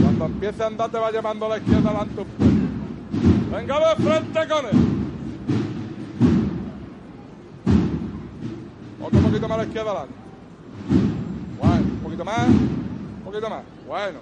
Cuando 0.00 0.26
empiece 0.26 0.62
a 0.62 0.66
andar 0.68 0.90
te 0.90 0.98
va 0.98 1.10
llamando 1.10 1.46
a 1.46 1.48
la 1.48 1.58
izquierda 1.58 1.90
adelante 1.90 2.20
un. 2.20 3.50
Venga 3.50 3.78
de 3.80 3.96
frente 3.96 4.48
con 4.48 4.66
él. 4.66 4.76
Otro 9.02 9.20
poquito 9.20 9.48
más 9.48 9.58
a 9.58 9.62
la 9.62 9.66
izquierda 9.66 9.90
adelante. 9.90 10.14
Bueno, 11.58 11.74
un 11.74 12.00
poquito 12.04 12.24
más. 12.24 12.46
Un 12.48 13.22
poquito 13.24 13.50
más. 13.50 13.62
Bueno. 13.88 14.20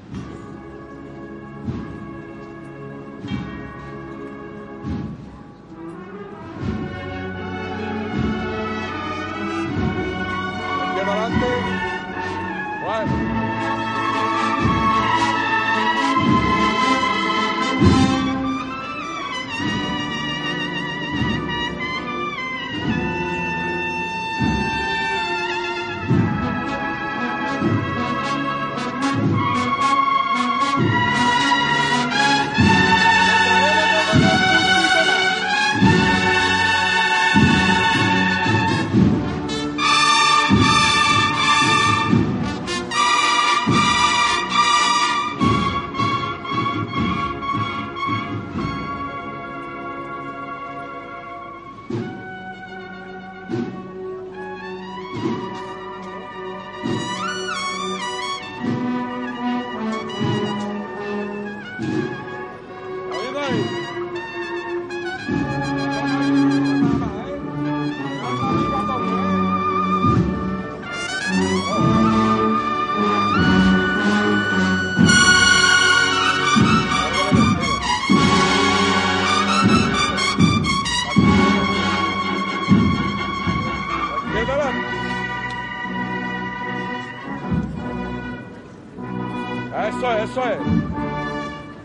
Eso 90.02 90.12
es, 90.18 90.30
eso 90.30 90.42
es. 90.42 90.58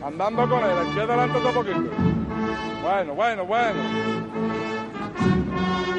Andando 0.04 0.50
con 0.50 0.64
él, 0.64 0.88
izquierda 0.88 1.14
adelante 1.14 1.38
otro 1.38 1.52
poquito. 1.52 1.92
Bueno, 2.82 3.14
bueno, 3.14 3.46
bueno. 3.46 3.80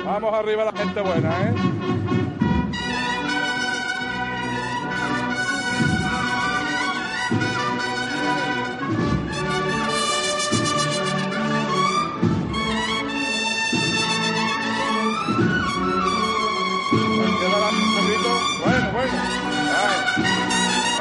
Vamos 0.04 0.34
arriba 0.34 0.64
la 0.64 0.72
gente 0.72 1.00
buena, 1.00 1.30
¿eh? 1.42 1.97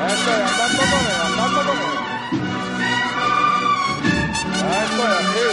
Bueno. 0.07 0.21
Eso 0.21 0.31
es, 0.31 0.39
andando 0.39 0.83
con 0.83 1.01
él, 1.03 1.19
andando 1.25 1.59
con 1.67 1.77
él. 1.77 1.97
Eso 4.37 5.03
es 5.03 5.13
así. 5.19 5.47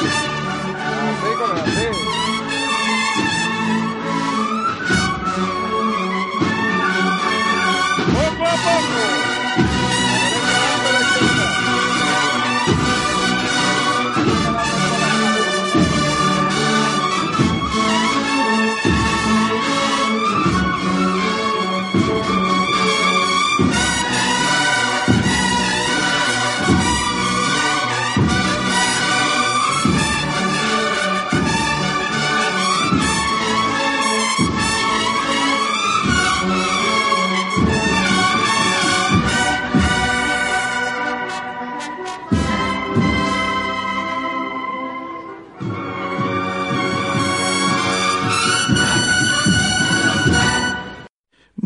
Así 1.11 1.31
con 1.39 1.51
el 1.51 1.63
así. 1.63 2.04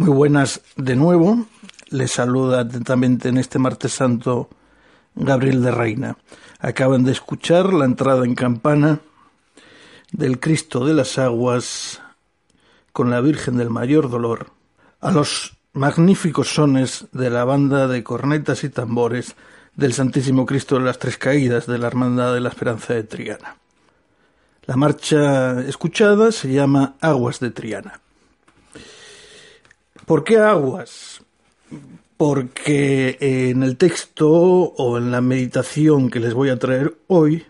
Buenas 0.08 0.62
de 0.76 0.96
nuevo. 0.96 1.46
Les 1.90 2.12
saluda 2.12 2.60
atentamente 2.60 3.28
en 3.28 3.36
este 3.36 3.58
martes 3.58 3.92
santo 3.92 4.48
Gabriel 5.14 5.62
de 5.62 5.70
Reina. 5.70 6.16
Acaban 6.60 7.04
de 7.04 7.12
escuchar 7.12 7.74
la 7.74 7.84
entrada 7.84 8.24
en 8.24 8.34
campana 8.34 9.00
del 10.10 10.40
Cristo 10.40 10.86
de 10.86 10.94
las 10.94 11.18
Aguas 11.18 12.00
con 12.92 13.10
la 13.10 13.20
Virgen 13.20 13.58
del 13.58 13.68
Mayor 13.68 14.08
Dolor 14.08 14.50
a 15.00 15.12
los 15.12 15.58
magníficos 15.74 16.54
sones 16.54 17.06
de 17.12 17.28
la 17.28 17.44
banda 17.44 17.86
de 17.86 18.02
cornetas 18.02 18.64
y 18.64 18.70
tambores 18.70 19.36
del 19.76 19.92
Santísimo 19.92 20.46
Cristo 20.46 20.76
de 20.78 20.86
las 20.86 20.98
Tres 20.98 21.18
Caídas 21.18 21.66
de 21.66 21.76
la 21.76 21.86
Hermandad 21.86 22.32
de 22.32 22.40
la 22.40 22.48
Esperanza 22.48 22.94
de 22.94 23.04
Triana. 23.04 23.56
La 24.64 24.76
marcha 24.76 25.60
escuchada 25.60 26.32
se 26.32 26.50
llama 26.50 26.96
Aguas 27.00 27.40
de 27.40 27.50
Triana. 27.50 28.00
¿Por 30.08 30.24
qué 30.24 30.38
aguas? 30.38 31.22
Porque 32.16 33.18
en 33.20 33.62
el 33.62 33.76
texto 33.76 34.30
o 34.30 34.96
en 34.96 35.10
la 35.10 35.20
meditación 35.20 36.08
que 36.08 36.18
les 36.18 36.32
voy 36.32 36.48
a 36.48 36.58
traer 36.58 36.96
hoy, 37.08 37.44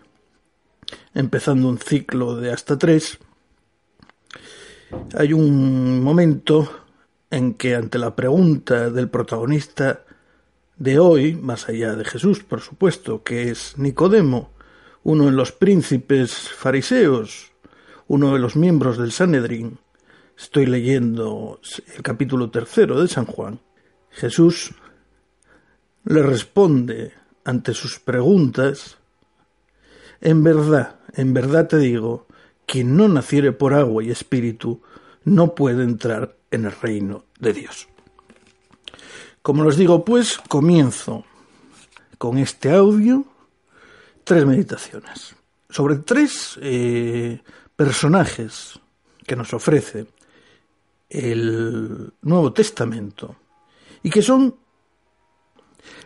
empezando 1.13 1.69
un 1.69 1.77
ciclo 1.77 2.35
de 2.35 2.51
hasta 2.51 2.77
tres, 2.77 3.17
hay 5.17 5.31
un 5.31 6.03
momento 6.03 6.69
en 7.31 7.53
que 7.53 7.75
ante 7.75 7.97
la 7.97 8.13
pregunta 8.13 8.89
del 8.89 9.07
protagonista 9.07 10.03
de 10.75 10.99
hoy, 10.99 11.35
más 11.35 11.69
allá 11.69 11.95
de 11.95 12.03
Jesús, 12.03 12.43
por 12.43 12.59
supuesto, 12.59 13.23
que 13.23 13.51
es 13.51 13.77
Nicodemo, 13.77 14.51
uno 15.03 15.27
de 15.27 15.31
los 15.31 15.53
príncipes 15.53 16.33
fariseos, 16.33 17.53
uno 18.09 18.33
de 18.33 18.39
los 18.39 18.57
miembros 18.57 18.97
del 18.97 19.13
Sanedrín, 19.13 19.79
Estoy 20.39 20.67
leyendo 20.67 21.59
el 21.97 22.01
capítulo 22.01 22.49
tercero 22.49 23.01
de 23.01 23.09
San 23.09 23.25
Juan. 23.25 23.59
Jesús 24.09 24.73
le 26.05 26.23
responde 26.23 27.11
ante 27.43 27.73
sus 27.73 27.99
preguntas, 27.99 28.97
en 30.21 30.41
verdad, 30.41 31.01
en 31.13 31.33
verdad 31.33 31.67
te 31.67 31.77
digo, 31.77 32.25
quien 32.65 32.95
no 32.95 33.09
naciere 33.09 33.51
por 33.51 33.73
agua 33.73 34.01
y 34.01 34.11
espíritu 34.11 34.81
no 35.25 35.55
puede 35.55 35.83
entrar 35.83 36.37
en 36.51 36.63
el 36.63 36.71
reino 36.71 37.25
de 37.37 37.51
Dios. 37.51 37.89
Como 39.41 39.65
les 39.65 39.75
digo, 39.75 40.05
pues 40.05 40.37
comienzo 40.47 41.25
con 42.17 42.37
este 42.37 42.71
audio 42.71 43.25
tres 44.23 44.45
meditaciones 44.45 45.35
sobre 45.69 45.97
tres 45.97 46.57
eh, 46.61 47.41
personajes 47.75 48.79
que 49.27 49.35
nos 49.35 49.53
ofrece 49.53 50.07
el 51.09 52.13
Nuevo 52.21 52.53
Testamento 52.53 53.35
y 54.03 54.09
que 54.09 54.21
son 54.21 54.55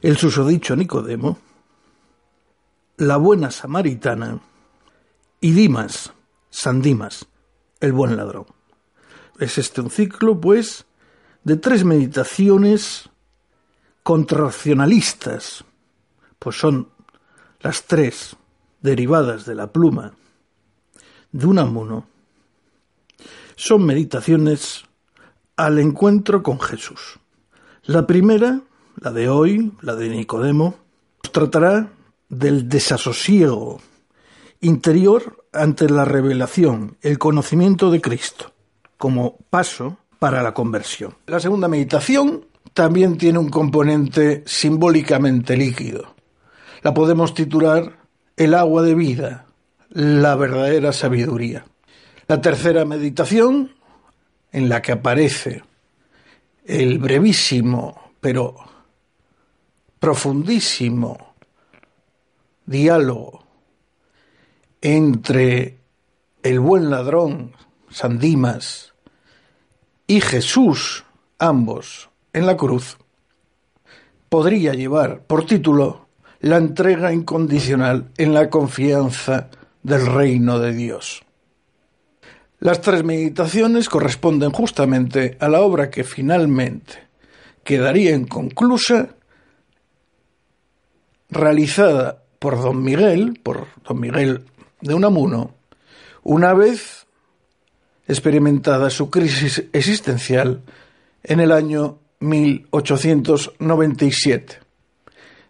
el 0.01 0.17
susodicho 0.17 0.75
Nicodemo, 0.75 1.37
la 2.97 3.17
buena 3.17 3.51
samaritana 3.51 4.39
y 5.41 5.51
Dimas, 5.51 6.13
San 6.49 6.81
Dimas, 6.81 7.25
el 7.79 7.93
buen 7.93 8.15
ladrón. 8.15 8.45
Es 9.39 9.57
este 9.57 9.81
un 9.81 9.89
ciclo, 9.89 10.39
pues, 10.39 10.85
de 11.43 11.57
tres 11.57 11.83
meditaciones 11.83 13.09
contraccionalistas, 14.03 15.65
pues 16.39 16.57
son 16.57 16.89
las 17.59 17.85
tres 17.85 18.35
derivadas 18.81 19.45
de 19.45 19.55
la 19.55 19.71
pluma 19.71 20.13
de 21.31 21.45
Unamuno, 21.45 22.07
son 23.55 23.85
meditaciones 23.85 24.85
al 25.55 25.79
encuentro 25.79 26.43
con 26.43 26.59
Jesús. 26.59 27.19
La 27.83 28.07
primera, 28.07 28.61
la 28.99 29.11
de 29.11 29.29
hoy, 29.29 29.71
la 29.81 29.95
de 29.95 30.09
Nicodemo, 30.09 30.75
tratará 31.31 31.89
del 32.29 32.69
desasosiego 32.69 33.79
interior 34.61 35.45
ante 35.51 35.89
la 35.89 36.05
revelación, 36.05 36.97
el 37.01 37.19
conocimiento 37.19 37.91
de 37.91 38.01
Cristo, 38.01 38.53
como 38.97 39.37
paso 39.49 39.97
para 40.19 40.41
la 40.41 40.53
conversión. 40.53 41.15
La 41.27 41.39
segunda 41.39 41.67
meditación 41.67 42.45
también 42.73 43.17
tiene 43.17 43.39
un 43.39 43.49
componente 43.49 44.43
simbólicamente 44.45 45.57
líquido. 45.57 46.15
La 46.81 46.93
podemos 46.93 47.33
titular 47.33 47.97
el 48.35 48.53
agua 48.53 48.81
de 48.81 48.95
vida, 48.95 49.45
la 49.89 50.35
verdadera 50.35 50.91
sabiduría. 50.91 51.65
La 52.27 52.41
tercera 52.41 52.85
meditación, 52.85 53.71
en 54.53 54.69
la 54.69 54.81
que 54.81 54.93
aparece 54.93 55.61
el 56.65 56.99
brevísimo 56.99 58.13
pero 58.21 58.55
profundísimo 59.99 61.35
diálogo 62.65 63.43
entre 64.81 65.77
el 66.41 66.59
buen 66.59 66.89
ladrón, 66.89 67.53
San 67.89 68.19
Dimas, 68.19 68.93
y 70.07 70.21
Jesús, 70.21 71.05
ambos 71.39 72.09
en 72.33 72.45
la 72.45 72.57
cruz, 72.57 72.97
podría 74.29 74.73
llevar 74.73 75.23
por 75.23 75.45
título 75.45 76.07
la 76.41 76.57
entrega 76.57 77.13
incondicional 77.13 78.11
en 78.17 78.33
la 78.33 78.49
confianza 78.49 79.49
del 79.81 80.05
reino 80.05 80.59
de 80.59 80.73
Dios. 80.73 81.22
Las 82.63 82.79
tres 82.79 83.03
meditaciones 83.03 83.89
corresponden 83.89 84.51
justamente 84.51 85.35
a 85.41 85.49
la 85.49 85.59
obra 85.59 85.89
que 85.89 86.05
finalmente 86.05 86.93
quedaría 87.61 88.15
inconclusa, 88.15 89.09
realizada 91.29 92.23
por 92.39 92.61
don 92.61 92.81
Miguel, 92.81 93.37
por 93.43 93.67
don 93.83 93.99
Miguel 93.99 94.45
de 94.79 94.93
Unamuno, 94.93 95.53
una 96.23 96.53
vez 96.53 97.05
experimentada 98.07 98.89
su 98.89 99.09
crisis 99.09 99.65
existencial 99.73 100.61
en 101.21 101.41
el 101.41 101.51
año 101.51 101.99
1897, 102.21 104.59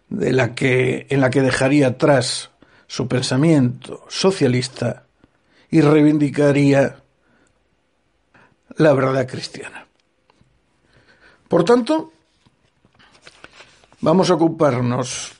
de 0.08 0.32
la 0.32 0.56
que, 0.56 1.06
en 1.10 1.20
la 1.20 1.30
que 1.30 1.42
dejaría 1.42 1.86
atrás 1.86 2.50
su 2.88 3.06
pensamiento 3.06 4.04
socialista 4.08 5.04
y 5.70 5.80
reivindicaría 5.80 7.03
la 8.76 8.92
verdad 8.92 9.26
cristiana. 9.26 9.86
Por 11.48 11.64
tanto, 11.64 12.12
vamos 14.00 14.30
a 14.30 14.34
ocuparnos 14.34 15.32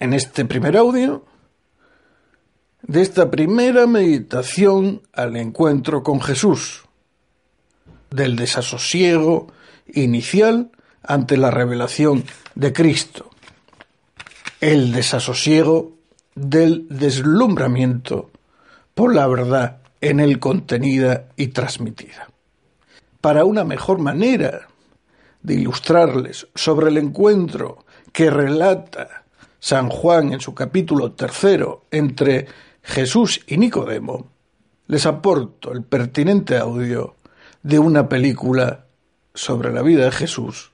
en 0.00 0.12
este 0.12 0.44
primer 0.44 0.76
audio 0.76 1.24
de 2.82 3.00
esta 3.00 3.30
primera 3.30 3.86
meditación 3.86 5.02
al 5.12 5.36
encuentro 5.36 6.02
con 6.02 6.20
Jesús, 6.20 6.84
del 8.10 8.36
desasosiego 8.36 9.48
inicial 9.86 10.70
ante 11.02 11.36
la 11.36 11.50
revelación 11.50 12.24
de 12.54 12.72
Cristo, 12.72 13.30
el 14.60 14.92
desasosiego 14.92 15.92
del 16.34 16.86
deslumbramiento 16.88 18.30
por 18.94 19.14
la 19.14 19.26
verdad 19.26 19.83
en 20.04 20.20
él 20.20 20.38
contenida 20.38 21.28
y 21.34 21.48
transmitida. 21.48 22.28
Para 23.22 23.46
una 23.46 23.64
mejor 23.64 23.98
manera 23.98 24.68
de 25.42 25.54
ilustrarles 25.54 26.46
sobre 26.54 26.88
el 26.88 26.98
encuentro 26.98 27.86
que 28.12 28.28
relata 28.28 29.24
San 29.60 29.88
Juan 29.88 30.34
en 30.34 30.40
su 30.40 30.54
capítulo 30.54 31.12
tercero 31.12 31.86
entre 31.90 32.46
Jesús 32.82 33.40
y 33.46 33.56
Nicodemo, 33.56 34.28
les 34.88 35.06
aporto 35.06 35.72
el 35.72 35.82
pertinente 35.82 36.58
audio 36.58 37.16
de 37.62 37.78
una 37.78 38.06
película 38.06 38.84
sobre 39.32 39.72
la 39.72 39.80
vida 39.80 40.04
de 40.04 40.12
Jesús 40.12 40.70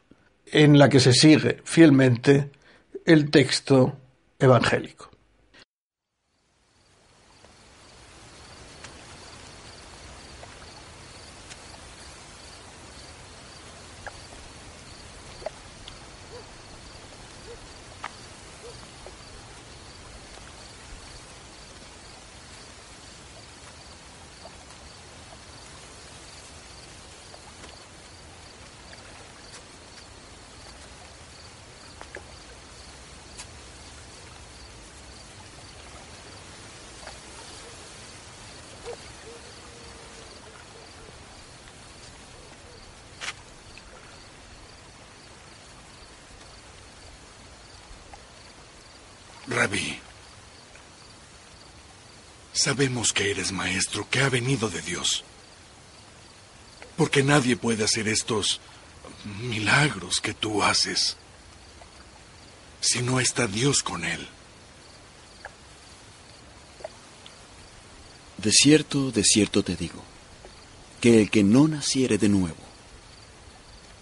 en 0.46 0.76
la 0.76 0.88
que 0.88 0.98
se 0.98 1.12
sigue 1.12 1.58
fielmente 1.62 2.50
el 3.04 3.30
texto 3.30 3.96
evangélico. 4.40 5.10
Rabí, 49.50 49.98
sabemos 52.70 53.12
que 53.12 53.32
eres 53.32 53.50
maestro, 53.50 54.08
que 54.08 54.20
ha 54.20 54.28
venido 54.28 54.70
de 54.70 54.80
Dios. 54.80 55.24
Porque 56.96 57.24
nadie 57.24 57.56
puede 57.56 57.82
hacer 57.82 58.06
estos 58.06 58.60
milagros 59.40 60.20
que 60.20 60.34
tú 60.34 60.62
haces 60.62 61.16
si 62.80 63.02
no 63.02 63.18
está 63.18 63.48
Dios 63.48 63.82
con 63.82 64.04
él. 64.04 64.24
De 68.38 68.52
cierto, 68.52 69.10
de 69.10 69.24
cierto 69.24 69.64
te 69.64 69.74
digo, 69.74 70.04
que 71.00 71.20
el 71.20 71.28
que 71.28 71.42
no 71.42 71.66
naciere 71.66 72.18
de 72.18 72.28
nuevo 72.28 72.64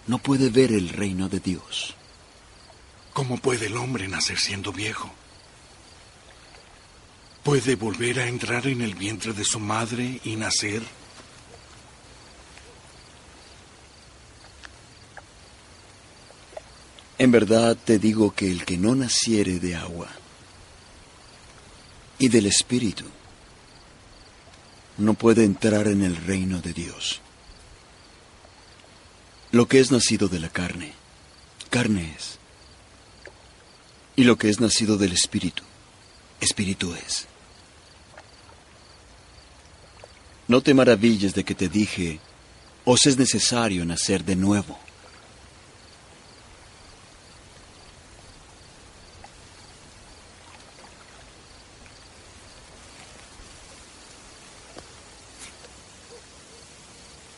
no 0.05 0.19
puede 0.19 0.49
ver 0.49 0.73
el 0.73 0.89
reino 0.89 1.27
de 1.27 1.39
Dios. 1.39 1.95
¿Cómo 3.13 3.39
puede 3.39 3.65
el 3.65 3.77
hombre 3.77 4.07
nacer 4.07 4.37
siendo 4.37 4.71
viejo? 4.71 5.11
¿Puede 7.43 7.75
volver 7.75 8.19
a 8.19 8.27
entrar 8.27 8.67
en 8.67 8.81
el 8.81 8.95
vientre 8.95 9.33
de 9.33 9.43
su 9.43 9.59
madre 9.59 10.19
y 10.23 10.35
nacer? 10.35 10.83
En 17.17 17.31
verdad 17.31 17.75
te 17.75 17.99
digo 17.99 18.33
que 18.33 18.49
el 18.49 18.63
que 18.63 18.77
no 18.77 18.95
naciere 18.95 19.59
de 19.59 19.75
agua 19.75 20.07
y 22.17 22.29
del 22.29 22.45
Espíritu 22.45 23.05
no 24.97 25.13
puede 25.13 25.43
entrar 25.43 25.87
en 25.87 26.03
el 26.03 26.15
reino 26.15 26.59
de 26.59 26.73
Dios. 26.73 27.21
Lo 29.51 29.67
que 29.67 29.79
es 29.79 29.91
nacido 29.91 30.27
de 30.27 30.39
la 30.39 30.49
carne, 30.49 30.93
carne 31.69 32.13
es. 32.17 32.37
Y 34.15 34.25
lo 34.25 34.37
que 34.37 34.49
es 34.49 34.59
nacido 34.59 34.97
del 34.97 35.13
Espíritu, 35.13 35.63
Espíritu 36.39 36.93
es. 36.93 37.27
No 40.47 40.61
te 40.61 40.73
maravilles 40.73 41.33
de 41.33 41.43
que 41.43 41.53
te 41.53 41.69
dije, 41.69 42.19
os 42.85 43.05
es 43.05 43.17
necesario 43.17 43.85
nacer 43.85 44.23
de 44.23 44.35
nuevo. 44.35 44.79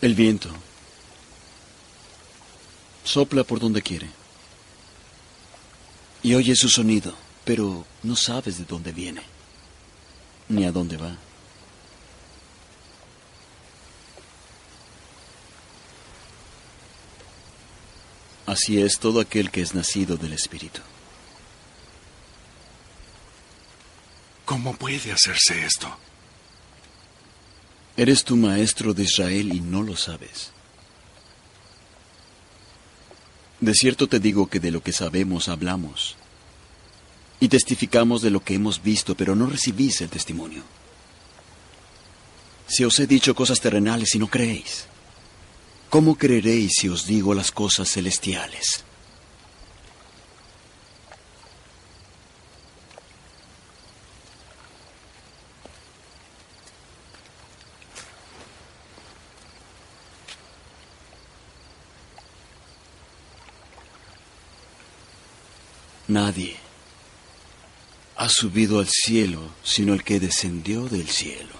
El 0.01 0.15
viento 0.15 0.49
sopla 3.03 3.43
por 3.43 3.59
donde 3.59 3.81
quiere 3.81 4.09
y 6.23 6.33
oyes 6.33 6.59
su 6.59 6.69
sonido, 6.69 7.13
pero 7.45 7.85
no 8.03 8.15
sabes 8.15 8.57
de 8.57 8.65
dónde 8.65 8.91
viene 8.91 9.21
ni 10.49 10.65
a 10.65 10.71
dónde 10.71 10.97
va. 10.97 11.15
Así 18.45 18.81
es 18.81 18.99
todo 18.99 19.21
aquel 19.21 19.49
que 19.49 19.61
es 19.61 19.73
nacido 19.73 20.17
del 20.17 20.33
Espíritu. 20.33 20.81
¿Cómo 24.43 24.75
puede 24.75 25.13
hacerse 25.13 25.65
esto? 25.65 25.95
Eres 27.95 28.25
tu 28.25 28.35
maestro 28.35 28.93
de 28.93 29.03
Israel 29.03 29.53
y 29.53 29.61
no 29.61 29.83
lo 29.83 29.95
sabes. 29.95 30.51
De 33.61 33.73
cierto 33.73 34.09
te 34.09 34.19
digo 34.19 34.47
que 34.47 34.59
de 34.59 34.71
lo 34.71 34.81
que 34.83 34.91
sabemos 34.91 35.47
hablamos 35.47 36.17
y 37.41 37.49
testificamos 37.49 38.21
de 38.21 38.29
lo 38.29 38.43
que 38.43 38.53
hemos 38.53 38.83
visto, 38.83 39.15
pero 39.15 39.35
no 39.35 39.47
recibís 39.47 39.99
el 40.01 40.09
testimonio. 40.09 40.61
Si 42.67 42.85
os 42.85 42.99
he 42.99 43.07
dicho 43.07 43.33
cosas 43.33 43.59
terrenales 43.59 44.13
y 44.13 44.19
no 44.19 44.27
creéis, 44.27 44.85
¿cómo 45.89 46.15
creeréis 46.15 46.73
si 46.79 46.87
os 46.87 47.07
digo 47.07 47.33
las 47.33 47.51
cosas 47.51 47.89
celestiales? 47.89 48.85
Nadie 66.07 66.60
ha 68.21 68.29
subido 68.29 68.77
al 68.77 68.87
cielo 68.87 69.41
sino 69.63 69.95
el 69.95 70.03
que 70.03 70.19
descendió 70.19 70.87
del 70.87 71.09
cielo. 71.09 71.55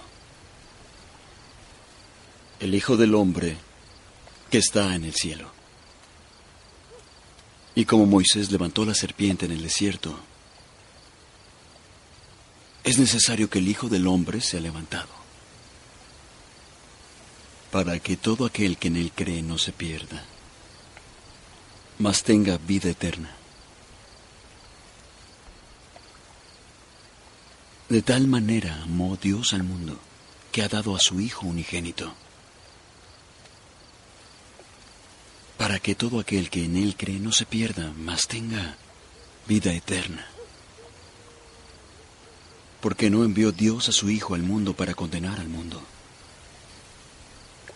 El 2.60 2.76
Hijo 2.76 2.96
del 2.96 3.16
Hombre 3.16 3.56
que 4.48 4.58
está 4.58 4.94
en 4.94 5.02
el 5.02 5.12
cielo. 5.12 5.50
Y 7.74 7.84
como 7.84 8.06
Moisés 8.06 8.52
levantó 8.52 8.84
la 8.84 8.94
serpiente 8.94 9.46
en 9.46 9.50
el 9.50 9.60
desierto, 9.60 10.16
es 12.84 12.96
necesario 12.96 13.50
que 13.50 13.58
el 13.58 13.66
Hijo 13.66 13.88
del 13.88 14.06
Hombre 14.06 14.40
sea 14.40 14.60
levantado, 14.60 15.10
para 17.72 17.98
que 17.98 18.16
todo 18.16 18.46
aquel 18.46 18.76
que 18.76 18.86
en 18.86 18.96
él 18.96 19.10
cree 19.12 19.42
no 19.42 19.58
se 19.58 19.72
pierda, 19.72 20.22
mas 21.98 22.22
tenga 22.22 22.56
vida 22.58 22.90
eterna. 22.90 23.41
De 27.92 28.00
tal 28.00 28.26
manera 28.26 28.84
amó 28.84 29.18
Dios 29.20 29.52
al 29.52 29.64
mundo 29.64 30.00
que 30.50 30.62
ha 30.62 30.68
dado 30.70 30.96
a 30.96 30.98
su 30.98 31.20
Hijo 31.20 31.46
unigénito, 31.46 32.14
para 35.58 35.78
que 35.78 35.94
todo 35.94 36.18
aquel 36.18 36.48
que 36.48 36.64
en 36.64 36.78
Él 36.78 36.96
cree 36.96 37.18
no 37.18 37.32
se 37.32 37.44
pierda, 37.44 37.92
mas 37.98 38.28
tenga 38.28 38.78
vida 39.46 39.74
eterna. 39.74 40.26
Porque 42.80 43.10
no 43.10 43.24
envió 43.24 43.52
Dios 43.52 43.90
a 43.90 43.92
su 43.92 44.08
Hijo 44.08 44.34
al 44.34 44.42
mundo 44.42 44.72
para 44.74 44.94
condenar 44.94 45.38
al 45.38 45.48
mundo, 45.48 45.82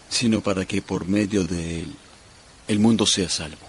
sino 0.08 0.40
para 0.40 0.64
que 0.64 0.80
por 0.80 1.06
medio 1.06 1.44
de 1.44 1.80
Él 1.80 1.94
el 2.68 2.78
mundo 2.78 3.06
sea 3.06 3.28
salvo. 3.28 3.66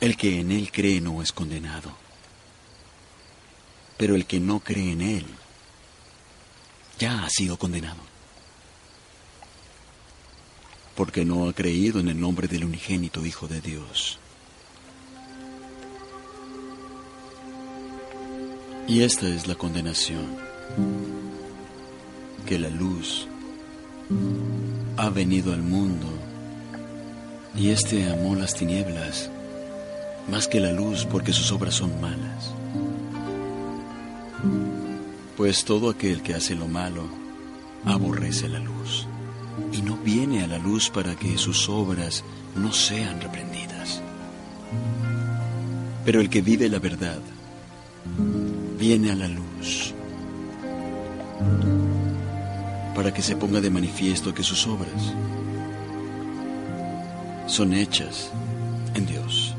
El 0.00 0.16
que 0.16 0.40
en 0.40 0.52
Él 0.52 0.72
cree 0.72 1.02
no 1.02 1.20
es 1.20 1.32
condenado 1.32 2.07
pero 3.98 4.14
el 4.14 4.24
que 4.24 4.40
no 4.40 4.60
cree 4.60 4.92
en 4.92 5.02
Él 5.02 5.26
ya 6.98 7.24
ha 7.24 7.28
sido 7.28 7.58
condenado, 7.58 8.00
porque 10.94 11.24
no 11.24 11.48
ha 11.48 11.52
creído 11.52 12.00
en 12.00 12.08
el 12.08 12.18
nombre 12.18 12.48
del 12.48 12.64
unigénito 12.64 13.26
Hijo 13.26 13.46
de 13.46 13.60
Dios. 13.60 14.18
Y 18.86 19.02
esta 19.02 19.28
es 19.28 19.46
la 19.46 19.54
condenación, 19.54 20.38
que 22.46 22.58
la 22.58 22.70
luz 22.70 23.28
ha 24.96 25.10
venido 25.10 25.52
al 25.52 25.62
mundo 25.62 26.06
y 27.54 27.70
éste 27.70 28.08
amó 28.08 28.34
las 28.34 28.54
tinieblas 28.54 29.30
más 30.30 30.48
que 30.48 30.60
la 30.60 30.72
luz 30.72 31.04
porque 31.04 31.32
sus 31.32 31.52
obras 31.52 31.74
son 31.74 32.00
malas. 32.00 32.57
Pues 35.36 35.64
todo 35.64 35.90
aquel 35.90 36.22
que 36.22 36.34
hace 36.34 36.54
lo 36.54 36.68
malo 36.68 37.04
aborrece 37.84 38.48
la 38.48 38.58
luz 38.58 39.06
y 39.72 39.82
no 39.82 39.96
viene 39.96 40.42
a 40.42 40.46
la 40.46 40.58
luz 40.58 40.90
para 40.90 41.14
que 41.14 41.38
sus 41.38 41.68
obras 41.68 42.24
no 42.56 42.72
sean 42.72 43.20
reprendidas. 43.20 44.00
Pero 46.04 46.20
el 46.20 46.30
que 46.30 46.42
vive 46.42 46.68
la 46.68 46.78
verdad 46.78 47.20
viene 48.78 49.12
a 49.12 49.14
la 49.14 49.28
luz 49.28 49.94
para 52.94 53.14
que 53.14 53.22
se 53.22 53.36
ponga 53.36 53.60
de 53.60 53.70
manifiesto 53.70 54.34
que 54.34 54.42
sus 54.42 54.66
obras 54.66 55.14
son 57.46 57.72
hechas 57.72 58.30
en 58.94 59.06
Dios. 59.06 59.54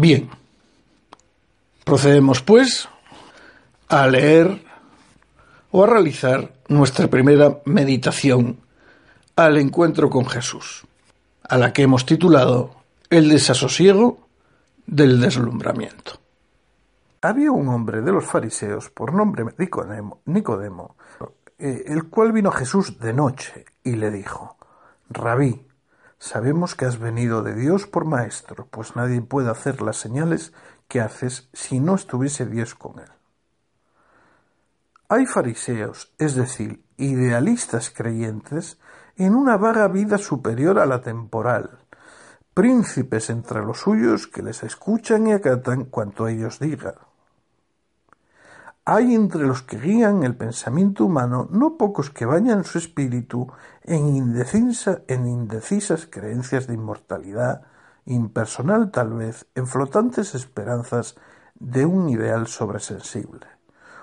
Bien, 0.00 0.30
procedemos 1.82 2.40
pues 2.40 2.88
a 3.88 4.06
leer 4.06 4.62
o 5.72 5.82
a 5.82 5.88
realizar 5.88 6.52
nuestra 6.68 7.08
primera 7.08 7.58
meditación 7.64 8.60
al 9.34 9.58
encuentro 9.58 10.08
con 10.08 10.24
Jesús, 10.24 10.84
a 11.48 11.58
la 11.58 11.72
que 11.72 11.82
hemos 11.82 12.06
titulado 12.06 12.74
El 13.10 13.28
desasosiego 13.28 14.28
del 14.86 15.20
deslumbramiento. 15.20 16.20
Había 17.22 17.50
un 17.50 17.68
hombre 17.68 18.02
de 18.02 18.12
los 18.12 18.24
fariseos 18.24 18.90
por 18.90 19.12
nombre 19.12 19.44
Nicodemo, 19.56 20.20
Nicodemo 20.26 20.96
eh, 21.58 21.84
el 21.86 22.08
cual 22.08 22.32
vino 22.32 22.50
a 22.50 22.52
Jesús 22.52 23.00
de 23.00 23.12
noche 23.12 23.64
y 23.82 23.96
le 23.96 24.10
dijo, 24.10 24.56
Rabí, 25.10 25.68
Sabemos 26.18 26.74
que 26.74 26.84
has 26.84 26.98
venido 26.98 27.42
de 27.42 27.54
Dios 27.54 27.86
por 27.86 28.04
maestro, 28.04 28.66
pues 28.66 28.96
nadie 28.96 29.20
puede 29.20 29.50
hacer 29.50 29.80
las 29.80 29.98
señales 29.98 30.52
que 30.88 31.00
haces 31.00 31.48
si 31.52 31.78
no 31.78 31.94
estuviese 31.94 32.44
Dios 32.44 32.74
con 32.74 32.98
él. 32.98 33.08
Hay 35.08 35.26
fariseos, 35.26 36.12
es 36.18 36.34
decir, 36.34 36.82
idealistas 36.96 37.90
creyentes, 37.90 38.78
en 39.18 39.34
una 39.34 39.56
vaga 39.56 39.88
vida 39.88 40.16
superior 40.16 40.78
a 40.78 40.86
la 40.86 41.02
temporal, 41.02 41.78
príncipes 42.54 43.30
entre 43.30 43.64
los 43.64 43.80
suyos 43.80 44.26
que 44.28 44.42
les 44.42 44.62
escuchan 44.62 45.26
y 45.26 45.32
acatan 45.32 45.84
cuanto 45.84 46.28
ellos 46.28 46.58
digan. 46.58 46.94
Hay 48.84 49.14
entre 49.14 49.46
los 49.46 49.62
que 49.62 49.78
guían 49.78 50.22
el 50.22 50.34
pensamiento 50.34 51.04
humano 51.04 51.48
no 51.50 51.76
pocos 51.76 52.10
que 52.10 52.24
bañan 52.24 52.64
su 52.64 52.78
espíritu 52.78 53.48
en, 53.82 54.06
en 55.08 55.26
indecisas 55.26 56.06
creencias 56.06 56.66
de 56.66 56.74
inmortalidad 56.74 57.62
impersonal 58.06 58.90
tal 58.90 59.12
vez, 59.12 59.46
en 59.54 59.66
flotantes 59.66 60.34
esperanzas 60.34 61.16
de 61.58 61.84
un 61.84 62.08
ideal 62.08 62.46
sobresensible. 62.46 63.46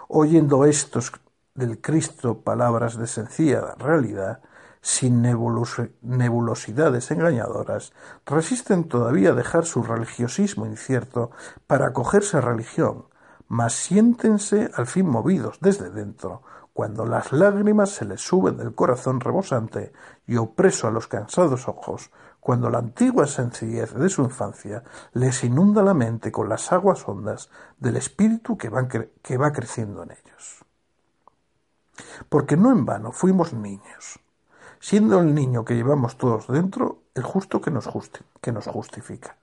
Oyendo 0.08 0.66
estos 0.66 1.12
del 1.56 1.82
Cristo 1.82 2.42
palabras 2.42 2.98
de 2.98 3.08
sencilla 3.08 3.74
realidad, 3.80 4.42
sin 4.86 5.24
nebulosidades 5.24 7.10
engañadoras, 7.10 7.92
resisten 8.24 8.84
todavía 8.84 9.34
dejar 9.34 9.66
su 9.66 9.82
religiosismo 9.82 10.68
incierto 10.68 11.32
para 11.66 11.88
acogerse 11.88 12.38
a 12.38 12.42
religión, 12.42 13.06
mas 13.48 13.74
siéntense 13.74 14.70
al 14.76 14.86
fin 14.86 15.08
movidos 15.10 15.58
desde 15.60 15.90
dentro, 15.90 16.44
cuando 16.72 17.04
las 17.08 17.32
lágrimas 17.32 17.90
se 17.90 18.06
les 18.06 18.22
suben 18.22 18.58
del 18.58 18.76
corazón 18.76 19.22
rebosante 19.22 19.92
y 20.28 20.36
opreso 20.36 20.88
a 20.88 20.92
los 20.92 21.08
cansados 21.08 21.68
ojos, 21.68 22.12
cuando 22.40 22.70
la 22.70 22.78
antigua 22.78 23.26
sencillez 23.26 23.92
de 23.92 24.10
su 24.10 24.22
infancia 24.22 24.84
les 25.14 25.44
inunda 25.44 25.82
la 25.82 25.96
mente 25.96 26.32
con 26.32 26.48
las 26.48 26.72
aguas 26.72 27.08
hondas 27.08 27.50
del 27.80 27.98
espíritu 27.98 28.56
que, 28.56 28.70
que 29.24 29.38
va 29.40 29.52
creciendo 29.52 30.04
en 30.04 30.12
ellos. 30.12 30.64
Porque 32.30 32.56
no 32.56 32.72
en 32.72 32.86
vano 32.86 33.12
fuimos 33.12 33.52
niños, 33.52 34.20
siendo 34.80 35.20
el 35.20 35.34
niño 35.34 35.66
que 35.66 35.76
llevamos 35.76 36.18
todos 36.18 36.48
dentro 36.48 37.04
el 37.16 37.24
justo 37.24 37.62
que 37.62 37.72
nos, 37.72 37.90
que 38.42 38.52
nos 38.52 38.68
justifica. 38.68 39.38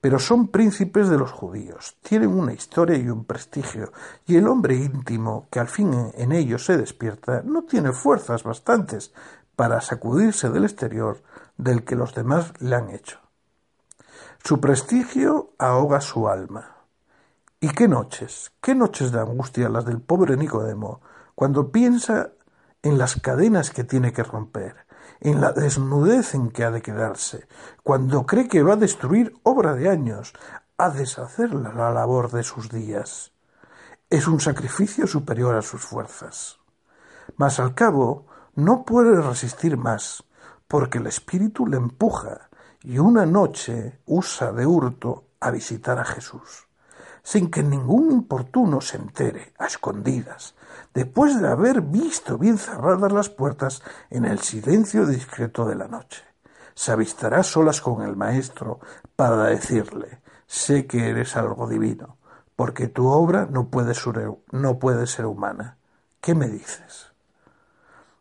Pero 0.00 0.18
son 0.18 0.48
príncipes 0.48 1.08
de 1.08 1.18
los 1.18 1.30
judíos, 1.30 1.96
tienen 2.02 2.30
una 2.30 2.52
historia 2.52 2.96
y 2.96 3.08
un 3.08 3.24
prestigio, 3.24 3.92
y 4.26 4.36
el 4.36 4.48
hombre 4.48 4.74
íntimo 4.74 5.46
que 5.50 5.60
al 5.60 5.68
fin 5.68 6.12
en 6.14 6.32
ellos 6.32 6.64
se 6.64 6.76
despierta 6.76 7.42
no 7.44 7.62
tiene 7.64 7.92
fuerzas 7.92 8.42
bastantes 8.42 9.12
para 9.54 9.80
sacudirse 9.80 10.50
del 10.50 10.64
exterior 10.64 11.22
del 11.56 11.84
que 11.84 11.96
los 11.96 12.14
demás 12.14 12.52
le 12.60 12.76
han 12.76 12.90
hecho. 12.90 13.20
Su 14.42 14.60
prestigio 14.60 15.52
ahoga 15.58 16.00
su 16.00 16.28
alma. 16.28 16.76
¿Y 17.58 17.70
qué 17.70 17.88
noches, 17.88 18.52
qué 18.60 18.74
noches 18.74 19.12
de 19.12 19.20
angustia 19.20 19.68
las 19.68 19.86
del 19.86 20.00
pobre 20.00 20.36
Nicodemo, 20.36 21.00
cuando 21.34 21.72
piensa 21.72 22.30
en 22.86 22.98
las 22.98 23.20
cadenas 23.20 23.70
que 23.70 23.82
tiene 23.82 24.12
que 24.12 24.22
romper, 24.22 24.86
en 25.20 25.40
la 25.40 25.52
desnudez 25.52 26.34
en 26.34 26.50
que 26.50 26.62
ha 26.62 26.70
de 26.70 26.82
quedarse, 26.82 27.48
cuando 27.82 28.26
cree 28.26 28.46
que 28.46 28.62
va 28.62 28.74
a 28.74 28.76
destruir 28.76 29.34
obra 29.42 29.74
de 29.74 29.88
años, 29.88 30.32
a 30.78 30.90
deshacer 30.90 31.52
la 31.52 31.90
labor 31.90 32.30
de 32.30 32.44
sus 32.44 32.70
días. 32.70 33.32
Es 34.08 34.28
un 34.28 34.38
sacrificio 34.38 35.08
superior 35.08 35.56
a 35.56 35.62
sus 35.62 35.80
fuerzas. 35.80 36.60
Mas 37.36 37.58
al 37.58 37.74
cabo 37.74 38.26
no 38.54 38.84
puede 38.84 39.20
resistir 39.20 39.76
más, 39.76 40.22
porque 40.68 40.98
el 40.98 41.08
espíritu 41.08 41.66
le 41.66 41.78
empuja 41.78 42.50
y 42.82 42.98
una 42.98 43.26
noche 43.26 43.98
usa 44.06 44.52
de 44.52 44.64
hurto 44.64 45.24
a 45.40 45.50
visitar 45.50 45.98
a 45.98 46.04
Jesús, 46.04 46.65
sin 47.26 47.50
que 47.50 47.60
ningún 47.60 48.12
importuno 48.12 48.80
se 48.80 48.98
entere, 48.98 49.52
a 49.58 49.66
escondidas, 49.66 50.54
después 50.94 51.42
de 51.42 51.48
haber 51.48 51.80
visto 51.80 52.38
bien 52.38 52.56
cerradas 52.56 53.10
las 53.10 53.30
puertas 53.30 53.82
en 54.10 54.26
el 54.26 54.38
silencio 54.38 55.04
discreto 55.06 55.66
de 55.66 55.74
la 55.74 55.88
noche. 55.88 56.22
Se 56.74 56.92
avistará 56.92 57.42
solas 57.42 57.80
con 57.80 58.02
el 58.02 58.14
maestro 58.14 58.78
para 59.16 59.46
decirle 59.46 60.20
sé 60.46 60.86
que 60.86 61.08
eres 61.08 61.34
algo 61.34 61.66
divino, 61.66 62.16
porque 62.54 62.86
tu 62.86 63.08
obra 63.08 63.48
no 63.50 63.70
puede 63.70 63.94
ser, 63.94 64.30
no 64.52 64.78
puede 64.78 65.08
ser 65.08 65.26
humana. 65.26 65.78
¿Qué 66.20 66.36
me 66.36 66.46
dices? 66.46 67.12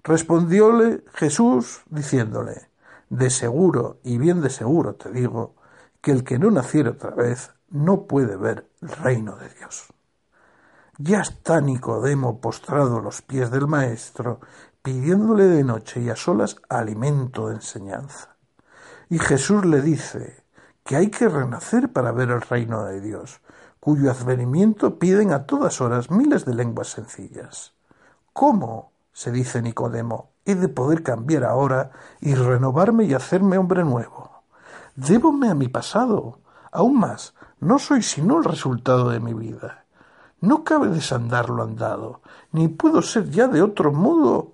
Respondióle 0.04 1.04
Jesús 1.14 1.84
diciéndole, 1.92 2.72
De 3.12 3.30
seguro, 3.30 4.00
y 4.04 4.18
bien 4.18 4.42
de 4.42 4.50
seguro 4.50 4.96
te 4.96 5.12
digo, 5.12 5.54
que 6.02 6.10
el 6.10 6.24
que 6.24 6.40
no 6.40 6.50
naciera 6.50 6.90
otra 6.90 7.12
vez 7.12 7.55
no 7.76 8.04
puede 8.04 8.38
ver 8.38 8.70
el 8.82 8.90
reino 8.90 9.36
de 9.36 9.50
Dios. 9.50 9.86
Ya 10.98 11.22
está 11.22 11.60
Nicodemo 11.60 12.40
postrado 12.40 13.00
a 13.00 13.02
los 13.02 13.22
pies 13.22 13.52
del 13.52 13.68
Maestro, 13.68 14.40
pidiéndole 14.82 15.46
de 15.46 15.64
noche 15.64 16.02
y 16.02 16.10
a 16.10 16.16
solas 16.16 16.56
alimento 16.70 17.50
de 17.50 17.56
enseñanza. 17.56 18.38
Y 19.10 19.20
Jesús 19.20 19.66
le 19.66 19.82
dice 19.82 20.46
que 20.84 20.96
hay 20.96 21.10
que 21.10 21.28
renacer 21.28 21.92
para 21.92 22.12
ver 22.12 22.30
el 22.30 22.42
reino 22.42 22.86
de 22.86 23.02
Dios, 23.02 23.42
cuyo 23.80 24.10
advenimiento 24.10 24.98
piden 24.98 25.32
a 25.32 25.46
todas 25.46 25.82
horas 25.82 26.10
miles 26.10 26.46
de 26.46 26.56
lenguas 26.56 26.88
sencillas. 26.88 27.74
¿Cómo? 28.34 28.94
se 29.12 29.32
dice 29.32 29.62
Nicodemo, 29.62 30.32
he 30.44 30.56
de 30.56 30.68
poder 30.68 31.02
cambiar 31.02 31.46
ahora 31.46 31.92
y 32.20 32.36
renovarme 32.36 33.06
y 33.06 33.14
hacerme 33.14 33.58
hombre 33.58 33.84
nuevo. 33.84 34.44
Débome 34.96 35.50
a 35.50 35.56
mi 35.56 35.70
pasado. 35.70 36.40
Aún 36.72 37.00
más, 37.00 37.34
no 37.60 37.80
soy 37.80 38.02
sino 38.02 38.38
el 38.38 38.44
resultado 38.44 39.10
de 39.10 39.20
mi 39.20 39.34
vida. 39.34 39.86
No 40.42 40.64
cabe 40.64 40.90
desandar 40.90 41.50
lo 41.50 41.64
andado, 41.64 42.22
ni 42.52 42.68
puedo 42.68 43.02
ser 43.02 43.30
ya 43.30 43.48
de 43.48 43.62
otro 43.62 43.92
modo 43.92 44.54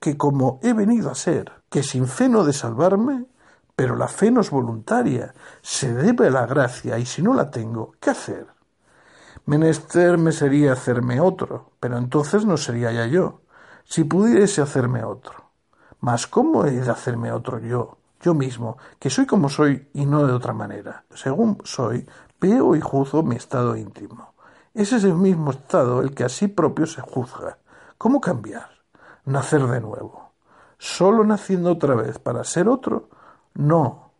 que 0.00 0.16
como 0.16 0.60
he 0.62 0.72
venido 0.72 1.10
a 1.10 1.14
ser, 1.14 1.52
que 1.68 1.82
sin 1.82 2.06
fe 2.06 2.28
no 2.28 2.44
de 2.44 2.52
salvarme, 2.52 3.26
pero 3.76 3.96
la 3.96 4.08
fe 4.08 4.30
no 4.30 4.40
es 4.40 4.50
voluntaria, 4.50 5.34
se 5.62 5.92
debe 5.92 6.28
a 6.28 6.30
la 6.30 6.46
gracia, 6.46 6.98
y 6.98 7.06
si 7.06 7.22
no 7.22 7.34
la 7.34 7.50
tengo, 7.50 7.92
¿qué 8.00 8.10
hacer? 8.10 8.46
Menester 9.46 10.18
me 10.18 10.32
sería 10.32 10.72
hacerme 10.72 11.20
otro, 11.20 11.72
pero 11.80 11.96
entonces 11.96 12.44
no 12.44 12.56
sería 12.56 12.92
ya 12.92 13.06
yo 13.06 13.42
si 13.88 14.04
pudiese 14.04 14.60
hacerme 14.60 15.02
otro. 15.02 15.50
Mas 16.00 16.26
¿cómo 16.26 16.64
he 16.66 16.72
de 16.72 16.90
hacerme 16.90 17.32
otro 17.32 17.58
yo, 17.58 17.98
yo 18.20 18.34
mismo, 18.34 18.76
que 18.98 19.10
soy 19.10 19.26
como 19.26 19.48
soy 19.48 19.88
y 19.94 20.04
no 20.04 20.26
de 20.26 20.32
otra 20.32 20.52
manera? 20.52 21.04
Según 21.14 21.58
soy, 21.64 22.06
veo 22.40 22.76
y 22.76 22.80
juzgo 22.80 23.22
mi 23.22 23.36
estado 23.36 23.76
íntimo. 23.76 24.34
Ese 24.74 24.96
Es 24.96 25.04
el 25.04 25.14
mismo 25.14 25.50
estado 25.50 26.02
el 26.02 26.14
que 26.14 26.24
así 26.24 26.48
propio 26.48 26.86
se 26.86 27.00
juzga. 27.00 27.58
¿Cómo 27.96 28.20
cambiar? 28.20 28.68
Nacer 29.24 29.66
de 29.66 29.80
nuevo. 29.80 30.30
¿Solo 30.78 31.24
naciendo 31.24 31.72
otra 31.72 31.94
vez 31.94 32.18
para 32.18 32.44
ser 32.44 32.68
otro? 32.68 33.08
No, 33.54 34.12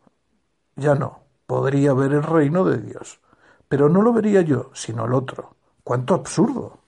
ya 0.75 0.95
no. 0.95 1.19
Podría 1.45 1.93
ver 1.93 2.13
el 2.13 2.23
reino 2.23 2.65
de 2.65 2.77
Dios. 2.77 3.21
Pero 3.67 3.89
no 3.89 4.01
lo 4.01 4.13
vería 4.13 4.41
yo, 4.41 4.69
sino 4.73 5.05
el 5.05 5.13
otro. 5.13 5.55
¡Cuánto 5.83 6.13
absurdo! 6.13 6.79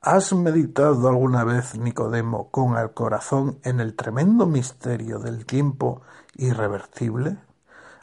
¿Has 0.00 0.32
meditado 0.32 1.08
alguna 1.08 1.44
vez, 1.44 1.78
Nicodemo, 1.78 2.50
con 2.50 2.78
el 2.78 2.92
corazón 2.94 3.60
en 3.62 3.80
el 3.80 3.94
tremendo 3.94 4.46
misterio 4.46 5.18
del 5.18 5.44
tiempo 5.44 6.00
irreversible? 6.36 7.36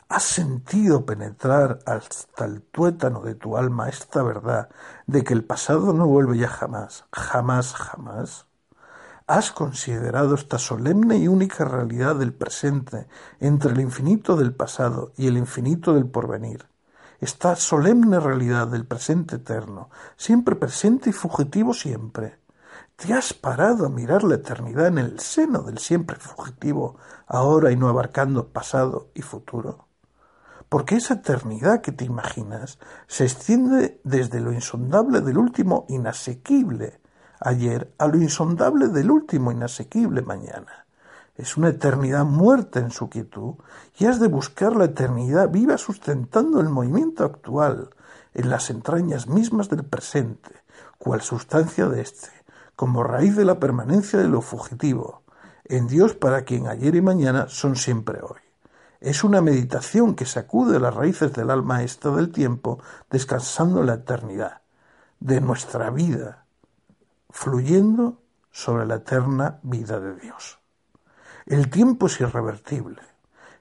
¿Has 0.10 0.24
sentido 0.24 1.06
penetrar 1.06 1.80
hasta 1.86 2.46
el 2.46 2.62
tuétano 2.62 3.22
de 3.22 3.36
tu 3.36 3.58
alma 3.58 3.90
esta 3.90 4.24
verdad 4.24 4.70
de 5.06 5.24
que 5.24 5.34
el 5.34 5.44
pasado 5.44 5.94
no 5.94 6.08
vuelve 6.08 6.38
ya 6.38 6.48
jamás, 6.48 7.06
jamás, 7.12 7.74
jamás? 7.74 8.48
¿Has 9.28 9.52
considerado 9.52 10.36
esta 10.36 10.58
solemne 10.60 11.18
y 11.18 11.28
única 11.28 11.66
realidad 11.66 12.16
del 12.16 12.34
presente 12.34 13.08
entre 13.40 13.72
el 13.72 13.82
infinito 13.82 14.36
del 14.38 14.54
pasado 14.54 15.12
y 15.18 15.28
el 15.28 15.38
infinito 15.38 15.94
del 15.94 16.08
porvenir? 16.08 16.68
esta 17.20 17.56
solemne 17.56 18.20
realidad 18.20 18.68
del 18.68 18.86
presente 18.86 19.38
eterno, 19.38 19.90
siempre 20.18 20.56
presente 20.56 21.10
y 21.10 21.14
fugitivo 21.14 21.74
siempre. 21.74 22.40
¿Te 22.96 23.14
has 23.14 23.34
parado 23.34 23.86
a 23.86 23.90
mirar 23.90 24.24
la 24.24 24.36
eternidad 24.36 24.88
en 24.88 24.98
el 25.00 25.20
seno 25.20 25.64
del 25.64 25.78
siempre 25.80 26.18
fugitivo, 26.18 26.98
ahora 27.28 27.72
y 27.72 27.76
no 27.76 27.90
abarcando 27.90 28.50
pasado 28.50 29.10
y 29.14 29.22
futuro? 29.22 29.87
Porque 30.70 30.96
esa 30.96 31.16
eternidad 31.16 31.82
que 31.82 31.92
te 31.92 32.06
imaginas 32.06 32.80
se 33.08 33.24
extiende 33.24 34.02
desde 34.04 34.42
lo 34.42 34.52
insondable 34.52 35.22
del 35.22 35.38
último 35.38 35.86
inasequible 35.90 37.00
ayer 37.40 37.94
a 37.98 38.08
lo 38.08 38.18
insondable 38.18 38.88
del 38.88 39.12
último 39.12 39.52
inasequible 39.52 40.22
mañana 40.24 40.88
es 41.38 41.56
una 41.56 41.70
eternidad 41.70 42.26
muerta 42.26 42.80
en 42.80 42.90
su 42.90 43.10
quietud, 43.10 43.56
y 43.98 44.06
has 44.06 44.20
de 44.20 44.28
buscar 44.28 44.76
la 44.76 44.86
eternidad 44.86 45.50
viva 45.50 45.78
sustentando 45.78 46.60
el 46.60 46.70
movimiento 46.70 47.24
actual 47.24 47.92
en 48.34 48.50
las 48.50 48.70
entrañas 48.70 49.28
mismas 49.28 49.70
del 49.70 49.86
presente, 49.86 50.52
cual 50.98 51.22
sustancia 51.22 51.88
de 51.88 52.02
éste, 52.02 52.30
como 52.76 53.04
raíz 53.04 53.36
de 53.36 53.46
la 53.46 53.60
permanencia 53.60 54.20
de 54.20 54.28
lo 54.28 54.42
fugitivo, 54.42 55.22
en 55.66 55.88
Dios 55.88 56.16
para 56.16 56.44
quien 56.44 56.68
ayer 56.68 56.96
y 56.96 57.02
mañana 57.02 57.46
son 57.50 57.76
siempre 57.76 58.20
hoy. 58.22 58.47
Es 59.00 59.24
una 59.24 59.42
meditación 59.42 60.16
que 60.16 60.26
sacude 60.26 60.80
las 60.80 60.94
raíces 60.94 61.34
del 61.34 61.52
alma 61.52 61.84
esta 61.84 62.10
del 62.10 62.32
tiempo, 62.32 62.80
descansando 63.10 63.82
en 63.82 63.88
la 63.88 63.96
eternidad, 63.96 64.62
de 65.20 65.42
nuestra 65.42 65.90
vida, 65.92 66.46
fluyendo 67.30 68.22
sobre 68.52 68.86
la 68.86 68.96
eterna 68.96 69.60
vida 69.62 70.00
de 70.00 70.16
Dios. 70.16 70.60
El 71.46 71.70
tiempo 71.70 72.08
es 72.08 72.20
irrevertible. 72.20 73.02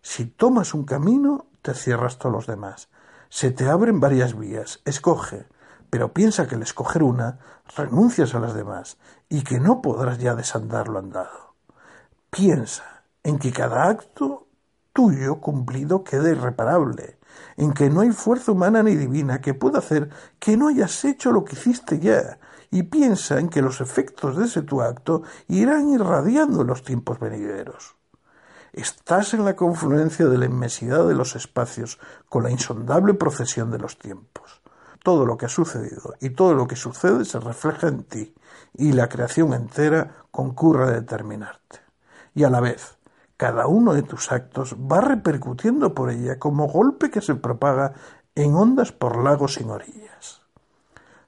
Si 0.01 0.25
tomas 0.25 0.73
un 0.73 0.85
camino, 0.85 1.47
te 1.63 1.75
cierras 1.75 2.19
todos 2.19 2.35
los 2.35 2.47
demás. 2.47 2.89
Se 3.29 3.51
te 3.51 3.69
abren 3.69 4.01
varias 4.01 4.39
vías. 4.39 4.81
Escoge, 4.85 5.47
pero 5.91 6.13
piensa 6.13 6.47
que 6.47 6.55
al 6.55 6.63
escoger 6.63 7.03
una, 7.03 7.39
renuncias 7.77 8.35
a 8.35 8.41
las 8.41 8.55
demás 8.55 8.97
y 9.29 9.43
que 9.43 9.61
no 9.61 9.83
podrás 9.83 10.19
ya 10.19 10.35
desandar 10.35 10.89
lo 10.89 10.99
andado. 10.99 11.55
Piensa 12.31 13.03
en 13.23 13.39
que 13.39 13.53
cada 13.53 13.89
acto 13.89 14.46
tuyo 14.97 15.43
cumplido 15.43 16.03
queda 16.03 16.31
irreparable, 16.31 17.19
en 17.59 17.75
que 17.75 17.91
no 17.91 18.01
hay 18.01 18.13
fuerza 18.13 18.53
humana 18.53 18.83
ni 18.83 18.97
divina 18.97 19.43
que 19.43 19.53
pueda 19.53 19.81
hacer 19.81 20.09
que 20.39 20.57
no 20.57 20.69
hayas 20.69 21.05
hecho 21.05 21.33
lo 21.33 21.45
que 21.45 21.55
hiciste 21.55 21.99
ya, 21.99 22.39
y 22.71 22.85
piensa 22.85 23.39
en 23.39 23.51
que 23.51 23.61
los 23.61 23.83
efectos 23.83 24.39
de 24.39 24.47
ese 24.47 24.63
tu 24.63 24.81
acto 24.81 25.23
irán 25.49 25.91
irradiando 25.91 26.63
en 26.63 26.69
los 26.69 26.83
tiempos 26.83 27.21
venideros. 27.21 27.95
Estás 28.73 29.35
en 29.35 29.45
la 29.45 29.55
confluencia 29.55 30.25
de 30.29 30.39
la 30.39 30.47
inmensidad 30.47 31.07
de 31.07 31.15
los 31.15 31.37
espacios 31.37 31.99
con 32.31 32.45
la 32.45 32.51
insondable 32.51 33.13
procesión 33.13 33.71
de 33.71 33.79
los 33.79 33.99
tiempos. 33.99 34.63
Todo 35.03 35.27
lo 35.27 35.37
que 35.37 35.45
ha 35.45 35.51
sucedido 35.51 36.15
y 36.21 36.31
todo 36.31 36.55
lo 36.55 36.67
que 36.67 36.77
sucede 36.77 37.27
se 37.27 37.39
refleja 37.39 37.89
en 37.89 38.05
ti, 38.05 38.35
y 38.73 38.93
la 38.93 39.11
creación 39.11 39.53
entera 39.53 40.25
concurre 40.31 40.85
a 40.85 40.91
determinarte. 40.91 41.81
Y 42.35 42.45
a 42.45 42.51
la 42.51 42.61
vez, 42.61 42.96
cada 43.37 43.67
uno 43.67 43.93
de 43.93 44.03
tus 44.03 44.33
actos 44.33 44.75
va 44.75 45.01
repercutiendo 45.01 45.95
por 45.95 46.11
ella 46.11 46.39
como 46.39 46.69
golpe 46.69 47.11
que 47.11 47.21
se 47.21 47.35
propaga 47.35 47.93
en 48.35 48.55
ondas 48.55 48.93
por 48.93 49.23
lagos 49.23 49.55
sin 49.55 49.71
orillas. 49.71 50.43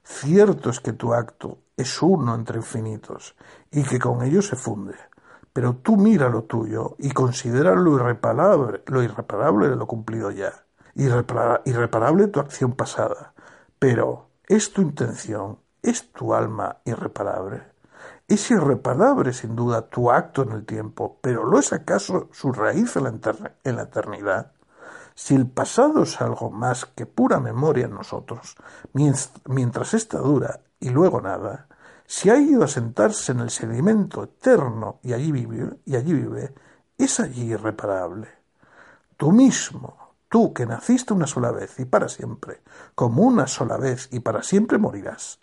Cierto 0.03 0.69
es 0.69 0.79
que 0.79 0.93
tu 0.93 1.13
acto 1.13 1.59
es 1.77 2.01
uno 2.01 2.33
entre 2.33 2.57
infinitos 2.57 3.35
y 3.71 3.83
que 3.83 3.99
con 3.99 4.23
ello 4.23 4.41
se 4.41 4.55
funde, 4.55 4.95
pero 5.53 5.75
tú 5.75 5.97
mira 5.97 6.29
lo 6.29 6.43
tuyo 6.43 6.95
y 6.97 7.11
considera 7.11 7.75
lo 7.75 7.95
irreparable, 7.95 8.83
lo 8.87 9.03
irreparable 9.03 9.69
de 9.69 9.75
lo 9.75 9.87
cumplido 9.87 10.31
ya, 10.31 10.65
irreparable 10.95 12.27
tu 12.27 12.39
acción 12.39 12.73
pasada, 12.73 13.33
pero 13.77 14.29
¿es 14.47 14.73
tu 14.73 14.81
intención, 14.81 15.59
es 15.83 16.11
tu 16.11 16.33
alma 16.33 16.77
irreparable? 16.85 17.68
Es 18.29 18.51
irreparable, 18.51 19.33
sin 19.33 19.55
duda, 19.55 19.89
tu 19.89 20.11
acto 20.11 20.43
en 20.43 20.51
el 20.51 20.63
tiempo, 20.63 21.17
pero 21.19 21.45
¿lo 21.45 21.57
es 21.57 21.73
acaso 21.73 22.29
su 22.31 22.51
raíz 22.51 22.95
en 22.95 23.05
la, 23.75 23.81
eternidad? 23.81 24.51
Si 25.15 25.33
el 25.33 25.47
pasado 25.47 26.03
es 26.03 26.21
algo 26.21 26.51
más 26.51 26.85
que 26.85 27.07
pura 27.07 27.39
memoria 27.39 27.85
en 27.85 27.95
nosotros, 27.95 28.55
mientras 28.93 29.95
ésta 29.95 30.19
dura 30.19 30.59
y 30.79 30.89
luego 30.91 31.21
nada, 31.21 31.69
si 32.05 32.29
ha 32.29 32.37
ido 32.37 32.63
a 32.63 32.67
sentarse 32.67 33.31
en 33.31 33.39
el 33.39 33.49
sedimento 33.49 34.23
eterno 34.23 34.99
y 35.01 35.13
allí 35.13 35.31
vive, 35.31 35.79
y 35.85 35.95
allí 35.95 36.13
vive, 36.13 36.53
es 36.99 37.19
allí 37.19 37.53
irreparable. 37.53 38.27
Tú 39.17 39.31
mismo, 39.31 40.13
tú 40.29 40.53
que 40.53 40.67
naciste 40.67 41.15
una 41.15 41.25
sola 41.25 41.49
vez 41.49 41.79
y 41.79 41.85
para 41.85 42.07
siempre, 42.07 42.61
como 42.93 43.23
una 43.23 43.47
sola 43.47 43.77
vez 43.77 44.07
y 44.11 44.19
para 44.19 44.43
siempre 44.43 44.77
morirás, 44.77 45.39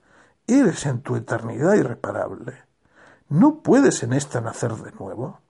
eres 0.47 0.87
en 0.87 1.03
tu 1.03 1.17
eternidad 1.17 1.75
irreparable. 1.75 2.66
¿No 3.29 3.61
puedes 3.61 4.05
en 4.05 4.13
ésta 4.13 4.41
nacer 4.41 4.73
de 4.73 4.93
nuevo? 4.93 5.41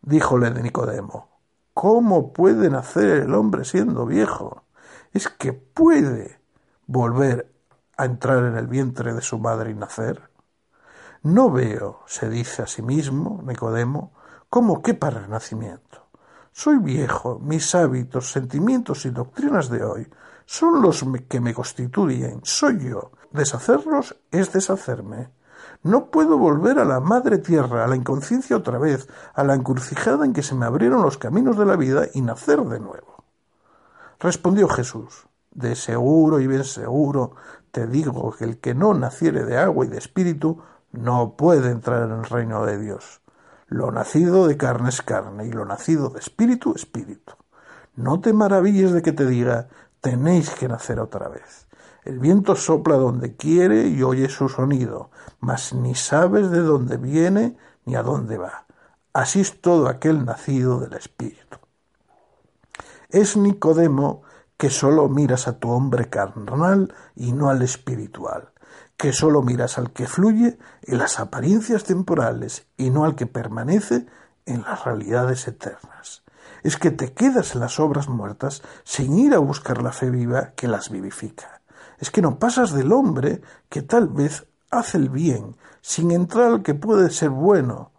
Díjole 0.00 0.50
de 0.50 0.62
Nicodemo, 0.62 1.28
¿cómo 1.74 2.32
puede 2.32 2.70
nacer 2.70 3.20
el 3.20 3.34
hombre 3.34 3.66
siendo 3.66 4.06
viejo? 4.06 4.64
Es 5.12 5.28
que 5.28 5.52
puede 5.52 6.40
volver 6.86 7.52
a 7.98 8.06
entrar 8.06 8.44
en 8.44 8.56
el 8.56 8.66
vientre 8.66 9.12
de 9.12 9.20
su 9.20 9.38
madre 9.38 9.72
y 9.72 9.74
nacer. 9.74 10.30
No 11.22 11.50
veo, 11.50 12.00
se 12.06 12.30
dice 12.30 12.62
a 12.62 12.66
sí 12.66 12.80
mismo, 12.80 13.42
Nicodemo, 13.46 14.14
cómo 14.48 14.80
qué 14.80 14.94
para 14.94 15.20
el 15.20 15.28
nacimiento. 15.28 16.06
Soy 16.52 16.78
viejo, 16.78 17.38
mis 17.38 17.74
hábitos, 17.74 18.32
sentimientos 18.32 19.04
y 19.04 19.10
doctrinas 19.10 19.68
de 19.68 19.84
hoy 19.84 20.08
son 20.46 20.80
los 20.80 21.04
que 21.28 21.40
me 21.40 21.52
constituyen, 21.52 22.40
soy 22.42 22.88
yo. 22.88 23.12
Deshacerlos 23.30 24.16
es 24.30 24.50
deshacerme. 24.52 25.28
No 25.82 26.06
puedo 26.06 26.36
volver 26.36 26.78
a 26.78 26.84
la 26.84 27.00
madre 27.00 27.38
tierra, 27.38 27.84
a 27.84 27.88
la 27.88 27.96
inconsciencia 27.96 28.56
otra 28.56 28.78
vez, 28.78 29.08
a 29.34 29.44
la 29.44 29.54
encrucijada 29.54 30.26
en 30.26 30.34
que 30.34 30.42
se 30.42 30.54
me 30.54 30.66
abrieron 30.66 31.02
los 31.02 31.16
caminos 31.16 31.56
de 31.56 31.64
la 31.64 31.76
vida 31.76 32.06
y 32.12 32.20
nacer 32.20 32.60
de 32.60 32.80
nuevo. 32.80 33.24
Respondió 34.18 34.68
Jesús, 34.68 35.26
de 35.50 35.74
seguro 35.74 36.40
y 36.40 36.46
bien 36.46 36.64
seguro 36.64 37.34
te 37.72 37.86
digo 37.86 38.34
que 38.36 38.44
el 38.44 38.58
que 38.58 38.74
no 38.74 38.94
naciere 38.94 39.44
de 39.44 39.56
agua 39.56 39.86
y 39.86 39.88
de 39.88 39.98
espíritu 39.98 40.60
no 40.92 41.36
puede 41.36 41.70
entrar 41.70 42.02
en 42.02 42.18
el 42.18 42.24
reino 42.24 42.66
de 42.66 42.78
Dios. 42.78 43.20
Lo 43.68 43.92
nacido 43.92 44.48
de 44.48 44.56
carne 44.56 44.88
es 44.88 45.00
carne 45.02 45.46
y 45.46 45.52
lo 45.52 45.64
nacido 45.64 46.10
de 46.10 46.18
espíritu, 46.18 46.74
espíritu. 46.74 47.34
No 47.94 48.20
te 48.20 48.32
maravilles 48.32 48.92
de 48.92 49.02
que 49.02 49.12
te 49.12 49.24
diga 49.24 49.68
tenéis 50.00 50.50
que 50.50 50.68
nacer 50.68 50.98
otra 50.98 51.28
vez. 51.28 51.68
El 52.04 52.18
viento 52.18 52.56
sopla 52.56 52.96
donde 52.96 53.36
quiere 53.36 53.88
y 53.88 54.02
oye 54.02 54.30
su 54.30 54.48
sonido, 54.48 55.10
mas 55.38 55.74
ni 55.74 55.94
sabes 55.94 56.50
de 56.50 56.60
dónde 56.60 56.96
viene 56.96 57.58
ni 57.84 57.94
a 57.94 58.02
dónde 58.02 58.38
va. 58.38 58.64
Así 59.12 59.40
es 59.40 59.60
todo 59.60 59.88
aquel 59.88 60.24
nacido 60.24 60.80
del 60.80 60.94
Espíritu. 60.94 61.58
Es 63.10 63.36
Nicodemo 63.36 64.22
que 64.56 64.70
sólo 64.70 65.08
miras 65.08 65.46
a 65.46 65.58
tu 65.58 65.70
hombre 65.70 66.08
carnal 66.08 66.94
y 67.16 67.32
no 67.32 67.50
al 67.50 67.60
espiritual, 67.62 68.52
que 68.96 69.12
sólo 69.12 69.42
miras 69.42 69.76
al 69.76 69.92
que 69.92 70.06
fluye 70.06 70.58
en 70.82 70.98
las 70.98 71.20
apariencias 71.20 71.84
temporales 71.84 72.66
y 72.76 72.90
no 72.90 73.04
al 73.04 73.14
que 73.14 73.26
permanece 73.26 74.06
en 74.46 74.62
las 74.62 74.84
realidades 74.84 75.46
eternas. 75.48 76.22
Es 76.62 76.76
que 76.76 76.90
te 76.90 77.12
quedas 77.12 77.54
en 77.54 77.60
las 77.60 77.78
obras 77.78 78.08
muertas 78.08 78.62
sin 78.84 79.18
ir 79.18 79.34
a 79.34 79.38
buscar 79.38 79.82
la 79.82 79.92
fe 79.92 80.10
viva 80.10 80.52
que 80.52 80.68
las 80.68 80.90
vivifica 80.90 81.59
es 82.00 82.10
que 82.10 82.22
no 82.22 82.38
pasas 82.38 82.72
del 82.72 82.92
hombre 82.92 83.42
que 83.68 83.82
tal 83.82 84.08
vez 84.08 84.46
hace 84.70 84.96
el 84.96 85.10
bien, 85.10 85.56
sin 85.82 86.10
entrar 86.10 86.46
al 86.46 86.62
que 86.62 86.74
puede 86.74 87.10
ser 87.10 87.28
bueno, 87.28 87.92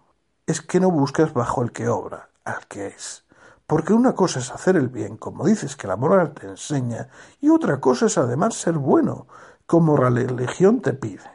es 0.47 0.61
que 0.61 0.79
no 0.79 0.89
buscas 0.89 1.33
bajo 1.33 1.61
el 1.61 1.71
que 1.71 1.87
obra, 1.87 2.29
al 2.43 2.65
que 2.67 2.87
es. 2.87 3.23
Porque 3.67 3.93
una 3.93 4.13
cosa 4.15 4.39
es 4.39 4.51
hacer 4.51 4.75
el 4.75 4.89
bien, 4.89 5.17
como 5.17 5.45
dices 5.45 5.75
que 5.75 5.87
la 5.87 5.95
moral 5.95 6.33
te 6.33 6.47
enseña, 6.47 7.09
y 7.39 7.49
otra 7.49 7.79
cosa 7.79 8.07
es 8.07 8.17
además 8.17 8.55
ser 8.55 8.73
bueno, 8.73 9.27
como 9.67 9.95
la 9.95 10.09
religión 10.09 10.81
te 10.81 10.93
pide. 10.93 11.29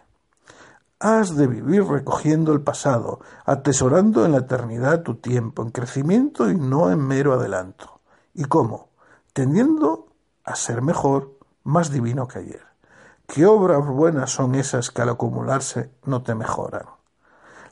Has 0.98 1.36
de 1.36 1.46
vivir 1.46 1.84
recogiendo 1.84 2.52
el 2.52 2.62
pasado, 2.62 3.20
atesorando 3.44 4.24
en 4.24 4.32
la 4.32 4.38
eternidad 4.38 5.02
tu 5.02 5.14
tiempo, 5.14 5.62
en 5.62 5.70
crecimiento 5.70 6.50
y 6.50 6.56
no 6.56 6.90
en 6.90 6.98
mero 6.98 7.32
adelanto. 7.34 8.00
¿Y 8.34 8.44
cómo? 8.44 8.88
Tendiendo 9.32 10.08
a 10.44 10.56
ser 10.56 10.82
mejor, 10.82 11.35
más 11.66 11.90
divino 11.90 12.28
que 12.28 12.38
ayer. 12.38 12.62
¿Qué 13.26 13.44
obras 13.44 13.84
buenas 13.84 14.30
son 14.30 14.54
esas 14.54 14.90
que 14.90 15.02
al 15.02 15.10
acumularse 15.10 15.90
no 16.04 16.22
te 16.22 16.34
mejoran? 16.34 16.86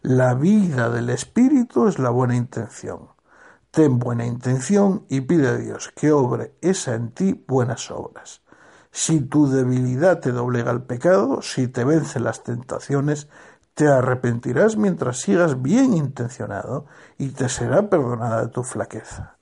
La 0.02 0.34
vida 0.34 0.90
del 0.90 1.10
Espíritu 1.10 1.86
es 1.86 1.98
la 1.98 2.10
buena 2.10 2.34
intención. 2.34 3.08
Ten 3.70 3.98
buena 3.98 4.26
intención 4.26 5.06
y 5.08 5.22
pide 5.22 5.48
a 5.48 5.56
Dios 5.56 5.92
que 5.94 6.12
obre 6.12 6.54
esa 6.60 6.94
en 6.94 7.12
ti 7.12 7.44
buenas 7.46 7.90
obras. 7.90 8.42
Si 8.90 9.20
tu 9.20 9.48
debilidad 9.48 10.20
te 10.20 10.32
doblega 10.32 10.70
al 10.70 10.82
pecado, 10.82 11.40
si 11.40 11.68
te 11.68 11.84
vencen 11.84 12.24
las 12.24 12.42
tentaciones, 12.42 13.28
te 13.74 13.88
arrepentirás 13.88 14.76
mientras 14.76 15.20
sigas 15.20 15.62
bien 15.62 15.94
intencionado 15.94 16.86
y 17.16 17.28
te 17.30 17.48
será 17.48 17.88
perdonada 17.88 18.50
tu 18.50 18.62
flaqueza. 18.64 19.36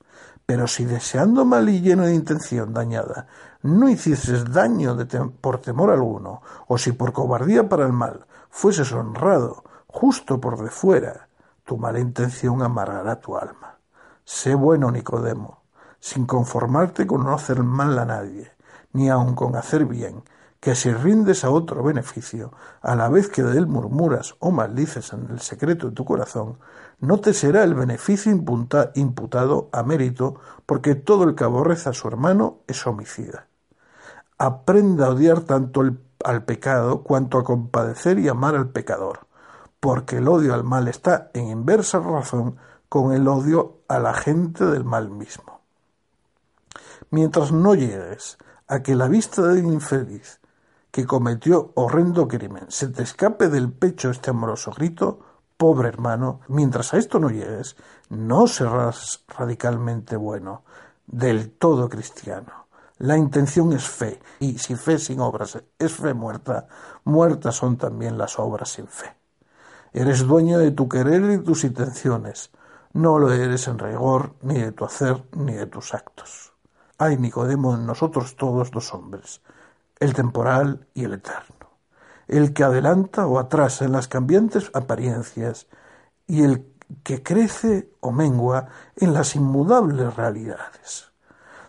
Pero 0.45 0.67
si 0.67 0.85
deseando 0.85 1.45
mal 1.45 1.69
y 1.69 1.81
lleno 1.81 2.03
de 2.03 2.15
intención 2.15 2.73
dañada 2.73 3.27
no 3.63 3.89
hicieses 3.89 4.51
daño 4.51 4.95
por 5.41 5.59
temor 5.59 5.89
alguno, 5.89 6.41
o 6.67 6.77
si 6.77 6.91
por 6.91 7.13
cobardía 7.13 7.67
para 7.67 7.85
el 7.85 7.93
mal 7.93 8.25
fueses 8.49 8.91
honrado 8.91 9.63
justo 9.87 10.39
por 10.39 10.61
de 10.61 10.69
fuera, 10.69 11.27
tu 11.63 11.77
mala 11.77 11.99
intención 11.99 12.61
amargará 12.61 13.19
tu 13.19 13.37
alma. 13.37 13.77
Sé 14.25 14.53
bueno, 14.53 14.91
Nicodemo, 14.91 15.63
sin 15.99 16.25
conformarte 16.25 17.07
con 17.07 17.23
no 17.23 17.33
hacer 17.33 17.63
mal 17.63 17.97
a 17.97 18.05
nadie, 18.05 18.51
ni 18.91 19.09
aun 19.09 19.33
con 19.33 19.55
hacer 19.55 19.85
bien, 19.85 20.23
que 20.59 20.75
si 20.75 20.91
rindes 20.93 21.43
a 21.43 21.49
otro 21.49 21.83
beneficio, 21.83 22.51
a 22.81 22.95
la 22.95 23.09
vez 23.09 23.29
que 23.29 23.43
de 23.43 23.57
él 23.57 23.67
murmuras 23.67 24.35
o 24.39 24.51
maldices 24.51 25.13
en 25.13 25.27
el 25.29 25.39
secreto 25.39 25.89
de 25.89 25.95
tu 25.95 26.05
corazón, 26.05 26.57
no 26.99 27.19
te 27.19 27.33
será 27.33 27.63
el 27.63 27.73
beneficio 27.75 28.31
imputado 28.31 29.69
a 29.71 29.83
mérito, 29.83 30.35
porque 30.65 30.95
todo 30.95 31.23
el 31.25 31.35
que 31.35 31.43
aborrece 31.43 31.89
a 31.89 31.93
su 31.93 32.07
hermano 32.07 32.59
es 32.67 32.85
homicida. 32.87 33.47
Aprenda 34.37 35.07
a 35.07 35.09
odiar 35.11 35.41
tanto 35.41 35.81
al 36.23 36.43
pecado 36.43 37.03
cuanto 37.03 37.37
a 37.37 37.43
compadecer 37.43 38.19
y 38.19 38.27
amar 38.27 38.55
al 38.55 38.69
pecador, 38.69 39.27
porque 39.79 40.17
el 40.17 40.27
odio 40.27 40.53
al 40.53 40.63
mal 40.63 40.87
está 40.87 41.29
en 41.33 41.47
inversa 41.47 41.99
razón 41.99 42.57
con 42.89 43.13
el 43.13 43.27
odio 43.27 43.79
a 43.87 43.99
la 43.99 44.13
gente 44.13 44.65
del 44.65 44.83
mal 44.83 45.09
mismo. 45.09 45.61
Mientras 47.09 47.51
no 47.51 47.75
llegues 47.75 48.37
a 48.67 48.81
que 48.81 48.95
la 48.95 49.07
vista 49.07 49.41
del 49.43 49.65
infeliz 49.65 50.39
que 50.91 51.05
cometió 51.05 51.71
horrendo 51.75 52.27
crimen 52.27 52.65
se 52.69 52.87
te 52.87 53.03
escape 53.03 53.49
del 53.49 53.71
pecho 53.71 54.11
este 54.11 54.29
amoroso 54.29 54.71
grito, 54.71 55.19
pobre 55.57 55.89
hermano, 55.89 56.41
mientras 56.47 56.93
a 56.93 56.97
esto 56.97 57.19
no 57.19 57.29
llegues, 57.29 57.75
no 58.09 58.47
serás 58.47 59.23
radicalmente 59.27 60.15
bueno, 60.15 60.63
del 61.07 61.51
todo 61.51 61.89
cristiano. 61.89 62.62
La 63.03 63.17
intención 63.17 63.73
es 63.73 63.85
fe, 63.85 64.21
y 64.39 64.57
si 64.59 64.75
fe 64.75 64.97
sin 64.97 65.19
obras 65.19 65.61
es 65.77 65.93
fe 65.93 66.13
muerta, 66.13 66.67
muertas 67.03 67.53
son 67.53 67.75
también 67.75 68.17
las 68.17 68.39
obras 68.39 68.69
sin 68.69 68.87
fe. 68.87 69.13
Eres 69.91 70.25
dueño 70.25 70.57
de 70.57 70.71
tu 70.71 70.87
querer 70.87 71.21
y 71.31 71.39
tus 71.39 71.65
intenciones. 71.65 72.51
No 72.93 73.19
lo 73.19 73.33
eres 73.33 73.67
en 73.67 73.77
rigor 73.77 74.35
ni 74.41 74.57
de 74.57 74.71
tu 74.71 74.85
hacer 74.85 75.21
ni 75.35 75.51
de 75.51 75.65
tus 75.65 75.93
actos. 75.93 76.53
Hay 76.97 77.17
Nicodemo 77.17 77.75
en 77.75 77.85
nosotros 77.85 78.37
todos 78.37 78.73
los 78.73 78.93
hombres, 78.93 79.41
el 79.99 80.13
temporal 80.13 80.87
y 80.93 81.03
el 81.03 81.15
eterno, 81.15 81.71
el 82.29 82.53
que 82.53 82.63
adelanta 82.63 83.27
o 83.27 83.37
atrasa 83.37 83.83
en 83.83 83.91
las 83.91 84.07
cambiantes 84.07 84.71
apariencias 84.73 85.67
y 86.25 86.43
el 86.43 86.65
que 87.03 87.21
crece 87.21 87.89
o 87.99 88.13
mengua 88.13 88.69
en 88.95 89.13
las 89.13 89.35
inmudables 89.35 90.15
realidades. 90.15 91.12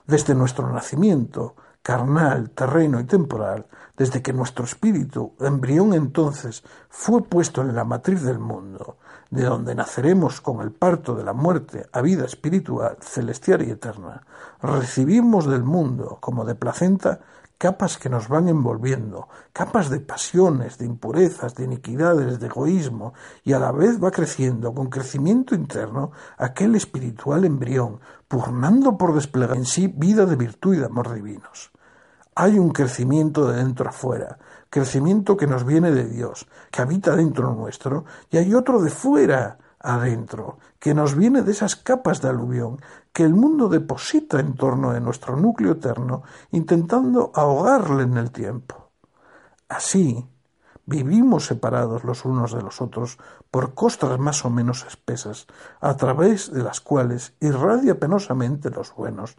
Desde 0.06 0.34
nuestro 0.34 0.70
nacimiento, 0.70 1.56
carnal, 1.82 2.50
terreno 2.50 2.98
y 2.98 3.04
temporal, 3.04 3.66
desde 3.96 4.22
que 4.22 4.32
nuestro 4.32 4.64
espíritu, 4.64 5.34
embrión 5.38 5.92
entonces, 5.94 6.64
fue 6.88 7.22
puesto 7.22 7.60
en 7.60 7.74
la 7.74 7.84
matriz 7.84 8.22
del 8.22 8.38
mundo, 8.38 8.96
de 9.30 9.44
donde 9.44 9.74
naceremos 9.74 10.40
con 10.40 10.60
el 10.62 10.72
parto 10.72 11.14
de 11.14 11.24
la 11.24 11.32
muerte 11.32 11.86
a 11.92 12.00
vida 12.00 12.24
espiritual, 12.24 12.96
celestial 13.00 13.62
y 13.62 13.70
eterna, 13.70 14.26
recibimos 14.62 15.46
del 15.46 15.62
mundo, 15.62 16.18
como 16.20 16.44
de 16.44 16.54
placenta, 16.54 17.20
capas 17.58 17.98
que 17.98 18.10
nos 18.10 18.28
van 18.28 18.48
envolviendo, 18.48 19.28
capas 19.52 19.88
de 19.88 20.00
pasiones, 20.00 20.78
de 20.78 20.86
impurezas, 20.86 21.54
de 21.54 21.64
iniquidades, 21.64 22.40
de 22.40 22.46
egoísmo, 22.46 23.14
y 23.42 23.52
a 23.52 23.58
la 23.58 23.72
vez 23.72 24.02
va 24.02 24.10
creciendo 24.10 24.74
con 24.74 24.88
crecimiento 24.88 25.54
interno 25.54 26.12
aquel 26.36 26.74
espiritual 26.74 27.44
embrión, 27.44 28.00
purnando 28.28 28.96
por 28.98 29.14
desplegar 29.14 29.56
en 29.56 29.64
sí 29.64 29.86
vida 29.88 30.26
de 30.26 30.36
virtud 30.36 30.74
y 30.74 30.78
de 30.78 30.86
amor 30.86 31.12
divinos. 31.12 31.72
Hay 32.34 32.58
un 32.58 32.70
crecimiento 32.70 33.46
de 33.46 33.58
dentro 33.58 33.88
a 33.88 33.92
fuera, 33.92 34.38
crecimiento 34.70 35.36
que 35.36 35.46
nos 35.46 35.64
viene 35.64 35.92
de 35.92 36.04
Dios, 36.04 36.48
que 36.72 36.82
habita 36.82 37.14
dentro 37.14 37.54
nuestro, 37.54 38.04
y 38.30 38.38
hay 38.38 38.54
otro 38.54 38.82
de 38.82 38.90
fuera 38.90 39.58
adentro, 39.78 40.58
que 40.80 40.94
nos 40.94 41.14
viene 41.14 41.42
de 41.42 41.52
esas 41.52 41.76
capas 41.76 42.20
de 42.22 42.30
aluvión 42.30 42.80
que 43.12 43.22
el 43.22 43.34
mundo 43.34 43.68
deposita 43.68 44.40
en 44.40 44.54
torno 44.54 44.92
de 44.92 45.00
nuestro 45.00 45.36
núcleo 45.36 45.72
eterno, 45.72 46.22
intentando 46.50 47.30
ahogarle 47.34 48.02
en 48.02 48.16
el 48.16 48.32
tiempo. 48.32 48.90
Así, 49.68 50.26
vivimos 50.86 51.46
separados 51.46 52.04
los 52.04 52.24
unos 52.24 52.52
de 52.52 52.62
los 52.62 52.80
otros 52.80 53.18
por 53.50 53.74
costras 53.74 54.18
más 54.18 54.44
o 54.44 54.50
menos 54.50 54.84
espesas, 54.86 55.46
a 55.80 55.96
través 55.96 56.52
de 56.52 56.62
las 56.62 56.80
cuales 56.80 57.34
irradia 57.40 57.98
penosamente 57.98 58.70
los 58.70 58.94
buenos, 58.94 59.36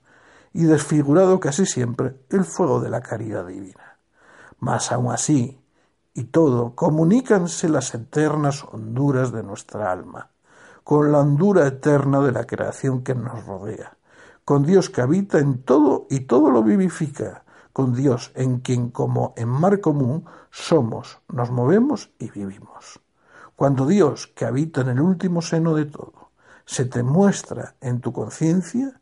y 0.54 0.64
desfigurado 0.64 1.40
casi 1.40 1.66
siempre 1.66 2.16
el 2.30 2.46
fuego 2.46 2.80
de 2.80 2.90
la 2.90 3.02
caridad 3.02 3.46
divina. 3.46 4.00
Mas 4.60 4.92
aun 4.92 5.12
así, 5.12 5.62
y 6.14 6.24
todo, 6.26 6.76
comunícanse 6.76 7.68
las 7.68 7.94
eternas 7.94 8.64
honduras 8.64 9.34
de 9.34 9.44
nuestra 9.44 9.92
alma, 9.92 10.32
con 10.84 11.12
la 11.12 11.20
hondura 11.20 11.68
eterna 11.68 12.22
de 12.22 12.32
la 12.32 12.46
creación 12.46 13.04
que 13.04 13.14
nos 13.16 13.46
rodea, 13.46 13.98
con 14.46 14.66
Dios 14.66 14.90
que 14.90 15.02
habita 15.02 15.40
en 15.40 15.64
todo 15.64 16.08
y 16.10 16.22
todo 16.22 16.52
lo 16.52 16.64
vivifica, 16.64 17.44
con 17.76 17.94
Dios 17.94 18.32
en 18.36 18.60
quien 18.62 18.90
como 18.90 19.34
en 19.36 19.50
mar 19.50 19.82
común 19.82 20.24
somos, 20.50 21.20
nos 21.28 21.52
movemos 21.52 22.10
y 22.20 22.32
vivimos. 22.32 23.02
Cuando 23.58 23.86
Dios, 23.86 24.28
que 24.28 24.46
habita 24.46 24.80
en 24.80 24.88
el 24.88 25.02
último 25.02 25.42
seno 25.42 25.76
de 25.76 25.84
todo, 25.84 26.32
se 26.66 26.86
te 26.86 27.04
muestra 27.04 27.76
en 27.82 28.00
tu 28.00 28.14
conciencia, 28.14 28.98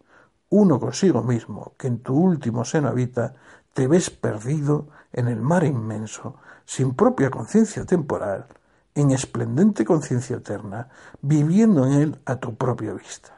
uno 0.50 0.80
consigo 0.80 1.22
mismo, 1.22 1.74
que 1.78 1.86
en 1.86 2.00
tu 2.00 2.16
último 2.16 2.66
seno 2.66 2.88
habita, 2.88 3.36
te 3.76 3.86
ves 3.86 4.10
perdido 4.10 4.88
en 5.12 5.28
el 5.28 5.40
mar 5.40 5.64
inmenso, 5.66 6.38
sin 6.66 6.96
propia 6.96 7.30
conciencia 7.30 7.86
temporal, 7.86 8.48
en 8.96 9.12
esplendente 9.12 9.86
conciencia 9.86 10.38
eterna, 10.38 10.90
viviendo 11.22 11.86
en 11.86 11.92
él 11.94 12.22
a 12.26 12.38
tu 12.38 12.56
propia 12.56 12.94
vista. 12.94 13.38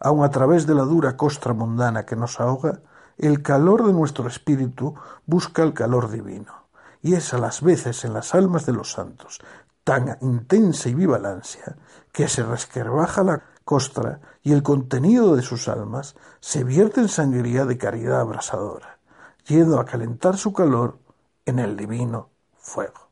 Aun 0.00 0.24
a 0.24 0.30
través 0.30 0.66
de 0.66 0.74
la 0.74 0.82
dura 0.82 1.16
costra 1.16 1.52
mundana 1.52 2.04
que 2.04 2.16
nos 2.16 2.40
ahoga, 2.40 2.80
el 3.18 3.42
calor 3.42 3.86
de 3.86 3.92
nuestro 3.92 4.28
espíritu 4.28 4.94
busca 5.26 5.62
el 5.62 5.74
calor 5.74 6.10
divino, 6.10 6.68
y 7.02 7.14
es 7.14 7.34
a 7.34 7.38
las 7.38 7.62
veces 7.62 8.04
en 8.04 8.14
las 8.14 8.34
almas 8.34 8.64
de 8.64 8.72
los 8.72 8.92
santos 8.92 9.40
tan 9.88 10.18
intensa 10.20 10.90
y 10.90 10.94
viva 10.94 11.18
la 11.18 11.32
ansia 11.32 11.76
que 12.12 12.28
se 12.28 12.42
resquerbaja 12.42 13.22
la 13.22 13.42
costra 13.64 14.20
y 14.42 14.52
el 14.52 14.62
contenido 14.62 15.34
de 15.34 15.40
sus 15.40 15.66
almas 15.66 16.14
se 16.40 16.62
vierte 16.62 17.00
en 17.00 17.08
sangría 17.08 17.64
de 17.64 17.78
caridad 17.78 18.20
abrasadora, 18.20 18.98
yendo 19.46 19.80
a 19.80 19.86
calentar 19.86 20.36
su 20.36 20.52
calor 20.52 20.98
en 21.46 21.58
el 21.58 21.74
divino 21.74 22.28
fuego. 22.58 23.08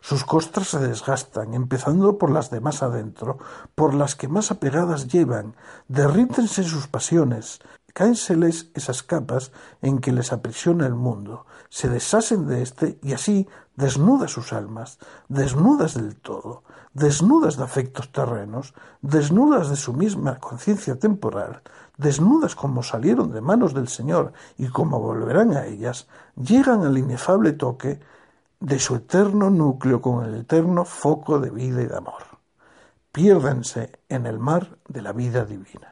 Sus 0.00 0.24
costras 0.24 0.68
se 0.68 0.78
desgastan, 0.78 1.52
empezando 1.52 2.16
por 2.16 2.30
las 2.30 2.50
de 2.50 2.60
más 2.60 2.82
adentro, 2.82 3.36
por 3.74 3.92
las 3.92 4.16
que 4.16 4.28
más 4.28 4.50
apegadas 4.50 5.08
llevan, 5.08 5.54
derrítense 5.88 6.64
sus 6.64 6.88
pasiones, 6.88 7.60
cáenseles 7.92 8.70
esas 8.74 9.02
capas 9.02 9.52
en 9.82 9.98
que 9.98 10.12
les 10.12 10.32
aprisiona 10.32 10.86
el 10.86 10.94
mundo, 10.94 11.46
se 11.68 11.88
deshasen 11.88 12.46
de 12.46 12.62
éste 12.62 12.98
y 13.02 13.12
así 13.12 13.48
desnudas 13.76 14.32
sus 14.32 14.52
almas, 14.52 14.98
desnudas 15.28 15.94
del 15.94 16.16
todo, 16.16 16.62
desnudas 16.92 17.56
de 17.56 17.64
afectos 17.64 18.10
terrenos, 18.12 18.74
desnudas 19.02 19.70
de 19.70 19.76
su 19.76 19.92
misma 19.92 20.38
conciencia 20.38 20.98
temporal, 20.98 21.62
desnudas 21.96 22.54
como 22.54 22.82
salieron 22.82 23.32
de 23.32 23.40
manos 23.40 23.74
del 23.74 23.88
Señor 23.88 24.32
y 24.58 24.68
como 24.68 25.00
volverán 25.00 25.52
a 25.52 25.66
ellas, 25.66 26.08
llegan 26.36 26.82
al 26.84 26.98
inefable 26.98 27.52
toque 27.52 28.00
de 28.60 28.78
su 28.78 28.96
eterno 28.96 29.50
núcleo 29.50 30.00
con 30.00 30.24
el 30.24 30.34
eterno 30.34 30.84
foco 30.84 31.40
de 31.40 31.50
vida 31.50 31.82
y 31.82 31.86
de 31.86 31.96
amor. 31.96 32.22
Piérdense 33.12 33.98
en 34.08 34.26
el 34.26 34.38
mar 34.38 34.78
de 34.88 35.02
la 35.02 35.12
vida 35.12 35.44
divina. 35.44 35.89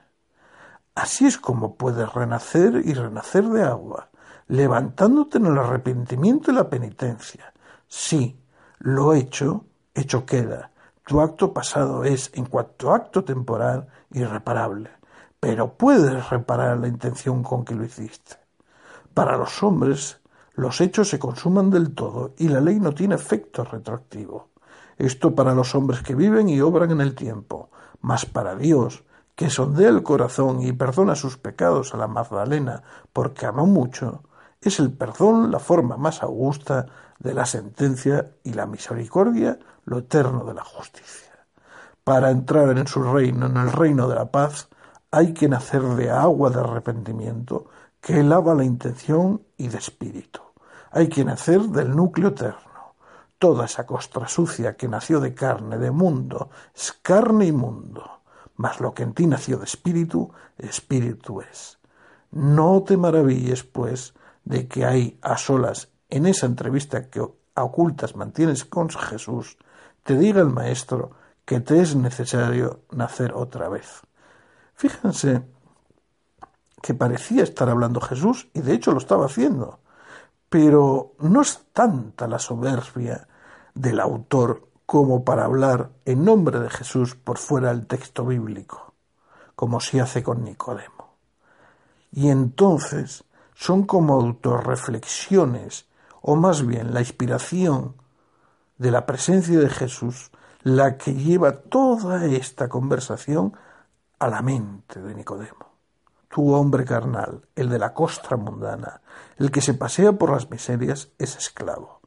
Así 0.99 1.27
es 1.27 1.39
como 1.39 1.77
puedes 1.77 2.13
renacer 2.13 2.83
y 2.85 2.93
renacer 2.93 3.45
de 3.45 3.63
agua, 3.63 4.09
levantándote 4.49 5.39
en 5.39 5.47
el 5.47 5.57
arrepentimiento 5.57 6.51
y 6.51 6.55
la 6.55 6.69
penitencia. 6.69 7.55
Sí, 7.87 8.37
lo 8.81 9.15
hecho, 9.15 9.65
hecho 9.95 10.27
queda. 10.27 10.73
Tu 11.07 11.21
acto 11.21 11.53
pasado 11.53 12.03
es, 12.03 12.33
en 12.35 12.47
cuanto 12.47 12.93
acto 12.93 13.23
temporal, 13.23 13.87
irreparable, 14.11 14.91
pero 15.39 15.75
puedes 15.75 16.31
reparar 16.31 16.79
la 16.79 16.89
intención 16.89 17.45
con 17.45 17.65
que 17.65 17.77
lo 17.77 17.85
hiciste. 17.85 18.35
Para 19.15 19.37
los 19.37 19.63
hombres, 19.63 20.21
los 20.55 20.81
hechos 20.81 21.09
se 21.09 21.21
consuman 21.21 21.71
del 21.71 21.95
todo 21.95 22.35
y 22.39 22.49
la 22.49 22.61
ley 22.61 22.81
no 22.81 22.93
tiene 22.93 23.15
efecto 23.15 23.63
retroactivo. 23.63 24.49
Esto 24.97 25.33
para 25.33 25.55
los 25.55 25.77
hombres 25.77 26.03
que 26.03 26.17
viven 26.17 26.49
y 26.49 26.61
obran 26.61 26.91
en 26.91 27.01
el 27.01 27.15
tiempo, 27.15 27.71
mas 28.01 28.27
para 28.27 28.57
Dios, 28.57 29.05
que 29.39 29.51
sondea 29.51 29.91
el 29.91 30.03
corazón 30.03 30.61
y 30.63 30.73
perdona 30.73 31.15
sus 31.15 31.39
pecados 31.39 31.95
a 31.95 31.97
la 31.97 32.09
Magdalena 32.09 32.83
porque 33.13 33.47
amó 33.47 33.67
mucho, 33.67 34.25
es 34.61 34.81
el 34.81 34.93
perdón 34.93 35.53
la 35.53 35.61
forma 35.61 35.97
más 35.97 36.25
augusta 36.25 36.87
de 37.21 37.35
la 37.35 37.47
sentencia 37.47 38.33
y 38.43 38.55
la 38.55 38.67
misericordia 38.67 39.57
lo 39.85 39.99
eterno 39.99 40.45
de 40.45 40.55
la 40.55 40.65
justicia. 40.65 41.47
Para 42.03 42.33
entrar 42.33 42.77
en 42.77 42.89
su 42.89 43.01
reino, 43.05 43.47
en 43.47 43.57
el 43.57 43.71
reino 43.71 44.09
de 44.09 44.17
la 44.17 44.29
paz, 44.33 44.69
hay 45.13 45.33
que 45.33 45.49
nacer 45.49 45.83
de 45.83 46.11
agua 46.11 46.51
de 46.51 46.59
arrepentimiento 46.59 47.67
que 48.01 48.25
lava 48.25 48.57
la 48.57 48.65
intención 48.65 49.43
y 49.57 49.69
de 49.69 49.79
espíritu 49.79 50.41
hay 50.91 51.09
que 51.09 51.25
nacer 51.25 51.61
del 51.63 51.95
núcleo 51.95 52.31
eterno. 52.31 52.95
Toda 53.39 53.67
esa 53.67 53.87
costra 53.87 54.27
sucia 54.27 54.77
que 54.77 54.89
nació 54.89 55.21
de 55.21 55.35
carne, 55.35 55.79
de 55.79 55.91
mundo, 55.91 56.51
es 56.75 56.93
carne 56.93 57.47
y 57.47 57.53
mundo. 57.53 58.18
Mas 58.59 58.81
lo 58.81 58.93
que 58.93 59.05
en 59.05 59.15
ti 59.15 59.27
nació 59.27 59.57
de 59.57 59.65
espíritu, 59.65 60.33
espíritu 60.59 61.41
es. 61.41 61.79
No 62.33 62.83
te 62.83 62.97
maravilles, 62.97 63.63
pues, 63.63 64.15
de 64.45 64.67
que 64.67 64.85
hay 64.85 65.19
a 65.23 65.39
solas 65.39 65.89
en 66.11 66.27
esa 66.27 66.47
entrevista 66.47 67.09
que 67.09 67.21
a 67.55 67.63
ocultas 67.63 68.17
mantienes 68.17 68.65
con 68.65 68.91
Jesús, 68.91 69.57
te 70.03 70.19
diga 70.19 70.41
el 70.41 70.49
Maestro 70.49 71.13
que 71.45 71.61
te 71.61 71.81
es 71.81 71.95
necesario 71.95 72.83
nacer 72.91 73.33
otra 73.33 73.69
vez. 73.69 74.03
Fíjense 74.75 75.43
que 76.83 76.95
parecía 76.95 77.43
estar 77.43 77.69
hablando 77.69 78.01
Jesús 78.01 78.49
y 78.55 78.61
de 78.61 78.75
hecho 78.75 78.93
lo 78.93 78.99
estaba 78.99 79.27
haciendo. 79.27 79.81
Pero 80.49 81.15
no 81.21 81.43
es 81.43 81.61
tanta 81.73 82.27
la 82.27 82.39
soberbia 82.39 83.29
del 83.75 84.01
autor 84.01 84.68
como 84.89 85.23
para 85.23 85.45
hablar 85.45 85.91
en 86.07 86.25
nombre 86.25 86.61
de 86.61 86.71
Jesús 86.71 87.15
por 87.15 87.37
fuera 87.37 87.69
del 87.69 87.87
texto 87.87 88.25
bíblico, 88.25 88.95
como 89.55 89.81
se 89.81 90.01
hace 90.01 90.23
con 90.23 90.43
Nicodemo. 90.45 91.13
Y 92.11 92.31
entonces 92.31 93.25
son 93.55 93.83
como 93.83 94.15
autorreflexiones, 94.15 95.85
o 96.23 96.37
más 96.37 96.67
bien 96.67 96.95
la 96.95 97.01
inspiración 97.01 97.97
de 98.79 98.91
la 98.91 99.05
presencia 99.05 99.59
de 99.59 99.69
Jesús, 99.69 100.31
la 100.63 100.97
que 100.97 101.13
lleva 101.13 101.53
toda 101.53 102.25
esta 102.25 102.71
conversación 102.71 103.53
a 104.19 104.29
la 104.29 104.41
mente 104.41 105.03
de 105.03 105.15
Nicodemo 105.15 105.69
tu 106.29 106.53
hombre 106.53 106.85
carnal, 106.85 107.41
el 107.57 107.71
de 107.71 107.79
la 107.79 107.95
costra 107.95 108.37
mundana, 108.37 109.01
el 109.39 109.51
que 109.51 109.63
se 109.63 109.73
pasea 109.73 110.13
por 110.13 110.31
las 110.31 110.51
miserias, 110.51 111.09
es 111.19 111.37
esclavo. 111.37 111.98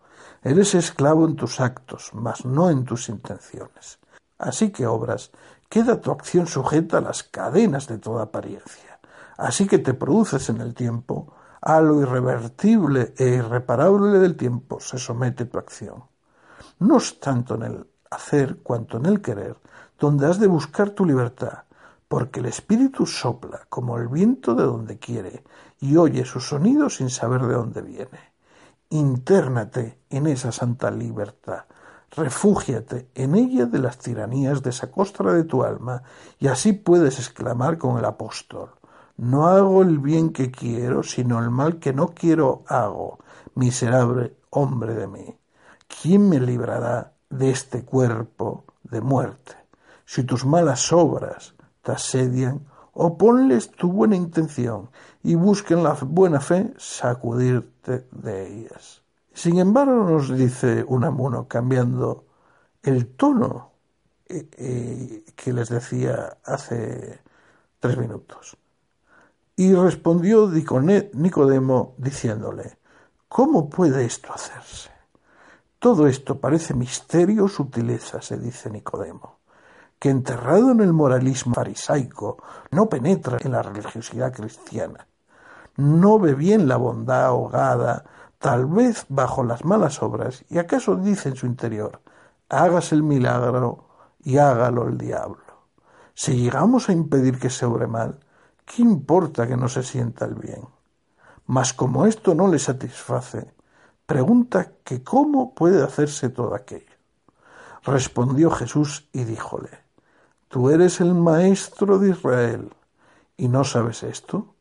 Eres 0.44 0.74
esclavo 0.74 1.26
en 1.28 1.36
tus 1.36 1.60
actos, 1.60 2.12
mas 2.14 2.46
no 2.46 2.72
en 2.72 2.84
tus 2.84 3.10
intenciones. 3.10 4.00
Así 4.40 4.72
que 4.72 4.88
obras, 4.88 5.32
queda 5.70 6.02
tu 6.02 6.10
acción 6.10 6.48
sujeta 6.48 6.98
a 6.98 7.02
las 7.02 7.22
cadenas 7.22 7.88
de 7.88 8.00
toda 8.00 8.24
apariencia. 8.24 9.00
Así 9.38 9.68
que 9.68 9.78
te 9.78 9.94
produces 9.94 10.50
en 10.50 10.60
el 10.62 10.74
tiempo, 10.74 11.34
a 11.62 11.80
lo 11.80 12.02
irrevertible 12.02 13.14
e 13.18 13.28
irreparable 13.36 14.18
del 14.18 14.36
tiempo 14.36 14.80
se 14.80 14.98
somete 14.98 15.46
tu 15.46 15.60
acción. 15.60 16.06
No 16.80 16.98
es 16.98 17.20
tanto 17.20 17.54
en 17.54 17.62
el 17.62 17.88
hacer 18.10 18.58
cuanto 18.64 18.98
en 18.98 19.06
el 19.06 19.22
querer, 19.22 19.58
donde 20.00 20.26
has 20.26 20.40
de 20.40 20.48
buscar 20.48 20.90
tu 20.90 21.06
libertad, 21.06 21.66
porque 22.08 22.40
el 22.40 22.48
espíritu 22.48 23.06
sopla 23.06 23.62
como 23.70 23.98
el 24.00 24.08
viento 24.08 24.56
de 24.56 24.64
donde 24.64 24.98
quiere 24.98 25.44
y 25.80 25.98
oye 25.98 26.26
su 26.26 26.40
sonido 26.40 26.90
sin 26.90 27.12
saber 27.12 27.44
de 27.44 27.54
dónde 27.54 27.84
viene. 27.84 28.31
Intérnate 28.94 30.00
en 30.10 30.28
esa 30.28 30.52
santa 30.52 30.92
libertad, 30.92 31.64
refúgiate 32.10 33.10
en 33.16 33.36
ella 33.36 33.66
de 33.66 33.80
las 33.80 33.98
tiranías 33.98 34.62
de 34.64 34.72
esa 34.72 34.92
costra 34.92 35.32
de 35.32 35.46
tu 35.46 35.64
alma, 35.64 36.04
y 36.40 36.50
así 36.50 36.74
puedes 36.74 37.18
exclamar 37.18 37.78
con 37.78 37.98
el 37.98 38.04
apóstol 38.04 38.72
No 39.16 39.48
hago 39.48 39.82
el 39.82 40.00
bien 40.00 40.34
que 40.34 40.52
quiero, 40.52 41.04
sino 41.04 41.40
el 41.40 41.50
mal 41.50 41.80
que 41.80 41.94
no 41.94 42.10
quiero 42.10 42.66
hago, 42.68 43.20
miserable 43.56 44.36
hombre 44.50 44.94
de 44.94 45.08
mí. 45.08 45.40
¿Quién 45.88 46.28
me 46.28 46.42
librará 46.42 47.14
de 47.30 47.50
este 47.50 47.86
cuerpo 47.86 48.66
de 48.84 49.00
muerte? 49.00 49.56
Si 50.04 50.26
tus 50.26 50.46
malas 50.46 50.92
obras 50.92 51.56
te 51.82 51.94
asedian, 51.94 52.68
oponles 52.92 53.72
tu 53.72 53.90
buena 53.90 54.18
intención 54.18 54.90
y 55.24 55.36
busquen 55.36 55.84
la 55.84 55.94
buena 55.94 56.40
fe 56.40 56.74
sacudirte 56.78 58.08
de 58.12 58.48
ellas. 58.48 59.02
Sin 59.34 59.60
embargo, 59.60 60.04
nos 60.04 60.36
dice 60.36 60.84
Unamuno, 60.88 61.48
cambiando 61.48 62.26
el 62.84 63.08
tono 63.16 63.72
eh, 64.28 64.50
eh, 64.58 65.24
que 65.36 65.54
les 65.54 65.70
decía 65.70 66.38
hace 66.44 67.20
tres 67.80 67.98
minutos. 67.98 68.58
Y 69.56 69.74
respondió 69.74 70.50
Nicodemo 70.50 71.94
diciéndole, 71.98 72.78
¿cómo 73.28 73.70
puede 73.70 74.06
esto 74.06 74.34
hacerse? 74.34 74.90
Todo 75.80 76.08
esto 76.08 76.40
parece 76.40 76.74
misterio 76.74 77.48
sutileza, 77.48 78.22
se 78.22 78.38
dice 78.38 78.70
Nicodemo 78.70 79.42
que 80.02 80.10
enterrado 80.10 80.72
en 80.72 80.80
el 80.80 80.94
moralismo 80.94 81.54
farisaico 81.54 82.42
no 82.72 82.90
penetra 82.90 83.38
en 83.40 83.52
la 83.52 83.62
religiosidad 83.62 84.34
cristiana. 84.34 85.06
No 85.76 86.20
ve 86.20 86.34
bien 86.34 86.68
la 86.68 86.78
bondad 86.78 87.26
ahogada, 87.26 88.06
tal 88.40 88.66
vez 88.66 89.06
bajo 89.10 89.44
las 89.44 89.66
malas 89.66 90.02
obras, 90.02 90.44
y 90.50 90.58
acaso 90.58 90.96
dice 90.96 91.30
en 91.30 91.36
su 91.36 91.46
interior, 91.46 92.02
hágase 92.50 92.96
el 92.96 93.04
milagro 93.04 93.86
y 94.24 94.38
hágalo 94.38 94.88
el 94.88 94.98
diablo. 94.98 95.44
Si 96.14 96.36
llegamos 96.36 96.90
a 96.90 96.94
impedir 96.94 97.40
que 97.40 97.50
se 97.50 97.66
obre 97.66 97.88
mal, 97.88 98.20
¿qué 98.66 98.82
importa 98.82 99.48
que 99.48 99.58
no 99.58 99.70
se 99.70 99.84
sienta 99.84 100.26
el 100.26 100.36
bien? 100.36 100.68
Mas 101.46 101.74
como 101.74 102.06
esto 102.06 102.36
no 102.36 102.48
le 102.48 102.60
satisface, 102.60 103.54
pregunta 104.06 104.74
que 104.84 105.04
cómo 105.04 105.56
puede 105.56 105.84
hacerse 105.84 106.30
todo 106.30 106.54
aquello. 106.54 106.92
Respondió 107.84 108.52
Jesús 108.52 109.10
y 109.12 109.24
díjole, 109.24 109.70
Tú 110.52 110.70
eres 110.70 111.00
el 111.00 111.16
maestro 111.16 111.98
de 111.98 112.10
Israel 112.10 112.74
y 113.38 113.48
no 113.48 113.64
sabes 113.64 114.04
esto. 114.04 114.54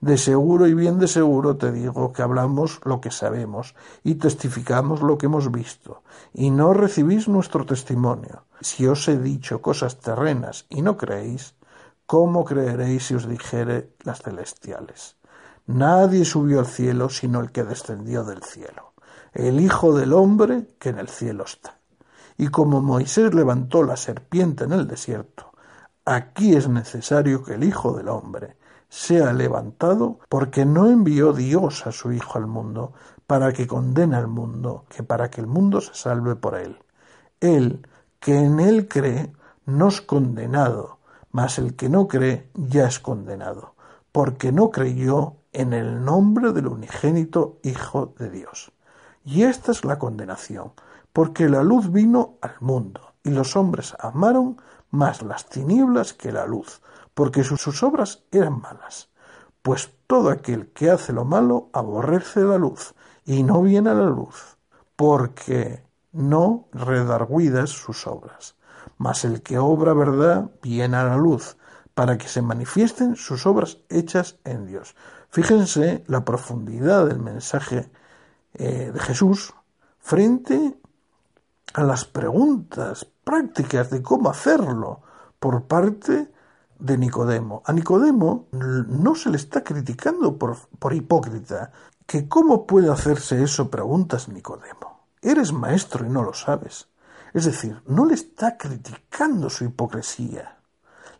De 0.00 0.16
seguro 0.16 0.66
y 0.66 0.72
bien 0.72 0.98
de 0.98 1.06
seguro 1.06 1.58
te 1.58 1.70
digo 1.72 2.12
que 2.14 2.22
hablamos 2.22 2.80
lo 2.84 3.02
que 3.02 3.10
sabemos 3.10 3.74
y 4.02 4.14
testificamos 4.14 5.02
lo 5.02 5.18
que 5.18 5.26
hemos 5.26 5.52
visto, 5.52 6.02
y 6.32 6.50
no 6.50 6.72
recibís 6.72 7.28
nuestro 7.28 7.66
testimonio. 7.66 8.44
Si 8.62 8.86
os 8.86 9.06
he 9.08 9.18
dicho 9.18 9.60
cosas 9.60 9.98
terrenas 9.98 10.64
y 10.70 10.80
no 10.80 10.96
creéis, 10.96 11.54
¿cómo 12.06 12.46
creeréis 12.46 13.08
si 13.08 13.14
os 13.14 13.28
dijere 13.28 13.92
las 14.02 14.22
celestiales? 14.22 15.16
Nadie 15.66 16.24
subió 16.24 16.60
al 16.60 16.66
cielo 16.66 17.10
sino 17.10 17.40
el 17.40 17.52
que 17.52 17.64
descendió 17.64 18.24
del 18.24 18.42
cielo, 18.42 18.94
el 19.34 19.60
Hijo 19.60 19.94
del 19.94 20.14
hombre 20.14 20.66
que 20.78 20.88
en 20.88 20.98
el 20.98 21.08
cielo 21.08 21.44
está. 21.44 21.78
Y 22.38 22.48
como 22.48 22.80
Moisés 22.80 23.34
levantó 23.34 23.82
la 23.82 23.98
serpiente 23.98 24.64
en 24.64 24.72
el 24.72 24.88
desierto, 24.88 25.52
aquí 26.06 26.56
es 26.56 26.70
necesario 26.70 27.44
que 27.44 27.54
el 27.54 27.64
Hijo 27.64 27.92
del 27.92 28.08
Hombre 28.08 28.56
sea 28.90 29.32
levantado, 29.32 30.18
porque 30.28 30.66
no 30.66 30.90
envió 30.90 31.32
Dios 31.32 31.86
a 31.86 31.92
su 31.92 32.12
Hijo 32.12 32.36
al 32.36 32.46
mundo 32.46 32.92
para 33.26 33.52
que 33.52 33.66
condene 33.66 34.16
al 34.16 34.26
mundo, 34.26 34.84
que 34.88 35.04
para 35.04 35.30
que 35.30 35.40
el 35.40 35.46
mundo 35.46 35.80
se 35.80 35.94
salve 35.94 36.34
por 36.34 36.56
él. 36.56 36.76
Él, 37.40 37.86
que 38.18 38.36
en 38.36 38.58
él 38.58 38.88
cree, 38.88 39.32
no 39.64 39.88
es 39.88 40.00
condenado, 40.00 40.98
mas 41.30 41.58
el 41.58 41.76
que 41.76 41.88
no 41.88 42.08
cree 42.08 42.50
ya 42.54 42.88
es 42.88 42.98
condenado, 42.98 43.76
porque 44.10 44.50
no 44.50 44.70
creyó 44.72 45.36
en 45.52 45.72
el 45.72 46.04
nombre 46.04 46.52
del 46.52 46.66
unigénito 46.66 47.58
Hijo 47.62 48.12
de 48.18 48.30
Dios. 48.30 48.72
Y 49.24 49.44
esta 49.44 49.70
es 49.70 49.84
la 49.84 50.00
condenación, 50.00 50.72
porque 51.12 51.48
la 51.48 51.62
luz 51.62 51.92
vino 51.92 52.38
al 52.40 52.56
mundo, 52.58 53.14
y 53.22 53.30
los 53.30 53.54
hombres 53.54 53.94
amaron 54.00 54.60
más 54.90 55.22
las 55.22 55.46
tinieblas 55.46 56.14
que 56.14 56.32
la 56.32 56.46
luz, 56.46 56.82
porque 57.20 57.44
sus, 57.44 57.82
obras 57.82 58.22
eran 58.32 58.62
malas. 58.62 59.10
Pues 59.60 59.92
todo 60.06 60.30
aquel 60.30 60.68
que 60.68 60.90
hace 60.90 61.12
lo 61.12 61.26
malo 61.26 61.68
aborrece 61.74 62.40
la 62.40 62.56
luz, 62.56 62.94
y 63.26 63.42
no 63.42 63.60
viene 63.60 63.90
a 63.90 63.94
la 63.94 64.06
luz, 64.06 64.56
porque 64.96 65.84
no 66.12 66.64
redarguidas 66.72 67.68
sus 67.68 68.06
obras. 68.06 68.56
Mas 68.96 69.26
el 69.26 69.42
que 69.42 69.58
obra 69.58 69.92
verdad 69.92 70.50
viene 70.62 70.96
a 70.96 71.04
la 71.04 71.18
luz, 71.18 71.58
para 71.92 72.16
que 72.16 72.26
se 72.26 72.40
manifiesten 72.40 73.16
sus 73.16 73.44
obras 73.44 73.76
hechas 73.90 74.38
en 74.44 74.64
Dios. 74.64 74.96
Fíjense 75.28 76.02
la 76.06 76.24
profundidad 76.24 77.04
del 77.04 77.18
mensaje 77.18 77.90
eh, 78.54 78.92
de 78.94 78.98
Jesús 78.98 79.52
frente 79.98 80.74
a 81.74 81.82
las 81.82 82.06
preguntas 82.06 83.06
prácticas 83.24 83.90
de 83.90 84.00
cómo 84.00 84.30
hacerlo 84.30 85.02
por 85.38 85.64
parte 85.64 86.29
de 86.80 86.98
Nicodemo. 86.98 87.62
A 87.64 87.72
Nicodemo 87.72 88.48
no 88.52 89.14
se 89.14 89.30
le 89.30 89.36
está 89.36 89.62
criticando 89.62 90.36
por, 90.36 90.56
por 90.78 90.94
hipócrita. 90.94 91.72
¿Que 92.06 92.28
cómo 92.28 92.66
puede 92.66 92.90
hacerse 92.90 93.42
eso? 93.42 93.70
Preguntas 93.70 94.28
Nicodemo. 94.28 95.06
Eres 95.22 95.52
maestro 95.52 96.06
y 96.06 96.08
no 96.08 96.22
lo 96.22 96.32
sabes. 96.32 96.88
Es 97.32 97.44
decir, 97.44 97.80
no 97.86 98.06
le 98.06 98.14
está 98.14 98.56
criticando 98.56 99.50
su 99.50 99.64
hipocresía, 99.64 100.56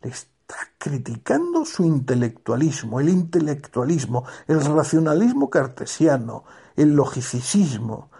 le 0.02 0.10
está 0.10 0.56
criticando 0.76 1.64
su 1.64 1.84
intelectualismo, 1.84 2.98
el 2.98 3.10
intelectualismo, 3.10 4.24
el 4.48 4.64
racionalismo 4.64 5.48
cartesiano, 5.48 6.44
el 6.74 6.94
logicismo, 6.94 8.10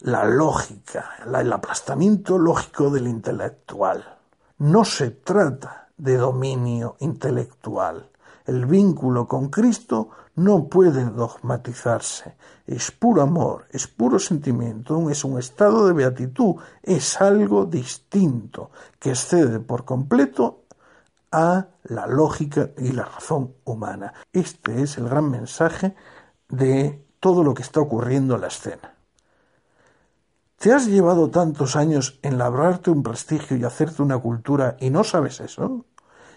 la 0.00 0.24
lógica, 0.24 1.16
el 1.26 1.52
aplastamiento 1.52 2.38
lógico 2.38 2.90
del 2.90 3.08
intelectual. 3.08 4.18
No 4.58 4.84
se 4.84 5.10
trata 5.10 5.88
de 6.00 6.16
dominio 6.16 6.96
intelectual. 7.00 8.10
El 8.46 8.66
vínculo 8.66 9.28
con 9.28 9.48
Cristo 9.48 10.08
no 10.36 10.64
puede 10.68 11.04
dogmatizarse. 11.04 12.36
Es 12.66 12.90
puro 12.90 13.22
amor, 13.22 13.66
es 13.70 13.86
puro 13.86 14.18
sentimiento, 14.18 15.10
es 15.10 15.24
un 15.24 15.38
estado 15.38 15.86
de 15.86 15.92
beatitud, 15.92 16.56
es 16.82 17.20
algo 17.20 17.66
distinto 17.66 18.70
que 18.98 19.10
excede 19.10 19.60
por 19.60 19.84
completo 19.84 20.64
a 21.30 21.66
la 21.84 22.06
lógica 22.06 22.70
y 22.78 22.92
la 22.92 23.04
razón 23.04 23.54
humana. 23.64 24.14
Este 24.32 24.82
es 24.82 24.96
el 24.96 25.08
gran 25.08 25.30
mensaje 25.30 25.94
de 26.48 27.04
todo 27.20 27.44
lo 27.44 27.52
que 27.54 27.62
está 27.62 27.80
ocurriendo 27.80 28.34
en 28.34 28.40
la 28.40 28.48
escena. 28.48 28.94
¿Te 30.60 30.74
has 30.74 30.86
llevado 30.86 31.30
tantos 31.30 31.74
años 31.74 32.18
en 32.22 32.36
labrarte 32.36 32.90
un 32.90 33.02
prestigio 33.02 33.56
y 33.56 33.64
hacerte 33.64 34.02
una 34.02 34.18
cultura 34.18 34.76
y 34.78 34.90
no 34.90 35.04
sabes 35.04 35.40
eso? 35.40 35.86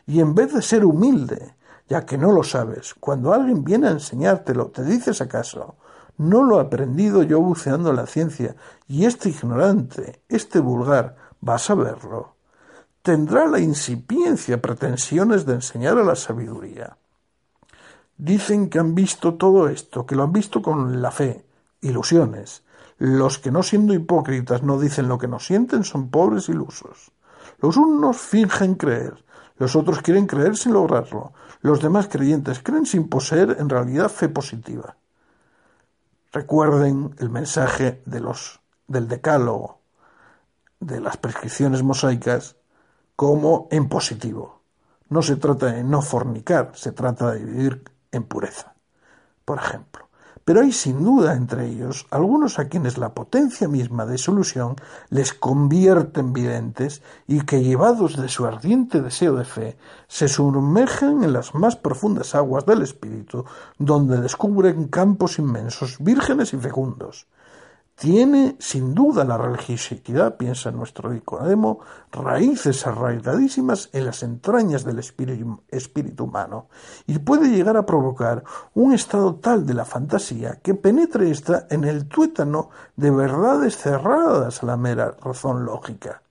Y 0.05 0.19
en 0.19 0.35
vez 0.35 0.53
de 0.53 0.61
ser 0.61 0.85
humilde, 0.85 1.55
ya 1.87 2.05
que 2.05 2.17
no 2.17 2.31
lo 2.31 2.43
sabes, 2.43 2.93
cuando 2.93 3.33
alguien 3.33 3.63
viene 3.63 3.87
a 3.87 3.91
enseñártelo, 3.91 4.67
te 4.67 4.83
dices 4.83 5.21
acaso, 5.21 5.75
no 6.17 6.43
lo 6.43 6.57
he 6.57 6.61
aprendido 6.61 7.23
yo 7.23 7.41
buceando 7.41 7.91
la 7.93 8.05
ciencia, 8.05 8.55
y 8.87 9.05
este 9.05 9.29
ignorante, 9.29 10.21
este 10.29 10.59
vulgar, 10.59 11.15
va 11.47 11.55
a 11.55 11.59
saberlo. 11.59 12.35
Tendrá 13.01 13.47
la 13.47 13.59
incipiencia 13.59 14.61
pretensiones 14.61 15.45
de 15.45 15.55
enseñar 15.55 15.97
a 15.97 16.03
la 16.03 16.15
sabiduría. 16.15 16.97
Dicen 18.17 18.69
que 18.69 18.79
han 18.79 18.95
visto 18.95 19.33
todo 19.33 19.67
esto, 19.67 20.05
que 20.05 20.15
lo 20.15 20.23
han 20.23 20.31
visto 20.31 20.61
con 20.61 21.01
la 21.01 21.11
fe, 21.11 21.45
ilusiones, 21.81 22.63
los 22.97 23.39
que 23.39 23.51
no 23.51 23.63
siendo 23.63 23.93
hipócritas 23.93 24.63
no 24.63 24.79
dicen 24.79 25.09
lo 25.09 25.17
que 25.17 25.27
no 25.27 25.39
sienten 25.39 25.83
son 25.83 26.09
pobres 26.09 26.47
ilusos. 26.47 27.11
Los 27.59 27.75
unos 27.75 28.17
fingen 28.17 28.75
creer, 28.75 29.23
los 29.63 29.77
otros 29.77 30.01
quieren 30.01 30.27
creer 30.27 30.57
sin 30.57 30.73
lograrlo, 30.73 31.31
los 31.61 31.81
demás 31.81 32.09
creyentes 32.09 32.61
creen 32.61 32.85
sin 32.85 33.07
poseer 33.07 33.55
en 33.59 33.69
realidad 33.69 34.09
fe 34.09 34.27
positiva. 34.27 34.97
Recuerden 36.33 37.15
el 37.19 37.29
mensaje 37.29 38.01
de 38.05 38.19
los 38.19 38.59
del 38.89 39.07
decálogo, 39.07 39.79
de 40.81 40.99
las 40.99 41.15
prescripciones 41.15 41.81
mosaicas, 41.81 42.57
como 43.15 43.69
en 43.71 43.87
positivo. 43.87 44.63
No 45.07 45.21
se 45.21 45.37
trata 45.37 45.67
de 45.67 45.81
no 45.85 46.01
fornicar, 46.01 46.71
se 46.73 46.91
trata 46.91 47.31
de 47.31 47.45
vivir 47.45 47.89
en 48.11 48.23
pureza, 48.23 48.73
por 49.45 49.59
ejemplo. 49.59 50.09
Pero 50.45 50.61
hay 50.61 50.71
sin 50.71 51.03
duda 51.03 51.35
entre 51.35 51.67
ellos 51.67 52.05
algunos 52.11 52.59
a 52.59 52.67
quienes 52.67 52.97
la 52.97 53.13
potencia 53.13 53.67
misma 53.67 54.05
de 54.05 54.17
su 54.17 54.33
ilusión 54.33 54.75
les 55.09 55.33
convierte 55.33 56.19
en 56.19 56.33
videntes 56.33 57.01
y 57.27 57.41
que 57.41 57.63
llevados 57.63 58.21
de 58.21 58.27
su 58.27 58.45
ardiente 58.45 59.01
deseo 59.01 59.35
de 59.35 59.45
fe 59.45 59.77
se 60.07 60.27
sumergen 60.27 61.23
en 61.23 61.33
las 61.33 61.55
más 61.55 61.75
profundas 61.75 62.35
aguas 62.35 62.65
del 62.65 62.81
espíritu 62.81 63.45
donde 63.77 64.19
descubren 64.19 64.87
campos 64.87 65.39
inmensos, 65.39 65.97
vírgenes 65.99 66.53
y 66.53 66.57
fecundos, 66.57 67.27
tiene 68.03 68.57
sin 68.59 68.93
duda 68.93 69.23
la 69.23 69.37
religiosidad, 69.37 70.35
piensa 70.35 70.71
nuestro 70.71 71.09
Nicodemo, 71.09 71.79
raíces 72.11 72.85
arraigadísimas 72.85 73.89
en 73.93 74.05
las 74.05 74.23
entrañas 74.23 74.83
del 74.83 74.99
espíritu, 74.99 76.25
humano 76.25 76.67
y 77.07 77.19
puede 77.19 77.47
llegar 77.47 77.77
a 77.77 77.85
provocar 77.85 78.43
un 78.73 78.93
estado 78.93 79.35
tal 79.35 79.65
de 79.65 79.73
la 79.73 79.85
fantasía 79.85 80.59
que 80.61 80.73
penetre 80.73 81.31
ésta 81.31 81.65
en 81.69 81.85
el 81.85 82.09
tuétano 82.09 82.71
de 82.97 83.09
verdades 83.09 83.77
cerradas 83.77 84.61
a 84.63 84.65
la 84.65 84.75
mera 84.75 85.15
razón 85.21 85.63
lógica. 85.63 86.23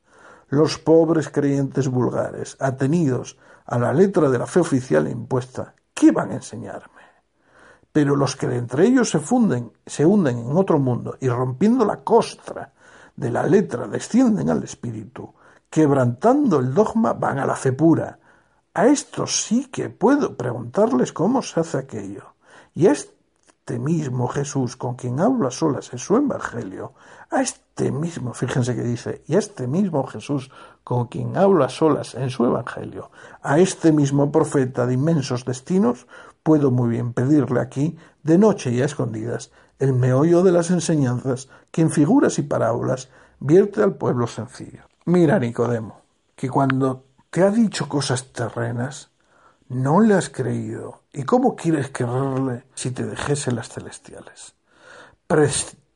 Los 0.49 0.77
pobres 0.77 1.31
creyentes 1.31 1.89
vulgares, 1.89 2.59
atenidos 2.61 3.39
a 3.65 3.79
la 3.79 3.95
letra 3.95 4.29
de 4.29 4.39
la 4.39 4.47
fe 4.47 4.61
oficial 4.61 5.09
impuesta, 5.09 5.75
¿qué 5.95 6.13
van 6.13 6.33
a 6.33 6.35
enseñarme? 6.35 6.92
Pero 7.93 8.17
los 8.17 8.37
que 8.37 8.47
entre 8.47 8.87
ellos 8.87 9.11
se 9.11 9.21
funden, 9.21 9.73
se 9.87 10.07
hunden 10.07 10.39
en 10.39 10.57
otro 10.57 10.79
mundo 10.79 11.17
y 11.21 11.29
rompiendo 11.29 11.85
la 11.85 11.99
costra 11.99 12.73
de 13.15 13.31
la 13.31 13.47
letra 13.47 13.87
descienden 13.87 14.49
al 14.49 14.63
espíritu, 14.63 15.35
quebrantando 15.69 16.59
el 16.59 16.73
dogma 16.73 17.13
van 17.13 17.39
a 17.39 17.47
la 17.47 17.55
fe 17.55 17.73
pura. 17.73 18.19
A 18.75 18.87
estos 18.87 19.43
sí 19.43 19.67
que 19.67 19.91
puedo 19.91 20.37
preguntarles 20.37 21.13
cómo 21.13 21.43
se 21.43 21.61
hace 21.61 21.79
aquello. 21.79 22.35
Y 22.75 22.87
a 22.87 22.93
este 22.93 23.79
mismo 23.79 24.29
Jesús 24.29 24.77
con 24.77 24.95
quien 24.95 25.21
habla 25.21 25.51
solas 25.51 25.93
en 25.93 25.99
su 25.99 26.17
evangelio, 26.17 26.95
a 27.31 27.43
este 27.43 27.91
mismo, 27.91 28.33
fíjense 28.33 28.75
que 28.75 28.83
dice, 28.83 29.23
y 29.27 29.35
a 29.35 29.39
este 29.39 29.67
mismo 29.67 30.07
Jesús 30.07 30.51
con 30.85 31.07
quien 31.09 31.37
habla 31.37 31.69
solas 31.69 32.15
en 32.15 32.31
su 32.31 32.45
evangelio, 32.47 33.11
a 33.43 33.59
este 33.59 33.93
mismo 33.93 34.33
profeta 34.33 34.87
de 34.87 34.95
inmensos 34.95 35.45
destinos, 35.45 36.07
puedo 36.43 36.71
muy 36.71 36.91
bien 36.91 37.13
pedirle 37.13 37.61
aquí, 37.61 37.97
de 38.23 38.39
noche 38.39 38.71
y 38.71 38.83
a 38.83 38.85
escondidas, 38.85 39.51
el 39.79 39.93
meollo 39.93 40.43
de 40.43 40.53
las 40.53 40.71
enseñanzas 40.71 41.49
que 41.71 41.83
en 41.83 41.91
figuras 41.91 42.39
y 42.39 42.43
parábolas 42.43 43.09
vierte 43.41 43.83
al 43.83 43.95
pueblo 43.95 44.27
sencillo. 44.27 44.85
Mira, 45.05 45.39
Nicodemo, 45.39 46.01
que 46.37 46.49
cuando 46.49 47.05
te 47.31 47.43
ha 47.43 47.51
dicho 47.51 47.89
cosas 47.89 48.33
terrenas, 48.33 49.11
no 49.69 50.01
le 50.01 50.15
has 50.15 50.29
creído. 50.29 51.03
¿Y 51.13 51.25
cómo 51.25 51.57
quieres 51.57 51.91
creerle 51.93 52.65
si 52.75 52.91
te 52.91 53.05
dejese 53.05 53.53
las 53.53 53.69
celestiales? 53.69 54.55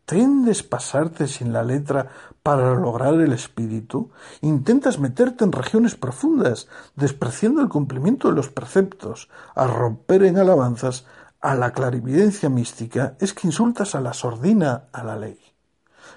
¿Pretendes 0.06 0.62
pasarte 0.62 1.26
sin 1.26 1.52
la 1.52 1.64
letra 1.64 2.06
para 2.44 2.76
lograr 2.76 3.14
el 3.14 3.32
espíritu? 3.32 4.10
¿Intentas 4.40 5.00
meterte 5.00 5.42
en 5.42 5.50
regiones 5.50 5.96
profundas, 5.96 6.68
despreciando 6.94 7.60
el 7.60 7.68
cumplimiento 7.68 8.28
de 8.28 8.34
los 8.34 8.48
preceptos, 8.48 9.28
a 9.56 9.66
romper 9.66 10.22
en 10.22 10.38
alabanzas 10.38 11.06
a 11.40 11.56
la 11.56 11.72
clarividencia 11.72 12.48
mística? 12.48 13.16
Es 13.18 13.34
que 13.34 13.48
insultas 13.48 13.96
a 13.96 14.00
la 14.00 14.12
sordina 14.12 14.84
a 14.92 15.02
la 15.02 15.16
ley. 15.16 15.40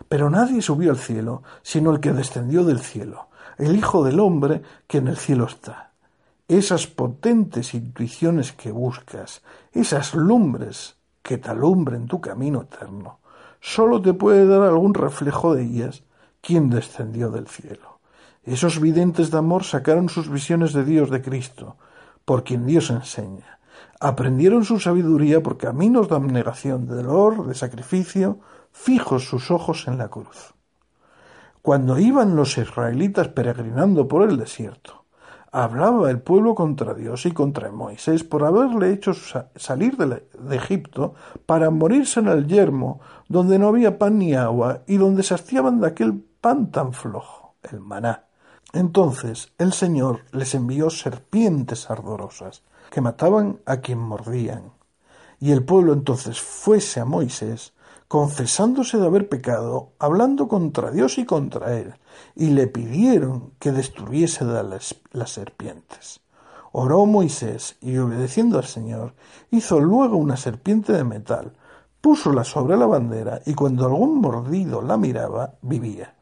Pero 0.08 0.30
nadie 0.30 0.62
subió 0.62 0.92
al 0.92 1.00
cielo, 1.00 1.42
sino 1.64 1.90
el 1.90 2.00
que 2.00 2.14
descendió 2.14 2.64
del 2.64 2.82
cielo, 2.82 3.30
el 3.58 3.76
Hijo 3.76 4.04
del 4.04 4.20
Hombre 4.20 4.62
que 4.86 5.00
en 5.00 5.08
el 5.08 5.18
cielo 5.18 5.46
está. 5.46 5.94
Esas 6.48 6.86
potentes 6.86 7.74
intuiciones 7.74 8.52
que 8.54 8.72
buscas, 8.72 9.42
esas 9.72 10.14
lumbres 10.14 10.98
que 11.24 11.40
te 11.40 11.50
alumbren 11.50 12.06
tu 12.06 12.22
camino 12.22 12.62
eterno, 12.62 13.20
sólo 13.60 14.02
te 14.02 14.14
puede 14.14 14.48
dar 14.48 14.62
algún 14.62 14.94
reflejo 14.94 15.56
de 15.56 15.64
ellas 15.64 16.04
quien 16.42 16.70
descendió 16.70 17.30
del 17.32 17.48
cielo. 17.48 18.00
Esos 18.44 18.80
videntes 18.80 19.32
de 19.32 19.38
amor 19.38 19.64
sacaron 19.64 20.10
sus 20.10 20.30
visiones 20.30 20.74
de 20.74 20.84
Dios, 20.84 21.10
de 21.10 21.22
Cristo, 21.22 21.78
por 22.26 22.44
quien 22.44 22.66
Dios 22.66 22.90
enseña. 22.90 23.60
Aprendieron 24.00 24.64
su 24.64 24.80
sabiduría 24.80 25.44
por 25.44 25.58
caminos 25.58 26.08
de 26.08 26.16
abnegación, 26.16 26.88
de 26.88 26.96
dolor, 27.04 27.46
de 27.46 27.54
sacrificio, 27.54 28.40
fijos 28.72 29.26
sus 29.26 29.52
ojos 29.52 29.88
en 29.88 29.98
la 29.98 30.08
cruz. 30.08 30.54
Cuando 31.62 32.00
iban 32.00 32.36
los 32.36 32.58
israelitas 32.58 33.28
peregrinando 33.28 34.08
por 34.08 34.28
el 34.28 34.38
desierto, 34.38 35.06
hablaba 35.52 36.10
el 36.10 36.20
pueblo 36.20 36.56
contra 36.56 36.94
Dios 36.94 37.26
y 37.26 37.32
contra 37.32 37.72
Moisés 37.72 38.24
por 38.24 38.44
haberle 38.44 38.92
hecho 38.92 39.14
salir 39.56 39.98
de, 39.98 40.56
Egipto 40.56 41.16
para 41.46 41.70
morirse 41.70 42.20
en 42.20 42.28
el 42.28 42.48
yermo, 42.48 43.00
donde 43.28 43.60
no 43.60 43.68
había 43.68 43.98
pan 43.98 44.20
ni 44.20 44.34
agua 44.34 44.82
y 44.88 44.98
donde 44.98 45.24
se 45.24 45.34
hastiaban 45.34 45.80
de 45.80 45.88
aquel 45.88 46.24
pan 46.42 46.72
tan 46.72 46.94
flojo, 46.94 47.56
el 47.72 47.80
maná. 47.80 48.26
Entonces 48.74 49.54
el 49.58 49.74
Señor 49.74 50.22
les 50.32 50.54
envió 50.54 50.90
serpientes 50.90 51.90
ardorosas 51.90 52.64
que 52.92 53.02
mataban 53.02 53.60
a 53.66 53.78
quien 53.78 54.00
mordían. 54.00 54.74
Y 55.40 55.52
el 55.52 55.64
pueblo 55.64 55.94
entonces 55.94 56.42
fuese 56.42 57.00
a 57.00 57.06
Moisés 57.06 57.74
confesándose 58.10 58.98
de 58.98 59.06
haber 59.06 59.30
pecado, 59.30 59.92
hablando 60.00 60.48
contra 60.48 60.90
Dios 60.90 61.20
y 61.20 61.26
contra 61.26 61.78
él, 61.78 61.94
y 62.36 62.48
le 62.48 62.66
pidieron 62.66 63.52
que 63.60 63.72
destruyese 63.72 64.46
las, 64.46 65.32
serpientes. 65.32 66.20
Oró 66.72 67.06
Moisés 67.06 67.78
y 67.82 67.98
obedeciendo 67.98 68.58
al 68.58 68.66
Señor, 68.66 69.14
hizo 69.52 69.80
luego 69.80 70.18
una 70.18 70.38
serpiente 70.38 70.92
de 70.92 71.04
metal, 71.04 71.54
púsola 72.02 72.44
sobre 72.44 72.78
la 72.78 72.88
bandera 72.88 73.42
y 73.46 73.54
cuando 73.54 73.86
algún 73.86 74.20
mordido 74.20 74.82
la 74.82 74.98
miraba, 74.98 75.54
vivía. 75.62 76.16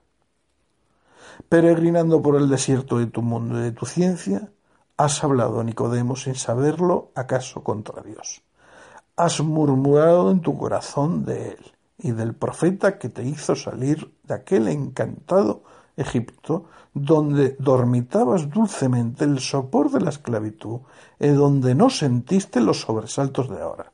Peregrinando 1.48 2.22
por 2.22 2.36
el 2.36 2.50
desierto 2.50 2.98
de 2.98 3.08
tu 3.08 3.22
mundo 3.22 3.60
y 3.60 3.62
de 3.62 3.72
tu 3.72 3.86
ciencia, 3.86 4.52
has 4.98 5.24
hablado, 5.24 5.64
Nicodemo, 5.64 6.18
sin 6.18 6.36
saberlo, 6.36 7.12
acaso 7.16 7.64
contra 7.64 8.04
Dios. 8.04 8.42
Has 9.16 9.40
murmurado 9.40 10.32
en 10.32 10.42
tu 10.42 10.58
corazón 10.58 11.24
de 11.24 11.52
él 11.52 11.77
y 11.98 12.12
del 12.12 12.36
profeta 12.36 12.98
que 12.98 13.10
te 13.10 13.24
hizo 13.24 13.56
salir 13.56 14.14
de 14.24 14.34
aquel 14.36 14.68
encantado 14.68 15.64
Egipto, 15.96 16.66
donde 16.94 17.56
dormitabas 17.60 18.50
dulcemente 18.50 19.26
el 19.26 19.40
sopor 19.40 19.90
de 19.92 20.02
la 20.02 20.12
esclavitud 20.12 20.82
y 21.20 21.30
donde 21.30 21.74
no 21.74 21.90
sentiste 21.90 22.62
los 22.62 22.82
sobresaltos 22.82 23.50
de 23.50 23.62
ahora. 23.62 23.92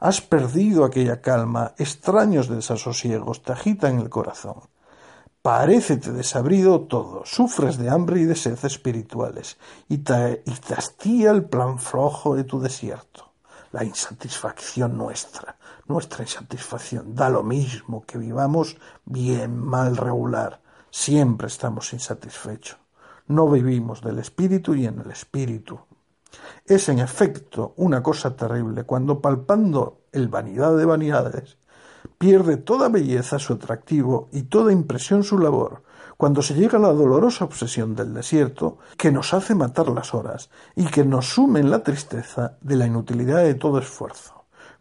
Has 0.00 0.20
perdido 0.20 0.84
aquella 0.84 1.20
calma, 1.20 1.74
extraños 1.78 2.48
desasosiegos 2.48 3.42
te 3.42 3.52
agitan 3.52 3.98
el 3.98 4.08
corazón. 4.08 4.56
Parécete 5.42 6.12
desabrido 6.12 6.82
todo, 6.82 7.22
sufres 7.24 7.78
de 7.78 7.88
hambre 7.88 8.20
y 8.20 8.24
de 8.24 8.36
sed 8.36 8.58
espirituales, 8.62 9.56
y 9.88 9.98
te, 9.98 10.42
hastía 10.76 11.30
el 11.30 11.44
plan 11.44 11.78
flojo 11.78 12.36
de 12.36 12.44
tu 12.44 12.60
desierto, 12.60 13.32
la 13.72 13.84
insatisfacción 13.84 14.98
nuestra, 14.98 15.56
nuestra 15.90 16.22
insatisfacción. 16.22 17.14
Da 17.14 17.28
lo 17.28 17.42
mismo 17.42 18.04
que 18.06 18.16
vivamos 18.16 18.76
bien, 19.04 19.58
mal, 19.58 19.96
regular. 19.96 20.62
Siempre 20.90 21.48
estamos 21.48 21.92
insatisfechos. 21.92 22.78
No 23.26 23.48
vivimos 23.48 24.00
del 24.00 24.18
espíritu 24.18 24.74
y 24.74 24.86
en 24.86 25.00
el 25.00 25.10
espíritu. 25.10 25.80
Es 26.64 26.88
en 26.88 27.00
efecto 27.00 27.74
una 27.76 28.02
cosa 28.02 28.36
terrible 28.36 28.84
cuando 28.84 29.20
palpando 29.20 30.02
el 30.12 30.28
vanidad 30.28 30.76
de 30.76 30.84
vanidades 30.84 31.58
pierde 32.18 32.56
toda 32.56 32.88
belleza 32.88 33.38
su 33.38 33.54
atractivo 33.54 34.28
y 34.32 34.42
toda 34.42 34.72
impresión 34.72 35.22
su 35.22 35.38
labor, 35.38 35.82
cuando 36.16 36.42
se 36.42 36.54
llega 36.54 36.78
a 36.78 36.80
la 36.80 36.92
dolorosa 36.92 37.44
obsesión 37.44 37.94
del 37.94 38.14
desierto 38.14 38.78
que 38.96 39.10
nos 39.10 39.34
hace 39.34 39.54
matar 39.54 39.88
las 39.88 40.14
horas 40.14 40.50
y 40.76 40.86
que 40.86 41.04
nos 41.04 41.30
sume 41.34 41.60
en 41.60 41.70
la 41.70 41.82
tristeza 41.82 42.58
de 42.60 42.76
la 42.76 42.86
inutilidad 42.86 43.42
de 43.42 43.54
todo 43.54 43.78
esfuerzo. 43.78 44.39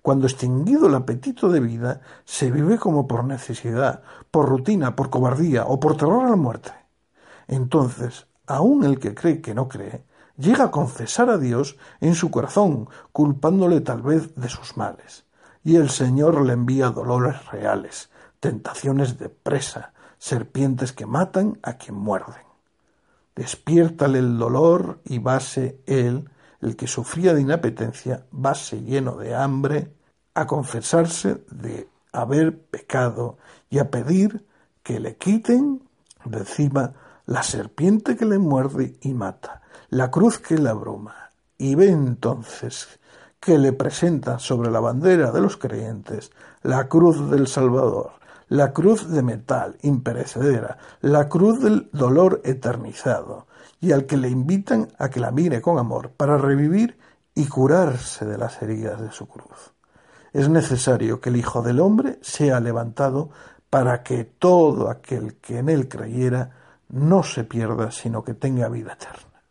Cuando 0.09 0.25
extinguido 0.25 0.87
el 0.87 0.95
apetito 0.95 1.51
de 1.51 1.59
vida, 1.59 2.01
se 2.25 2.49
vive 2.49 2.79
como 2.79 3.07
por 3.07 3.23
necesidad, 3.25 4.01
por 4.31 4.49
rutina, 4.49 4.95
por 4.95 5.11
cobardía 5.11 5.65
o 5.67 5.79
por 5.79 5.97
terror 5.97 6.25
a 6.25 6.31
la 6.31 6.35
muerte. 6.35 6.71
Entonces, 7.47 8.25
aun 8.47 8.85
el 8.85 8.97
que 8.97 9.13
cree 9.13 9.39
que 9.39 9.53
no 9.53 9.67
cree, 9.67 10.03
llega 10.35 10.63
a 10.63 10.71
confesar 10.71 11.29
a 11.29 11.37
Dios 11.37 11.77
en 12.01 12.15
su 12.15 12.31
corazón, 12.31 12.89
culpándole 13.11 13.81
tal 13.81 14.01
vez 14.01 14.33
de 14.33 14.49
sus 14.49 14.77
males. 14.77 15.25
Y 15.63 15.75
el 15.75 15.91
Señor 15.91 16.41
le 16.41 16.53
envía 16.53 16.89
dolores 16.89 17.45
reales, 17.51 18.09
tentaciones 18.39 19.19
de 19.19 19.29
presa, 19.29 19.93
serpientes 20.17 20.91
que 20.91 21.05
matan 21.05 21.59
a 21.61 21.73
quien 21.73 21.95
muerden. 21.95 22.47
Despiértale 23.35 24.17
el 24.17 24.39
dolor 24.39 25.01
y 25.05 25.19
vase 25.19 25.83
él 25.85 26.27
el 26.61 26.75
que 26.75 26.87
sufría 26.87 27.35
de 27.35 27.41
inapetencia, 27.41 28.25
vase 28.31 28.81
lleno 28.81 29.15
de 29.15 29.35
hambre, 29.35 29.98
a 30.39 30.47
confesarse 30.47 31.43
de 31.51 31.89
haber 32.13 32.57
pecado 32.57 33.37
y 33.69 33.79
a 33.79 33.91
pedir 33.91 34.45
que 34.83 34.99
le 34.99 35.17
quiten 35.17 35.81
de 36.23 36.39
encima 36.39 36.93
la 37.25 37.43
serpiente 37.43 38.15
que 38.15 38.25
le 38.25 38.39
muerde 38.39 38.95
y 39.01 39.13
mata, 39.13 39.61
la 39.89 40.09
cruz 40.09 40.39
que 40.39 40.57
le 40.57 40.69
abruma, 40.69 41.31
y 41.57 41.75
ve 41.75 41.89
entonces 41.89 42.87
que 43.39 43.57
le 43.57 43.73
presenta 43.73 44.39
sobre 44.39 44.71
la 44.71 44.79
bandera 44.79 45.31
de 45.31 45.41
los 45.41 45.57
creyentes 45.57 46.31
la 46.63 46.87
cruz 46.87 47.29
del 47.29 47.47
Salvador, 47.47 48.11
la 48.47 48.71
cruz 48.71 49.09
de 49.09 49.21
metal 49.21 49.77
imperecedera, 49.81 50.77
la 51.01 51.27
cruz 51.27 51.61
del 51.61 51.89
dolor 51.91 52.41
eternizado, 52.45 53.47
y 53.81 53.91
al 53.91 54.05
que 54.05 54.17
le 54.17 54.29
invitan 54.29 54.87
a 54.97 55.09
que 55.09 55.19
la 55.19 55.31
mire 55.31 55.61
con 55.61 55.77
amor 55.79 56.11
para 56.11 56.37
revivir 56.37 56.97
y 57.35 57.47
curarse 57.47 58.25
de 58.25 58.37
las 58.37 58.61
heridas 58.61 59.01
de 59.01 59.11
su 59.11 59.27
cruz. 59.27 59.73
Es 60.33 60.49
necesario 60.49 61.19
que 61.19 61.29
el 61.29 61.37
Hijo 61.37 61.61
del 61.61 61.79
Hombre 61.79 62.19
sea 62.21 62.59
levantado 62.59 63.29
para 63.69 64.03
que 64.03 64.23
todo 64.23 64.89
aquel 64.89 65.35
que 65.35 65.59
en 65.59 65.69
él 65.69 65.87
creyera 65.87 66.51
no 66.89 67.23
se 67.23 67.43
pierda, 67.43 67.91
sino 67.91 68.23
que 68.23 68.33
tenga 68.33 68.67
vida 68.69 68.93
eterna. 68.93 69.43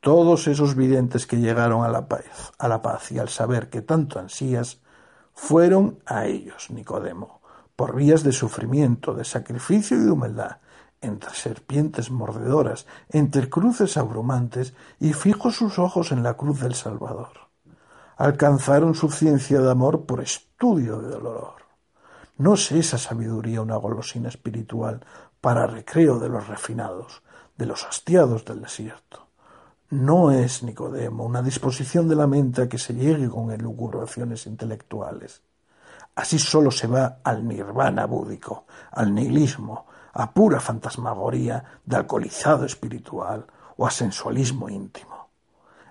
Todos 0.00 0.48
esos 0.48 0.74
videntes 0.74 1.26
que 1.26 1.36
llegaron 1.36 1.84
a 1.84 1.88
la 1.88 2.08
paz, 2.08 2.52
a 2.58 2.68
la 2.68 2.80
paz 2.80 3.12
y 3.12 3.18
al 3.18 3.28
saber 3.28 3.68
que 3.68 3.82
tanto 3.82 4.18
ansías, 4.18 4.80
fueron 5.34 5.98
a 6.06 6.24
ellos, 6.26 6.70
Nicodemo, 6.70 7.40
por 7.76 7.94
vías 7.94 8.22
de 8.22 8.32
sufrimiento, 8.32 9.14
de 9.14 9.24
sacrificio 9.24 9.98
y 9.98 10.00
de 10.00 10.10
humildad, 10.10 10.56
entre 11.02 11.30
serpientes 11.34 12.10
mordedoras, 12.10 12.86
entre 13.10 13.48
cruces 13.48 13.96
abrumantes, 13.96 14.74
y 14.98 15.12
fijos 15.12 15.56
sus 15.56 15.78
ojos 15.78 16.12
en 16.12 16.22
la 16.22 16.34
cruz 16.34 16.60
del 16.60 16.74
Salvador. 16.74 17.49
Alcanzaron 18.20 18.94
su 18.94 19.08
ciencia 19.08 19.62
de 19.62 19.70
amor 19.70 20.04
por 20.04 20.20
estudio 20.20 21.00
de 21.00 21.08
dolor. 21.08 21.54
¿No 22.36 22.52
es 22.52 22.70
esa 22.70 22.98
sabiduría 22.98 23.62
una 23.62 23.76
golosina 23.76 24.28
espiritual 24.28 25.00
para 25.40 25.66
recreo 25.66 26.18
de 26.18 26.28
los 26.28 26.46
refinados, 26.46 27.22
de 27.56 27.64
los 27.64 27.82
hastiados 27.84 28.44
del 28.44 28.60
desierto? 28.60 29.28
No 29.88 30.30
es, 30.32 30.62
Nicodemo, 30.62 31.24
una 31.24 31.40
disposición 31.40 32.08
de 32.08 32.16
la 32.16 32.26
mente 32.26 32.60
a 32.60 32.68
que 32.68 32.76
se 32.76 32.92
llegue 32.92 33.26
con 33.30 33.52
elucubraciones 33.52 34.46
intelectuales. 34.46 35.40
Así 36.14 36.38
solo 36.38 36.70
se 36.70 36.88
va 36.88 37.20
al 37.24 37.48
nirvana 37.48 38.04
búdico, 38.04 38.66
al 38.90 39.14
nihilismo, 39.14 39.86
a 40.12 40.30
pura 40.30 40.60
fantasmagoría 40.60 41.64
de 41.86 41.96
alcoholizado 41.96 42.66
espiritual 42.66 43.46
o 43.78 43.86
a 43.86 43.90
sensualismo 43.90 44.68
íntimo. 44.68 45.30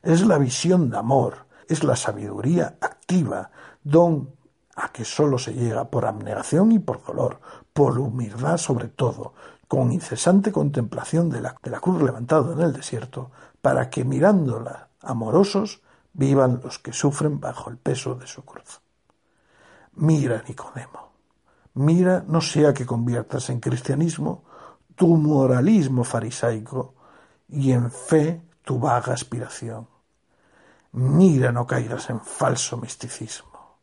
Es 0.04 0.24
la 0.28 0.38
visión 0.38 0.92
de 0.92 0.98
amor, 1.00 1.49
es 1.70 1.84
la 1.84 1.96
sabiduría 1.96 2.78
activa, 2.82 3.52
don 3.84 4.32
a 4.76 4.92
que 4.92 5.06
sólo 5.06 5.38
se 5.38 5.54
llega 5.54 5.90
por 5.90 6.06
abnegación 6.06 6.72
y 6.72 6.80
por 6.80 7.04
dolor, 7.04 7.40
por 7.74 8.00
humildad 8.00 8.58
sobre 8.58 8.88
todo, 8.88 9.34
con 9.68 9.92
incesante 9.92 10.52
contemplación 10.52 11.30
de 11.30 11.42
la, 11.42 11.56
de 11.62 11.70
la 11.70 11.80
cruz 11.80 12.02
levantada 12.02 12.54
en 12.54 12.62
el 12.62 12.74
desierto, 12.74 13.32
para 13.62 13.90
que 13.90 14.04
mirándola 14.04 14.90
amorosos 15.02 15.82
vivan 16.14 16.62
los 16.64 16.80
que 16.80 16.94
sufren 16.94 17.40
bajo 17.40 17.70
el 17.70 17.78
peso 17.78 18.16
de 18.16 18.26
su 18.26 18.44
cruz. 18.44 18.82
Mira, 19.94 20.44
Nicodemo, 20.48 21.12
mira 21.74 22.24
no 22.28 22.42
sea 22.42 22.74
que 22.74 22.86
conviertas 22.86 23.50
en 23.50 23.60
cristianismo 23.60 24.44
tu 24.96 25.08
moralismo 25.18 26.04
farisaico 26.04 26.96
y 27.50 27.72
en 27.72 27.92
fe 27.92 28.42
tu 28.64 28.80
vaga 28.80 29.14
aspiración. 29.14 29.89
Mira 30.92 31.52
no 31.52 31.68
caigas 31.68 32.10
en 32.10 32.20
falso 32.22 32.78
misticismo. 32.78 33.78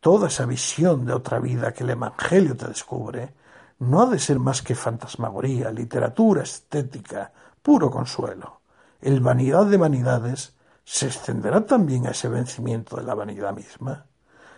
Toda 0.00 0.28
esa 0.28 0.46
visión 0.46 1.04
de 1.04 1.12
otra 1.12 1.40
vida 1.40 1.72
que 1.72 1.82
el 1.82 1.90
Evangelio 1.90 2.56
te 2.56 2.68
descubre 2.68 3.34
no 3.80 4.02
ha 4.02 4.06
de 4.06 4.18
ser 4.18 4.38
más 4.38 4.62
que 4.62 4.74
fantasmagoría, 4.74 5.70
literatura 5.70 6.42
estética, 6.42 7.32
puro 7.62 7.90
consuelo. 7.90 8.60
El 9.00 9.20
vanidad 9.20 9.66
de 9.66 9.76
vanidades 9.76 10.56
se 10.84 11.06
extenderá 11.06 11.66
también 11.66 12.06
a 12.06 12.10
ese 12.10 12.28
vencimiento 12.28 12.96
de 12.96 13.02
la 13.02 13.14
vanidad 13.14 13.54
misma. 13.54 14.06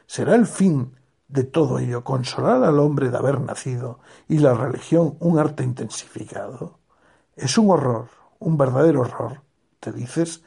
Será 0.06 0.34
el 0.34 0.46
fin 0.46 0.94
de 1.28 1.44
todo 1.44 1.78
ello 1.78 2.04
consolar 2.04 2.62
al 2.64 2.78
hombre 2.78 3.10
de 3.10 3.16
haber 3.16 3.40
nacido 3.40 4.00
y 4.28 4.38
la 4.38 4.54
religión 4.54 5.16
un 5.20 5.38
arte 5.38 5.64
intensificado. 5.64 6.78
Es 7.36 7.56
un 7.56 7.70
horror, 7.70 8.08
un 8.38 8.58
verdadero 8.58 9.02
horror, 9.02 9.42
te 9.80 9.92
dices, 9.92 10.42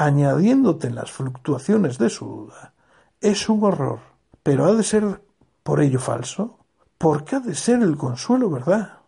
añadiéndote 0.00 0.86
en 0.86 0.94
las 0.94 1.10
fluctuaciones 1.10 1.98
de 1.98 2.08
su 2.08 2.24
duda. 2.24 2.72
Es 3.20 3.50
un 3.50 3.62
horror, 3.62 4.00
pero 4.42 4.64
ha 4.64 4.72
de 4.72 4.82
ser 4.82 5.22
por 5.62 5.82
ello 5.82 6.00
falso. 6.00 6.56
¿Por 6.96 7.24
qué 7.24 7.36
ha 7.36 7.40
de 7.40 7.54
ser 7.54 7.82
el 7.82 7.98
consuelo 7.98 8.48
verdad? 8.48 9.00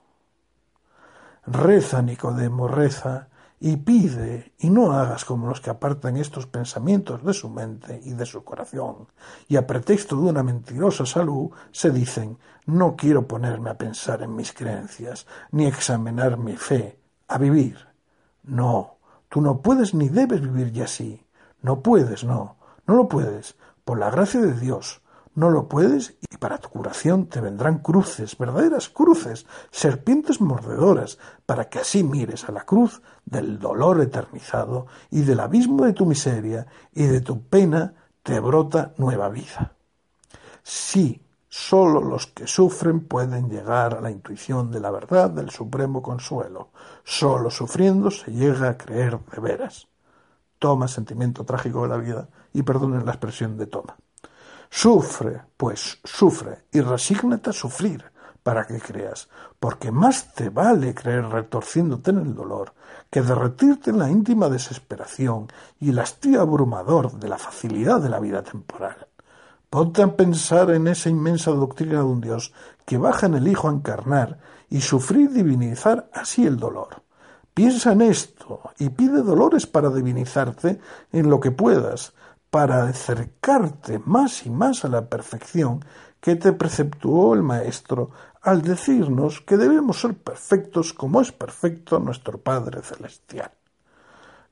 Reza, 1.47 2.03
Nicodemo, 2.03 2.69
reza, 2.69 3.29
y 3.59 3.79
pide, 3.79 4.53
y 4.59 4.69
no 4.69 4.93
hagas 4.93 5.25
como 5.25 5.47
los 5.47 5.63
que 5.63 5.71
apartan 5.71 6.19
estos 6.19 6.47
pensamientos 6.47 7.25
de 7.25 7.33
su 7.33 7.49
mente 7.49 7.99
y 8.05 8.13
de 8.13 8.27
su 8.27 8.45
corazón, 8.45 9.09
y 9.49 9.57
a 9.57 9.67
pretexto 9.67 10.17
de 10.17 10.29
una 10.29 10.43
mentirosa 10.43 11.07
salud 11.07 11.53
se 11.71 11.91
dicen 11.91 12.37
no 12.67 12.97
quiero 12.97 13.27
ponerme 13.27 13.71
a 13.71 13.79
pensar 13.79 14.21
en 14.23 14.37
mis 14.37 14.53
creencias, 14.53 15.27
ni 15.53 15.65
examinar 15.65 16.37
mi 16.37 16.57
fe, 16.57 16.99
a 17.29 17.39
vivir. 17.39 17.79
No, 18.43 18.99
tú 19.33 19.41
no 19.41 19.63
puedes 19.63 19.95
ni 19.95 20.11
debes 20.11 20.43
vivir 20.43 20.73
ya 20.73 20.85
así. 20.85 21.27
No 21.63 21.83
puedes, 21.83 22.23
no, 22.23 22.59
no 22.87 22.95
lo 22.95 23.09
puedes, 23.09 23.57
por 23.83 23.99
la 23.99 24.11
gracia 24.11 24.43
de 24.43 24.53
Dios, 24.53 25.01
no 25.35 25.49
lo 25.49 25.69
puedes 25.69 26.19
y 26.21 26.37
para 26.37 26.59
tu 26.59 26.69
curación 26.69 27.29
te 27.29 27.41
vendrán 27.41 27.79
cruces, 27.79 28.37
verdaderas 28.37 28.91
cruces, 28.91 29.47
serpientes 29.71 30.43
mordedoras, 30.43 31.17
para 31.47 31.71
que 31.71 31.79
así 31.79 32.05
mires 32.05 32.47
a 32.47 32.53
la 32.53 32.67
cruz 32.67 33.01
del 33.25 33.59
dolor 33.59 34.03
eternizado 34.03 34.87
y 35.11 35.23
del 35.23 35.41
abismo 35.41 35.87
de 35.87 35.95
tu 35.95 36.05
miseria 36.05 36.67
y 36.93 37.05
de 37.05 37.23
tu 37.23 37.41
pena 37.41 37.95
te 38.23 38.39
brota 38.39 38.93
nueva 38.99 39.31
vida. 39.31 39.77
Sí, 40.63 41.23
sólo 41.55 42.01
los 42.01 42.29
que 42.29 42.47
sufren 42.47 43.01
pueden 43.01 43.51
llegar 43.51 43.93
a 43.93 44.01
la 44.01 44.11
intuición 44.11 44.71
de 44.71 44.81
la 44.81 44.91
verdad 44.91 45.29
del 45.29 45.51
supremo 45.51 46.01
consuelo. 46.01 46.71
Sólo 47.05 47.51
sufriendo 47.51 48.11
se 48.11 48.31
llega 48.33 48.71
a 48.71 48.79
creer 48.79 49.21
de 49.21 49.39
veras. 49.39 49.87
Toma 50.59 50.89
sentimiento 50.89 51.45
trágico 51.45 51.83
de 51.83 51.89
la 51.89 51.99
vida 51.99 52.29
y 52.55 52.63
perdonen 52.63 53.05
la 53.05 53.13
expresión 53.13 53.59
de 53.59 53.67
toma. 53.67 53.99
Sufre, 54.71 55.43
pues 55.59 56.01
sufre, 56.03 56.65
y 56.73 56.81
resígnate 56.81 57.51
a 57.51 57.53
sufrir 57.53 58.03
para 58.43 58.67
que 58.67 58.81
creas, 58.81 59.29
porque 59.61 59.93
más 59.93 60.33
te 60.33 60.49
vale 60.49 60.95
creer 60.95 61.27
retorciéndote 61.27 62.13
en 62.13 62.19
el 62.19 62.35
dolor 62.35 62.73
que 63.11 63.21
derretirte 63.21 63.91
en 63.91 63.99
la 63.99 64.11
íntima 64.11 64.49
desesperación 64.49 65.49
y 65.79 65.91
el 65.91 65.99
hastío 65.99 66.41
abrumador 66.41 67.13
de 67.13 67.29
la 67.29 67.37
facilidad 67.37 68.01
de 68.01 68.09
la 68.09 68.21
vida 68.21 68.43
temporal. 68.43 69.07
Ponte 69.73 70.03
a 70.03 70.17
pensar 70.17 70.69
en 70.71 70.87
esa 70.87 71.09
inmensa 71.09 71.51
doctrina 71.51 72.01
de 72.01 72.05
un 72.05 72.21
Dios 72.21 72.53
que 72.85 72.99
baja 72.99 73.25
en 73.25 73.33
el 73.33 73.49
Hijo 73.49 73.71
a 73.71 73.73
encarnar 73.73 74.39
y 74.69 74.83
sufrir 74.83 75.31
divinizar 75.31 76.11
así 76.13 76.45
el 76.45 76.59
dolor. 76.59 77.03
Piensa 77.55 77.93
en 77.93 78.03
esto 78.03 78.61
y 78.79 78.91
pide 78.91 79.23
dolores 79.23 79.67
para 79.67 79.89
divinizarte 79.89 80.79
en 81.11 81.31
lo 81.31 81.41
que 81.41 81.53
puedas, 81.53 82.13
para 82.51 82.85
acercarte 82.85 83.99
más 84.05 84.45
y 84.45 84.51
más 84.51 84.85
a 84.85 84.89
la 84.89 85.09
perfección 85.09 85.83
que 86.21 86.37
te 86.37 86.53
preceptuó 86.53 87.33
el 87.33 87.43
Maestro 87.43 88.11
al 88.43 88.61
decirnos 88.61 89.41
que 89.41 89.57
debemos 89.57 90.03
ser 90.03 90.13
perfectos 90.19 90.93
como 90.93 91.23
es 91.23 91.33
perfecto 91.33 91.99
nuestro 91.99 92.37
Padre 92.37 92.83
Celestial. 92.83 93.53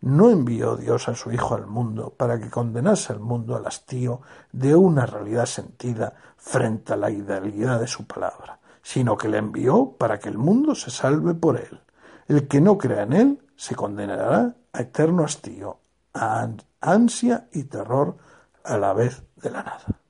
No 0.02 0.30
envió 0.30 0.76
Dios 0.76 1.08
a 1.08 1.14
su 1.14 1.30
Hijo 1.30 1.54
al 1.54 1.66
mundo 1.66 2.14
para 2.16 2.40
que 2.40 2.48
condenase 2.48 3.12
al 3.12 3.20
mundo 3.20 3.54
al 3.54 3.66
hastío 3.66 4.22
de 4.50 4.74
una 4.74 5.04
realidad 5.04 5.46
sentida 5.46 6.14
frente 6.36 6.94
a 6.94 6.96
la 6.96 7.10
idealidad 7.10 7.78
de 7.78 7.86
su 7.86 8.06
palabra, 8.06 8.60
sino 8.82 9.16
que 9.16 9.28
le 9.28 9.38
envió 9.38 9.94
para 9.98 10.18
que 10.18 10.30
el 10.30 10.38
mundo 10.38 10.74
se 10.74 10.90
salve 10.90 11.34
por 11.34 11.58
él. 11.58 11.80
El 12.28 12.48
que 12.48 12.60
no 12.62 12.78
crea 12.78 13.02
en 13.02 13.12
él 13.12 13.48
se 13.56 13.74
condenará 13.74 14.54
a 14.72 14.80
eterno 14.80 15.24
hastío, 15.24 15.78
a 16.14 16.48
ansia 16.80 17.48
y 17.52 17.64
terror 17.64 18.16
a 18.64 18.78
la 18.78 18.94
vez 18.94 19.22
de 19.36 19.50
la 19.50 19.62
nada. 19.62 20.00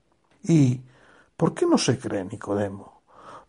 ¿Y 0.44 0.82
por 1.36 1.52
qué 1.52 1.66
no 1.66 1.78
se 1.78 1.98
cree 1.98 2.24
Nicodemo? 2.24 3.02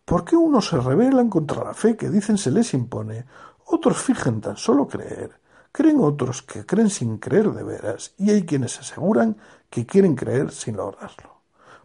¿Por 0.04 0.24
qué 0.24 0.34
unos 0.34 0.68
se 0.68 0.78
rebelan 0.78 1.30
contra 1.30 1.62
la 1.62 1.74
fe 1.74 1.96
que 1.96 2.10
dicen 2.10 2.36
se 2.36 2.50
les 2.50 2.74
impone, 2.74 3.26
otros 3.66 3.98
fijan 3.98 4.40
tan 4.40 4.56
solo 4.56 4.88
creer, 4.88 5.41
creen 5.72 6.00
otros 6.00 6.42
que 6.42 6.64
creen 6.64 6.90
sin 6.90 7.18
creer 7.18 7.50
de 7.50 7.64
veras, 7.64 8.14
y 8.18 8.30
hay 8.30 8.44
quienes 8.44 8.78
aseguran 8.78 9.38
que 9.70 9.86
quieren 9.86 10.14
creer 10.14 10.52
sin 10.52 10.76
lograrlo? 10.76 11.40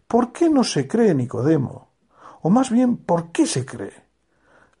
¿Por 0.06 0.32
qué 0.32 0.48
no 0.48 0.62
se 0.62 0.86
cree 0.86 1.14
Nicodemo? 1.14 1.88
O 2.42 2.50
más 2.50 2.70
bien, 2.70 2.98
¿por 2.98 3.32
qué 3.32 3.46
se 3.46 3.66
cree? 3.66 4.08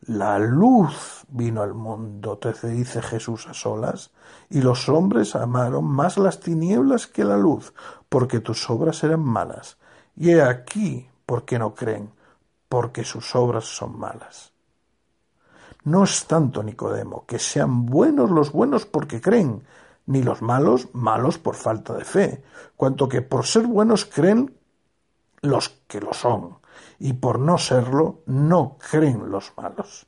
La 0.02 0.38
luz 0.38 1.24
vino 1.28 1.60
al 1.62 1.74
mundo, 1.74 2.38
te 2.38 2.52
dice 2.68 3.02
Jesús 3.02 3.46
a 3.48 3.54
solas, 3.54 4.12
y 4.48 4.62
los 4.62 4.88
hombres 4.88 5.34
amaron 5.34 5.84
más 5.84 6.16
las 6.18 6.40
tinieblas 6.40 7.06
que 7.06 7.24
la 7.24 7.36
luz, 7.36 7.74
porque 8.08 8.40
tus 8.40 8.70
obras 8.70 9.02
eran 9.02 9.20
malas. 9.20 9.76
Y 10.16 10.30
he 10.30 10.42
aquí 10.42 11.08
por 11.26 11.44
qué 11.44 11.58
no 11.58 11.74
creen, 11.74 12.10
porque 12.68 13.04
sus 13.04 13.34
obras 13.34 13.64
son 13.64 13.98
malas. 13.98 14.52
No 15.84 16.04
es 16.04 16.26
tanto, 16.26 16.62
Nicodemo, 16.62 17.24
que 17.26 17.38
sean 17.38 17.86
buenos 17.86 18.30
los 18.30 18.52
buenos 18.52 18.86
porque 18.86 19.20
creen, 19.20 19.64
ni 20.06 20.22
los 20.22 20.42
malos 20.42 20.88
malos 20.92 21.38
por 21.38 21.54
falta 21.54 21.94
de 21.94 22.04
fe, 22.04 22.42
cuanto 22.76 23.08
que 23.08 23.22
por 23.22 23.46
ser 23.46 23.66
buenos 23.66 24.04
creen 24.04 24.54
los 25.40 25.68
que 25.86 26.00
lo 26.00 26.12
son, 26.12 26.58
y 26.98 27.12
por 27.14 27.38
no 27.38 27.58
serlo 27.58 28.20
no 28.26 28.76
creen 28.90 29.30
los 29.30 29.52
malos. 29.56 30.06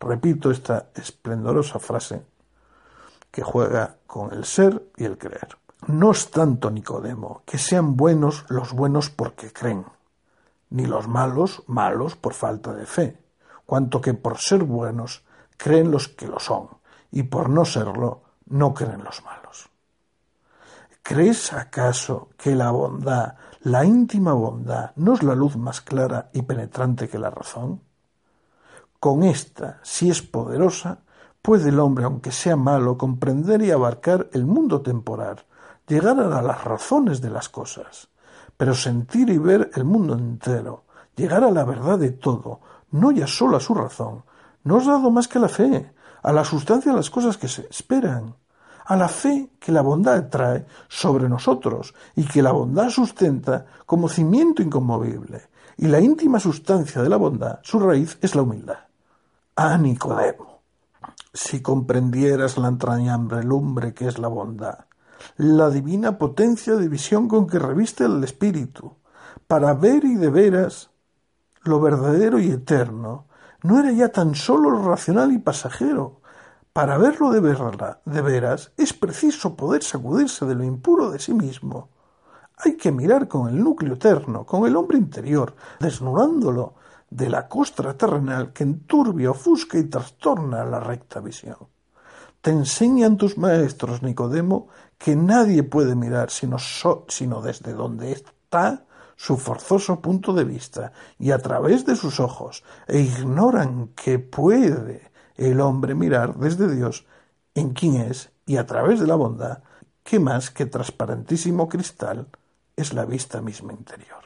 Repito 0.00 0.50
esta 0.50 0.90
esplendorosa 0.94 1.78
frase 1.78 2.22
que 3.30 3.42
juega 3.42 3.96
con 4.06 4.32
el 4.32 4.44
ser 4.44 4.90
y 4.96 5.04
el 5.04 5.18
creer. 5.18 5.56
No 5.86 6.12
es 6.12 6.30
tanto, 6.30 6.70
Nicodemo, 6.70 7.42
que 7.44 7.58
sean 7.58 7.96
buenos 7.96 8.44
los 8.48 8.72
buenos 8.72 9.10
porque 9.10 9.52
creen, 9.52 9.84
ni 10.70 10.86
los 10.86 11.08
malos 11.08 11.62
malos 11.66 12.16
por 12.16 12.34
falta 12.34 12.72
de 12.72 12.86
fe, 12.86 13.18
cuanto 13.66 14.00
que 14.00 14.14
por 14.14 14.38
ser 14.38 14.64
buenos 14.64 15.24
creen 15.56 15.90
los 15.90 16.08
que 16.08 16.26
lo 16.26 16.38
son, 16.38 16.68
y 17.10 17.24
por 17.24 17.48
no 17.48 17.64
serlo 17.64 18.22
no 18.46 18.74
creen 18.74 19.04
los 19.04 19.24
malos. 19.24 19.68
¿Crees 21.02 21.52
acaso 21.52 22.30
que 22.36 22.54
la 22.54 22.70
bondad, 22.70 23.34
la 23.60 23.84
íntima 23.84 24.32
bondad, 24.32 24.92
no 24.96 25.14
es 25.14 25.22
la 25.22 25.34
luz 25.34 25.56
más 25.56 25.80
clara 25.80 26.30
y 26.32 26.42
penetrante 26.42 27.08
que 27.08 27.18
la 27.18 27.30
razón? 27.30 27.82
Con 28.98 29.22
esta, 29.22 29.80
si 29.82 30.08
es 30.08 30.22
poderosa, 30.22 31.00
puede 31.42 31.68
el 31.68 31.78
hombre, 31.78 32.04
aunque 32.06 32.32
sea 32.32 32.56
malo, 32.56 32.96
comprender 32.96 33.60
y 33.60 33.70
abarcar 33.70 34.30
el 34.32 34.46
mundo 34.46 34.80
temporal, 34.80 35.44
llegar 35.86 36.18
a 36.18 36.40
las 36.40 36.64
razones 36.64 37.20
de 37.20 37.28
las 37.28 37.50
cosas, 37.50 38.08
pero 38.56 38.74
sentir 38.74 39.28
y 39.28 39.36
ver 39.36 39.70
el 39.74 39.84
mundo 39.84 40.14
entero, 40.14 40.84
llegar 41.14 41.44
a 41.44 41.50
la 41.50 41.64
verdad 41.64 41.98
de 41.98 42.12
todo, 42.12 42.60
no 42.94 43.10
ya 43.10 43.26
solo 43.26 43.56
a 43.56 43.60
su 43.60 43.74
razón, 43.74 44.22
no 44.62 44.78
es 44.78 44.86
dado 44.86 45.10
más 45.10 45.26
que 45.26 45.40
la 45.40 45.48
fe, 45.48 45.92
a 46.22 46.32
la 46.32 46.44
sustancia 46.44 46.92
de 46.92 46.96
las 46.96 47.10
cosas 47.10 47.36
que 47.36 47.48
se 47.48 47.66
esperan, 47.68 48.36
a 48.86 48.94
la 48.96 49.08
fe 49.08 49.50
que 49.58 49.72
la 49.72 49.82
bondad 49.82 50.28
trae 50.28 50.64
sobre 50.88 51.28
nosotros 51.28 51.92
y 52.14 52.24
que 52.24 52.40
la 52.40 52.52
bondad 52.52 52.90
sustenta 52.90 53.66
como 53.84 54.08
cimiento 54.08 54.62
inconmovible, 54.62 55.42
y 55.76 55.88
la 55.88 56.00
íntima 56.00 56.38
sustancia 56.38 57.02
de 57.02 57.08
la 57.08 57.16
bondad, 57.16 57.58
su 57.64 57.80
raíz 57.80 58.16
es 58.22 58.36
la 58.36 58.42
humildad. 58.42 58.78
Ah, 59.56 59.76
Nicodemo, 59.76 60.60
si 61.32 61.60
comprendieras 61.62 62.58
la 62.58 62.68
entrañable 62.68 63.42
lumbre 63.42 63.92
que 63.92 64.06
es 64.06 64.20
la 64.20 64.28
bondad, 64.28 64.84
la 65.36 65.68
divina 65.68 66.16
potencia 66.16 66.76
de 66.76 66.86
visión 66.86 67.26
con 67.26 67.48
que 67.48 67.58
reviste 67.58 68.04
el 68.04 68.22
espíritu, 68.22 68.94
para 69.48 69.74
ver 69.74 70.04
y 70.04 70.14
de 70.14 70.30
veras 70.30 70.93
lo 71.64 71.80
verdadero 71.80 72.38
y 72.38 72.50
eterno, 72.50 73.26
no 73.62 73.80
era 73.80 73.92
ya 73.92 74.10
tan 74.10 74.34
solo 74.34 74.70
lo 74.70 74.82
racional 74.82 75.32
y 75.32 75.38
pasajero. 75.38 76.20
Para 76.72 76.98
verlo 76.98 77.30
de, 77.30 77.40
verla, 77.40 78.00
de 78.04 78.20
veras 78.20 78.72
es 78.76 78.92
preciso 78.92 79.56
poder 79.56 79.82
sacudirse 79.82 80.44
de 80.44 80.54
lo 80.54 80.64
impuro 80.64 81.10
de 81.10 81.18
sí 81.18 81.32
mismo. 81.32 81.88
Hay 82.56 82.76
que 82.76 82.92
mirar 82.92 83.28
con 83.28 83.48
el 83.48 83.62
núcleo 83.62 83.94
eterno, 83.94 84.44
con 84.44 84.66
el 84.66 84.76
hombre 84.76 84.98
interior, 84.98 85.54
desnudándolo 85.80 86.74
de 87.10 87.28
la 87.28 87.48
costra 87.48 87.96
terrenal 87.96 88.52
que 88.52 88.64
enturbia, 88.64 89.30
ofusca 89.30 89.78
y 89.78 89.84
trastorna 89.84 90.64
la 90.64 90.80
recta 90.80 91.20
visión. 91.20 91.56
Te 92.40 92.50
enseñan 92.50 93.16
tus 93.16 93.38
maestros, 93.38 94.02
Nicodemo, 94.02 94.68
que 94.98 95.16
nadie 95.16 95.62
puede 95.62 95.94
mirar 95.94 96.30
sino, 96.30 96.58
sino 97.08 97.40
desde 97.40 97.72
donde 97.72 98.12
está 98.12 98.84
su 99.16 99.36
forzoso 99.36 100.00
punto 100.00 100.32
de 100.32 100.44
vista 100.44 100.92
y 101.18 101.30
a 101.30 101.38
través 101.38 101.86
de 101.86 101.96
sus 101.96 102.20
ojos, 102.20 102.64
e 102.86 103.00
ignoran 103.00 103.88
que 103.94 104.18
puede 104.18 105.10
el 105.36 105.60
hombre 105.60 105.94
mirar 105.94 106.36
desde 106.36 106.74
Dios 106.74 107.06
en 107.54 107.72
quién 107.72 107.96
es 107.96 108.30
y 108.46 108.56
a 108.56 108.66
través 108.66 109.00
de 109.00 109.06
la 109.06 109.14
bondad, 109.14 109.62
que 110.02 110.20
más 110.20 110.50
que 110.50 110.66
transparentísimo 110.66 111.68
cristal 111.68 112.28
es 112.76 112.92
la 112.92 113.04
vista 113.04 113.40
misma 113.40 113.72
interior. 113.72 114.22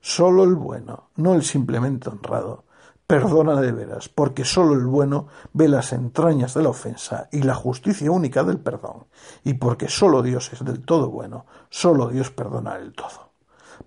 Sólo 0.00 0.44
el 0.44 0.54
bueno, 0.54 1.10
no 1.16 1.34
el 1.34 1.42
simplemente 1.42 2.08
honrado, 2.08 2.64
perdona 3.06 3.60
de 3.60 3.72
veras, 3.72 4.08
porque 4.08 4.44
sólo 4.44 4.74
el 4.74 4.86
bueno 4.86 5.26
ve 5.52 5.68
las 5.68 5.92
entrañas 5.92 6.54
de 6.54 6.62
la 6.62 6.70
ofensa 6.70 7.28
y 7.30 7.42
la 7.42 7.54
justicia 7.54 8.10
única 8.10 8.42
del 8.42 8.58
perdón, 8.58 9.06
y 9.44 9.54
porque 9.54 9.88
sólo 9.88 10.22
Dios 10.22 10.52
es 10.52 10.64
del 10.64 10.84
todo 10.84 11.10
bueno, 11.10 11.46
sólo 11.68 12.08
Dios 12.08 12.30
perdona 12.30 12.78
del 12.78 12.92
todo. 12.92 13.31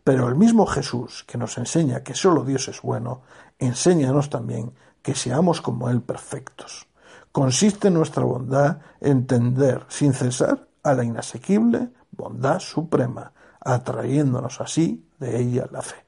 Pero 0.03 0.27
el 0.27 0.35
mismo 0.35 0.65
Jesús, 0.65 1.23
que 1.27 1.37
nos 1.37 1.57
enseña 1.57 2.03
que 2.03 2.13
sólo 2.13 2.43
Dios 2.43 2.67
es 2.67 2.81
bueno, 2.81 3.21
enséñanos 3.59 4.29
también 4.29 4.73
que 5.01 5.15
seamos 5.15 5.61
como 5.61 5.89
Él 5.89 6.01
perfectos. 6.01 6.87
Consiste 7.31 7.89
nuestra 7.89 8.23
bondad 8.23 8.79
en 9.01 9.27
tender 9.27 9.85
sin 9.87 10.13
cesar 10.13 10.67
a 10.83 10.93
la 10.93 11.03
inasequible 11.03 11.89
bondad 12.11 12.59
suprema, 12.59 13.33
atrayéndonos 13.59 14.61
así 14.61 15.09
de 15.19 15.39
ella 15.39 15.67
la 15.71 15.81
fe. 15.81 16.05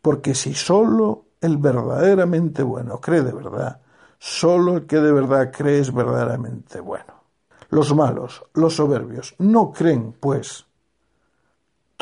Porque 0.00 0.34
si 0.34 0.54
sólo 0.54 1.26
el 1.40 1.56
verdaderamente 1.56 2.62
bueno 2.62 3.00
cree 3.00 3.22
de 3.22 3.32
verdad, 3.32 3.80
sólo 4.18 4.76
el 4.76 4.86
que 4.86 5.00
de 5.00 5.12
verdad 5.12 5.50
cree 5.52 5.80
es 5.80 5.92
verdaderamente 5.92 6.80
bueno. 6.80 7.24
Los 7.70 7.94
malos, 7.94 8.44
los 8.54 8.76
soberbios, 8.76 9.34
no 9.38 9.72
creen, 9.72 10.14
pues, 10.18 10.66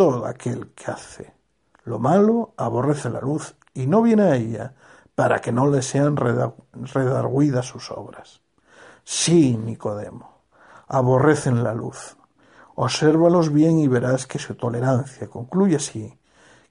todo 0.01 0.25
aquel 0.25 0.69
que 0.69 0.91
hace 0.91 1.35
lo 1.85 1.99
malo 1.99 2.55
aborrece 2.57 3.11
la 3.11 3.21
luz 3.21 3.55
y 3.75 3.87
no 3.87 4.01
viene 4.01 4.23
a 4.23 4.37
ella 4.37 4.73
para 5.15 5.43
que 5.43 5.53
no 5.53 5.67
le 5.67 5.83
sean 5.83 6.17
redarguidas 6.17 7.67
sus 7.67 7.91
obras. 7.91 8.41
Sí, 9.05 9.59
Nicodemo, 9.59 10.45
aborrecen 10.89 11.63
la 11.63 11.75
luz. 11.75 12.17
Obsérvalos 12.77 13.53
bien 13.53 13.79
y 13.79 13.89
verás 13.89 14.27
que 14.27 14.39
su 14.39 14.55
tolerancia 14.55 15.29
concluye 15.29 15.77
así, 15.77 16.19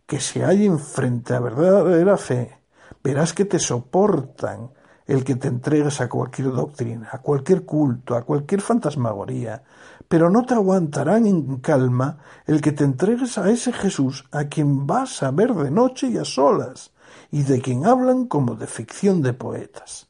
que 0.07 0.19
se 0.19 0.43
hallen 0.43 0.79
frente 0.79 1.35
a 1.35 1.39
verdadera 1.39 2.17
fe, 2.17 2.57
verás 3.03 3.33
que 3.33 3.45
te 3.45 3.59
soportan 3.59 4.71
el 5.05 5.23
que 5.23 5.35
te 5.35 5.49
entregues 5.49 6.01
a 6.01 6.09
cualquier 6.09 6.51
doctrina, 6.51 7.09
a 7.11 7.19
cualquier 7.19 7.63
culto, 7.63 8.15
a 8.15 8.23
cualquier 8.23 8.61
fantasmagoría, 8.61 9.61
pero 10.09 10.31
no 10.31 10.43
te 10.43 10.55
aguantarán 10.55 11.27
en 11.27 11.57
calma 11.57 12.17
el 12.47 12.61
que 12.61 12.71
te 12.71 12.83
entregues 12.83 13.37
a 13.37 13.49
ese 13.49 13.71
Jesús 13.71 14.25
a 14.31 14.45
quien 14.45 14.87
vas 14.87 15.21
a 15.23 15.29
ver 15.29 15.53
de 15.53 15.69
noche 15.69 16.07
y 16.07 16.17
a 16.17 16.25
solas, 16.25 16.91
y 17.31 17.43
de 17.43 17.61
quien 17.61 17.85
hablan 17.85 18.25
como 18.25 18.55
de 18.55 18.65
ficción 18.65 19.21
de 19.21 19.33
poetas. 19.33 20.09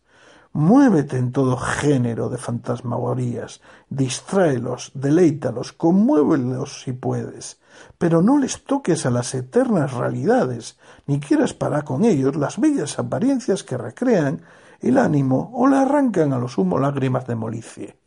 Muévete 0.54 1.18
en 1.18 1.34
todo 1.34 1.58
género 1.58 2.30
de 2.30 2.38
fantasmagorías, 2.38 3.62
distráelos, 3.90 4.92
deleítalos, 4.96 5.74
conmuévelos 5.74 6.82
si 6.82 6.94
puedes, 6.94 7.60
pero 7.98 8.22
no 8.22 8.40
les 8.40 8.64
toques 8.64 9.06
a 9.06 9.12
las 9.12 9.36
eternas 9.36 9.94
realidades, 9.94 10.80
ni 11.08 11.20
quieras 11.20 11.54
parar 11.54 11.84
con 11.84 12.06
ellos 12.06 12.38
las 12.38 12.58
bellas 12.58 12.98
apariencias 13.00 13.64
que 13.64 13.78
recrean 13.78 14.42
el 14.80 14.98
ánimo 14.98 15.52
o 15.54 15.68
le 15.68 15.76
arrancan 15.76 16.32
a 16.32 16.40
lo 16.40 16.48
sumo 16.48 16.80
lágrimas 16.80 17.28
de 17.28 17.36
molicie. 17.36 18.00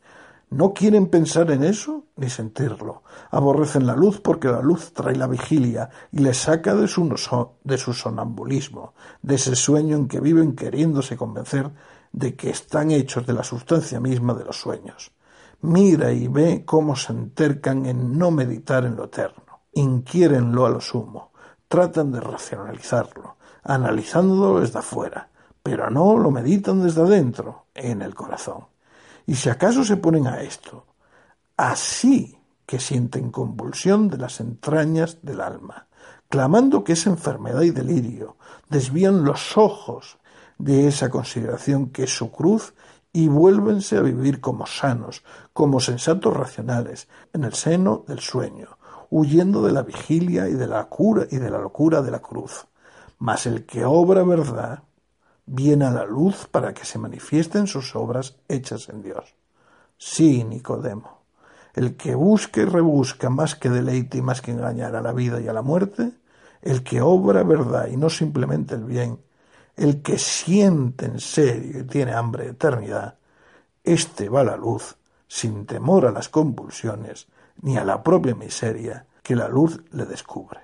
No 0.53 0.73
quieren 0.73 1.07
pensar 1.07 1.51
en 1.51 1.63
eso 1.63 2.05
ni 2.15 2.29
sentirlo. 2.29 3.03
Aborrecen 3.31 3.87
la 3.87 3.95
luz 3.95 4.21
porque 4.21 4.47
la 4.47 4.61
luz 4.61 4.93
trae 4.93 5.15
la 5.15 5.27
vigilia 5.27 5.89
y 6.11 6.19
les 6.19 6.37
saca 6.37 6.75
de 6.75 6.87
su, 6.87 7.09
de 7.63 7.77
su 7.77 7.93
sonambulismo, 7.93 8.93
de 9.21 9.35
ese 9.35 9.55
sueño 9.55 9.97
en 9.97 10.07
que 10.07 10.19
viven 10.19 10.55
queriéndose 10.55 11.17
convencer 11.17 11.71
de 12.11 12.35
que 12.35 12.51
están 12.51 12.91
hechos 12.91 13.25
de 13.25 13.33
la 13.33 13.43
sustancia 13.43 13.99
misma 13.99 14.33
de 14.33 14.45
los 14.45 14.59
sueños. 14.59 15.11
Mira 15.61 16.11
y 16.11 16.27
ve 16.27 16.63
cómo 16.65 16.95
se 16.95 17.13
entercan 17.13 17.85
en 17.85 18.17
no 18.17 18.29
meditar 18.31 18.85
en 18.85 18.95
lo 18.95 19.05
eterno. 19.05 19.61
Inquiérenlo 19.73 20.65
a 20.65 20.69
lo 20.69 20.81
sumo. 20.81 21.31
Tratan 21.67 22.11
de 22.11 22.19
racionalizarlo, 22.19 23.37
analizándolo 23.63 24.59
desde 24.59 24.79
afuera 24.79 25.29
pero 25.63 25.89
no 25.89 26.17
lo 26.17 26.29
meditan 26.29 26.83
desde 26.83 27.01
adentro, 27.01 27.67
en 27.73 28.01
el 28.01 28.13
corazón. 28.13 28.65
Y 29.25 29.35
si 29.35 29.49
acaso 29.49 29.83
se 29.83 29.97
ponen 29.97 30.27
a 30.27 30.41
esto, 30.41 30.85
así 31.57 32.37
que 32.65 32.79
sienten 32.79 33.31
convulsión 33.31 34.09
de 34.09 34.17
las 34.17 34.39
entrañas 34.39 35.19
del 35.21 35.41
alma, 35.41 35.87
clamando 36.29 36.83
que 36.83 36.93
es 36.93 37.05
enfermedad 37.05 37.61
y 37.61 37.71
delirio, 37.71 38.37
desvían 38.69 39.23
los 39.23 39.57
ojos 39.57 40.17
de 40.57 40.87
esa 40.87 41.09
consideración 41.09 41.89
que 41.89 42.03
es 42.03 42.15
su 42.15 42.31
cruz 42.31 42.73
y 43.11 43.27
vuélvense 43.27 43.97
a 43.97 44.01
vivir 44.01 44.41
como 44.41 44.65
sanos, 44.65 45.23
como 45.53 45.79
sensatos 45.79 46.35
racionales, 46.35 47.07
en 47.31 47.43
el 47.43 47.53
seno 47.53 48.03
del 48.07 48.19
sueño, 48.19 48.77
huyendo 49.09 49.61
de 49.61 49.71
la 49.71 49.83
vigilia 49.83 50.49
y 50.49 50.53
de 50.53 50.67
la 50.67 50.85
cura 50.85 51.27
y 51.29 51.37
de 51.37 51.51
la 51.51 51.59
locura 51.59 52.01
de 52.01 52.11
la 52.11 52.19
cruz. 52.19 52.65
Mas 53.19 53.45
el 53.45 53.65
que 53.65 53.85
obra 53.85 54.23
verdad, 54.23 54.83
viene 55.45 55.85
a 55.85 55.91
la 55.91 56.05
luz 56.05 56.47
para 56.49 56.73
que 56.73 56.85
se 56.85 56.99
manifiesten 56.99 57.67
sus 57.67 57.95
obras 57.95 58.37
hechas 58.47 58.89
en 58.89 59.01
Dios. 59.01 59.35
Sí, 59.97 60.43
Nicodemo, 60.43 61.23
el 61.73 61.95
que 61.95 62.15
busca 62.15 62.61
y 62.61 62.65
rebusca 62.65 63.29
más 63.29 63.55
que 63.55 63.69
deleite 63.69 64.19
y 64.19 64.21
más 64.21 64.41
que 64.41 64.51
engañar 64.51 64.95
a 64.95 65.01
la 65.01 65.13
vida 65.13 65.41
y 65.41 65.47
a 65.47 65.53
la 65.53 65.61
muerte, 65.61 66.11
el 66.61 66.83
que 66.83 67.01
obra 67.01 67.43
verdad 67.43 67.87
y 67.87 67.97
no 67.97 68.09
simplemente 68.09 68.75
el 68.75 68.85
bien, 68.85 69.19
El 69.75 70.03
que 70.03 70.19
siente 70.19 71.07
en 71.07 71.19
serio 71.19 71.79
y 71.79 71.83
tiene 71.85 72.13
hambre 72.13 72.43
de 72.43 72.51
eternidad, 72.51 73.17
éste 73.83 74.29
va 74.29 74.41
a 74.41 74.43
la 74.43 74.55
luz, 74.55 74.97
sin 75.27 75.65
temor 75.65 76.05
a 76.05 76.11
las 76.11 76.29
convulsiones, 76.29 77.27
ni 77.61 77.77
a 77.77 77.83
la 77.83 78.03
propia 78.03 78.35
miseria 78.35 79.07
que 79.23 79.35
la 79.35 79.47
luz 79.47 79.81
le 79.91 80.05
descubre. 80.05 80.59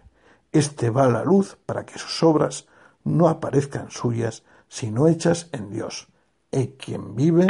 Este 0.51 0.91
va 0.91 1.05
a 1.05 1.09
la 1.09 1.23
luz 1.23 1.57
para 1.65 1.85
que 1.85 1.97
sus 1.97 2.21
obras 2.21 2.67
no 3.03 3.27
aparezcan 3.29 3.89
suyas, 3.89 4.43
sino 4.69 5.07
hechas 5.07 5.49
en 5.51 5.69
Dios, 5.71 6.07
en 6.51 6.67
quien 6.77 7.15
vive 7.15 7.47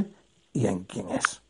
y 0.51 0.65
en 0.65 0.85
quien 0.85 1.09
es. 1.09 1.43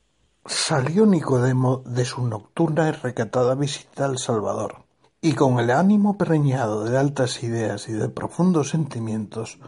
Salió 0.46 1.06
Nicodemo 1.06 1.84
de 1.86 2.06
su 2.06 2.26
nocturna 2.26 2.90
y 2.90 2.92
recatada 2.92 3.56
visita 3.56 4.06
al 4.06 4.18
Salvador, 4.18 4.84
y 5.22 5.34
con 5.34 5.60
el 5.60 5.70
ánimo 5.70 6.18
preñado 6.18 6.84
de 6.84 6.98
altas 6.98 7.44
ideas 7.44 7.88
y 7.88 7.94
de 7.94 8.10
profundos 8.10 8.70
sentimientos, 8.70 9.60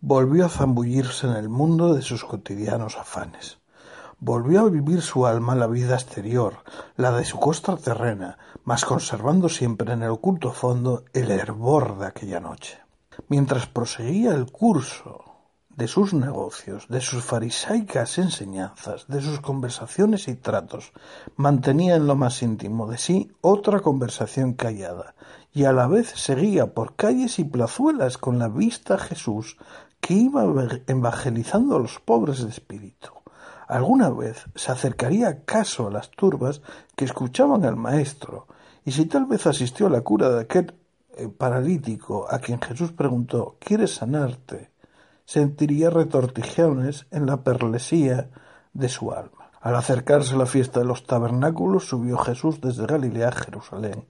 volvió 0.00 0.46
a 0.46 0.48
zambullirse 0.48 1.26
en 1.26 1.34
el 1.34 1.48
mundo 1.48 1.94
de 1.94 2.02
sus 2.02 2.24
cotidianos 2.24 2.96
afanes. 2.96 3.58
Volvió 4.18 4.60
a 4.60 4.70
vivir 4.70 5.02
su 5.02 5.26
alma 5.26 5.54
la 5.54 5.66
vida 5.66 5.94
exterior, 5.94 6.58
la 6.96 7.12
de 7.12 7.24
su 7.24 7.38
costa 7.38 7.76
terrena, 7.76 8.38
mas 8.64 8.84
conservando 8.84 9.48
siempre 9.48 9.92
en 9.92 10.02
el 10.02 10.10
oculto 10.10 10.52
fondo 10.52 11.04
el 11.12 11.30
hervor 11.30 11.98
de 11.98 12.06
aquella 12.06 12.40
noche. 12.40 12.78
Mientras 13.28 13.66
proseguía 13.66 14.34
el 14.34 14.50
curso 14.50 15.33
de 15.76 15.88
sus 15.88 16.14
negocios, 16.14 16.86
de 16.88 17.00
sus 17.00 17.24
farisaicas 17.24 18.18
enseñanzas, 18.18 19.06
de 19.08 19.20
sus 19.20 19.40
conversaciones 19.40 20.28
y 20.28 20.36
tratos, 20.36 20.92
mantenía 21.36 21.96
en 21.96 22.06
lo 22.06 22.14
más 22.14 22.42
íntimo 22.42 22.86
de 22.86 22.98
sí 22.98 23.32
otra 23.40 23.80
conversación 23.80 24.54
callada, 24.54 25.14
y 25.52 25.64
a 25.64 25.72
la 25.72 25.86
vez 25.86 26.08
seguía 26.10 26.74
por 26.74 26.96
calles 26.96 27.38
y 27.38 27.44
plazuelas 27.44 28.18
con 28.18 28.38
la 28.38 28.48
vista 28.48 28.94
a 28.94 28.98
Jesús 28.98 29.56
que 30.00 30.14
iba 30.14 30.44
evangelizando 30.86 31.76
a 31.76 31.80
los 31.80 31.98
pobres 31.98 32.42
de 32.42 32.50
espíritu. 32.50 33.10
Alguna 33.66 34.10
vez 34.10 34.44
se 34.54 34.70
acercaría 34.70 35.28
acaso 35.28 35.86
a 35.86 35.90
las 35.90 36.10
turbas 36.10 36.60
que 36.94 37.04
escuchaban 37.04 37.64
al 37.64 37.76
Maestro, 37.76 38.46
y 38.84 38.92
si 38.92 39.06
tal 39.06 39.24
vez 39.24 39.46
asistió 39.46 39.86
a 39.86 39.90
la 39.90 40.02
cura 40.02 40.28
de 40.28 40.42
aquel 40.42 40.74
eh, 41.16 41.28
paralítico 41.28 42.26
a 42.28 42.38
quien 42.38 42.60
Jesús 42.60 42.92
preguntó 42.92 43.56
¿Quieres 43.58 43.94
sanarte? 43.94 44.73
Sentiría 45.24 45.90
retortijones 45.90 47.06
en 47.10 47.26
la 47.26 47.42
perlesía 47.42 48.30
de 48.72 48.88
su 48.88 49.12
alma. 49.12 49.50
Al 49.60 49.76
acercarse 49.76 50.36
la 50.36 50.46
fiesta 50.46 50.80
de 50.80 50.86
los 50.86 51.06
tabernáculos, 51.06 51.88
subió 51.88 52.18
Jesús 52.18 52.60
desde 52.60 52.86
Galilea 52.86 53.28
a 53.28 53.32
Jerusalén, 53.32 54.04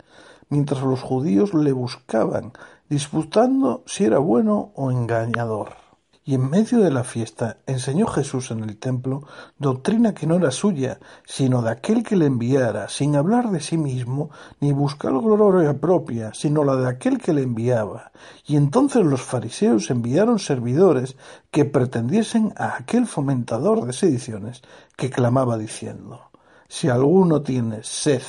mientras 0.48 0.82
los 0.82 1.00
judíos 1.00 1.54
le 1.54 1.72
buscaban, 1.72 2.52
disputando 2.88 3.84
si 3.86 4.04
era 4.04 4.18
bueno 4.18 4.72
o 4.74 4.90
engañador. 4.90 5.83
Y 6.26 6.36
en 6.36 6.48
medio 6.48 6.80
de 6.80 6.90
la 6.90 7.04
fiesta 7.04 7.58
enseñó 7.66 8.06
Jesús 8.06 8.50
en 8.50 8.64
el 8.64 8.78
templo 8.78 9.26
doctrina 9.58 10.14
que 10.14 10.26
no 10.26 10.36
era 10.36 10.50
suya, 10.50 10.98
sino 11.26 11.60
de 11.60 11.70
aquel 11.70 12.02
que 12.02 12.16
le 12.16 12.24
enviara, 12.24 12.88
sin 12.88 13.14
hablar 13.14 13.50
de 13.50 13.60
sí 13.60 13.76
mismo, 13.76 14.30
ni 14.58 14.72
buscar 14.72 15.12
gloria 15.12 15.78
propia, 15.78 16.32
sino 16.32 16.64
la 16.64 16.76
de 16.76 16.88
aquel 16.88 17.18
que 17.18 17.34
le 17.34 17.42
enviaba. 17.42 18.10
Y 18.46 18.56
entonces 18.56 19.04
los 19.04 19.20
fariseos 19.20 19.90
enviaron 19.90 20.38
servidores 20.38 21.16
que 21.50 21.66
pretendiesen 21.66 22.54
a 22.56 22.76
aquel 22.76 23.06
fomentador 23.06 23.84
de 23.84 23.92
sediciones, 23.92 24.62
que 24.96 25.10
clamaba 25.10 25.58
diciendo 25.58 26.30
Si 26.68 26.88
alguno 26.88 27.42
tiene 27.42 27.82
sed, 27.82 28.22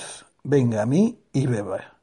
venga 0.43 0.81
a 0.81 0.85
mí 0.85 1.17
y 1.31 1.47
beba. 1.47 1.94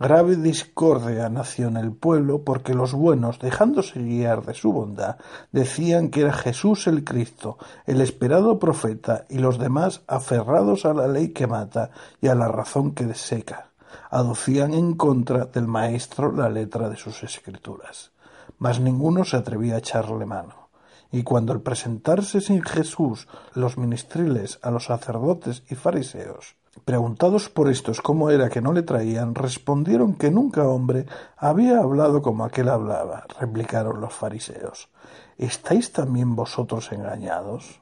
Grave 0.00 0.36
discordia 0.36 1.28
nació 1.28 1.66
en 1.66 1.76
el 1.76 1.90
pueblo 1.90 2.44
porque 2.44 2.72
los 2.72 2.92
buenos, 2.92 3.40
dejándose 3.40 4.00
guiar 4.00 4.46
de 4.46 4.54
su 4.54 4.72
bondad, 4.72 5.16
decían 5.50 6.10
que 6.10 6.20
era 6.20 6.32
Jesús 6.32 6.86
el 6.86 7.02
Cristo, 7.02 7.58
el 7.84 8.00
esperado 8.00 8.60
profeta, 8.60 9.24
y 9.28 9.38
los 9.38 9.58
demás, 9.58 10.02
aferrados 10.06 10.84
a 10.84 10.94
la 10.94 11.08
ley 11.08 11.30
que 11.30 11.48
mata 11.48 11.90
y 12.20 12.28
a 12.28 12.36
la 12.36 12.46
razón 12.46 12.92
que 12.92 13.06
deseca, 13.06 13.70
aducían 14.08 14.72
en 14.72 14.94
contra 14.94 15.46
del 15.46 15.66
Maestro 15.66 16.30
la 16.30 16.48
letra 16.48 16.88
de 16.88 16.96
sus 16.96 17.24
escrituras. 17.24 18.12
Mas 18.58 18.78
ninguno 18.78 19.24
se 19.24 19.36
atrevía 19.36 19.74
a 19.74 19.78
echarle 19.78 20.26
mano. 20.26 20.68
Y 21.10 21.24
cuando 21.24 21.52
al 21.52 21.62
presentarse 21.62 22.40
sin 22.40 22.62
Jesús 22.62 23.26
los 23.52 23.76
ministriles 23.76 24.60
a 24.62 24.70
los 24.70 24.84
sacerdotes 24.84 25.64
y 25.68 25.74
fariseos 25.74 26.54
Preguntados 26.84 27.48
por 27.48 27.68
estos 27.68 28.00
cómo 28.00 28.30
era 28.30 28.48
que 28.48 28.60
no 28.60 28.72
le 28.72 28.82
traían, 28.82 29.34
respondieron 29.34 30.14
que 30.14 30.30
nunca 30.30 30.68
hombre 30.68 31.06
había 31.36 31.78
hablado 31.78 32.22
como 32.22 32.44
aquel 32.44 32.68
hablaba. 32.68 33.26
Replicaron 33.40 34.00
los 34.00 34.12
fariseos. 34.12 34.88
¿Estáis 35.36 35.92
también 35.92 36.36
vosotros 36.36 36.92
engañados? 36.92 37.80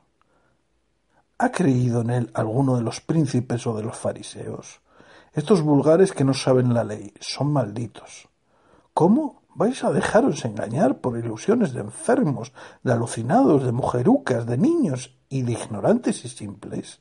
¿Ha 1.39 1.51
creído 1.51 2.01
en 2.01 2.11
él 2.11 2.31
alguno 2.35 2.77
de 2.77 2.83
los 2.83 3.01
príncipes 3.01 3.67
o 3.67 3.77
de 3.77 3.83
los 3.83 3.97
fariseos? 3.97 4.81
Estos 5.33 5.63
vulgares 5.63 6.13
que 6.13 6.25
no 6.25 6.33
saben 6.33 6.73
la 6.73 6.85
ley 6.85 7.13
son 7.21 7.53
malditos. 7.53 8.29
¿Cómo 8.95 9.43
vais 9.55 9.85
a 9.85 9.91
dejaros 9.91 10.45
engañar 10.45 10.99
por 10.99 11.19
ilusiones 11.19 11.75
de 11.75 11.81
enfermos, 11.81 12.53
de 12.83 12.93
alucinados, 12.93 13.65
de 13.65 13.73
mujerucas, 13.73 14.47
de 14.47 14.57
niños 14.57 15.15
y 15.29 15.43
de 15.43 15.53
ignorantes 15.53 16.25
y 16.25 16.29
simples? 16.29 17.01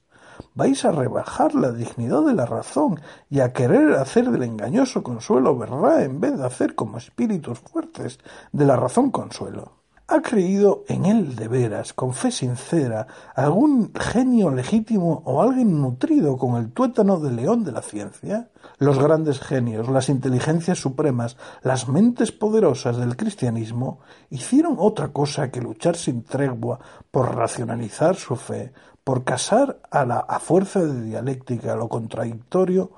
Vais 0.53 0.83
a 0.85 0.91
rebajar 0.91 1.55
la 1.55 1.71
dignidad 1.71 2.23
de 2.23 2.33
la 2.33 2.45
razón 2.45 2.99
y 3.29 3.39
a 3.39 3.53
querer 3.53 3.93
hacer 3.93 4.31
del 4.31 4.43
engañoso 4.43 5.03
consuelo 5.03 5.57
verdad 5.57 6.03
en 6.03 6.19
vez 6.19 6.37
de 6.37 6.45
hacer 6.45 6.75
como 6.75 6.97
espíritus 6.97 7.59
fuertes 7.59 8.19
de 8.51 8.65
la 8.65 8.75
razón 8.75 9.11
consuelo. 9.11 9.73
¿Ha 10.07 10.21
creído 10.21 10.83
en 10.87 11.07
él 11.07 11.35
de 11.35 11.47
veras, 11.47 11.93
con 11.93 12.13
fe 12.13 12.29
sincera, 12.29 13.07
algún 13.33 13.91
genio 13.95 14.51
legítimo 14.51 15.23
o 15.25 15.41
alguien 15.41 15.81
nutrido 15.81 16.37
con 16.37 16.57
el 16.57 16.71
tuétano 16.73 17.19
de 17.19 17.31
león 17.31 17.63
de 17.63 17.71
la 17.71 17.81
ciencia? 17.81 18.51
Los 18.77 18.99
grandes 18.99 19.39
genios, 19.39 19.89
las 19.89 20.09
inteligencias 20.09 20.77
supremas, 20.77 21.37
las 21.63 21.87
mentes 21.87 22.31
poderosas 22.31 22.97
del 22.97 23.17
cristianismo 23.17 23.99
hicieron 24.29 24.75
otra 24.77 25.07
cosa 25.07 25.49
que 25.49 25.59
luchar 25.59 25.95
sin 25.95 26.23
tregua 26.23 26.79
por 27.09 27.35
racionalizar 27.35 28.15
su 28.15 28.35
fe, 28.35 28.73
por 29.05 29.23
casar 29.23 29.79
a 29.91 30.03
la 30.03 30.17
a 30.17 30.39
fuerza 30.39 30.83
de 30.83 31.03
dialéctica 31.03 31.75
lo 31.75 31.87
contradictorio, 31.87 32.89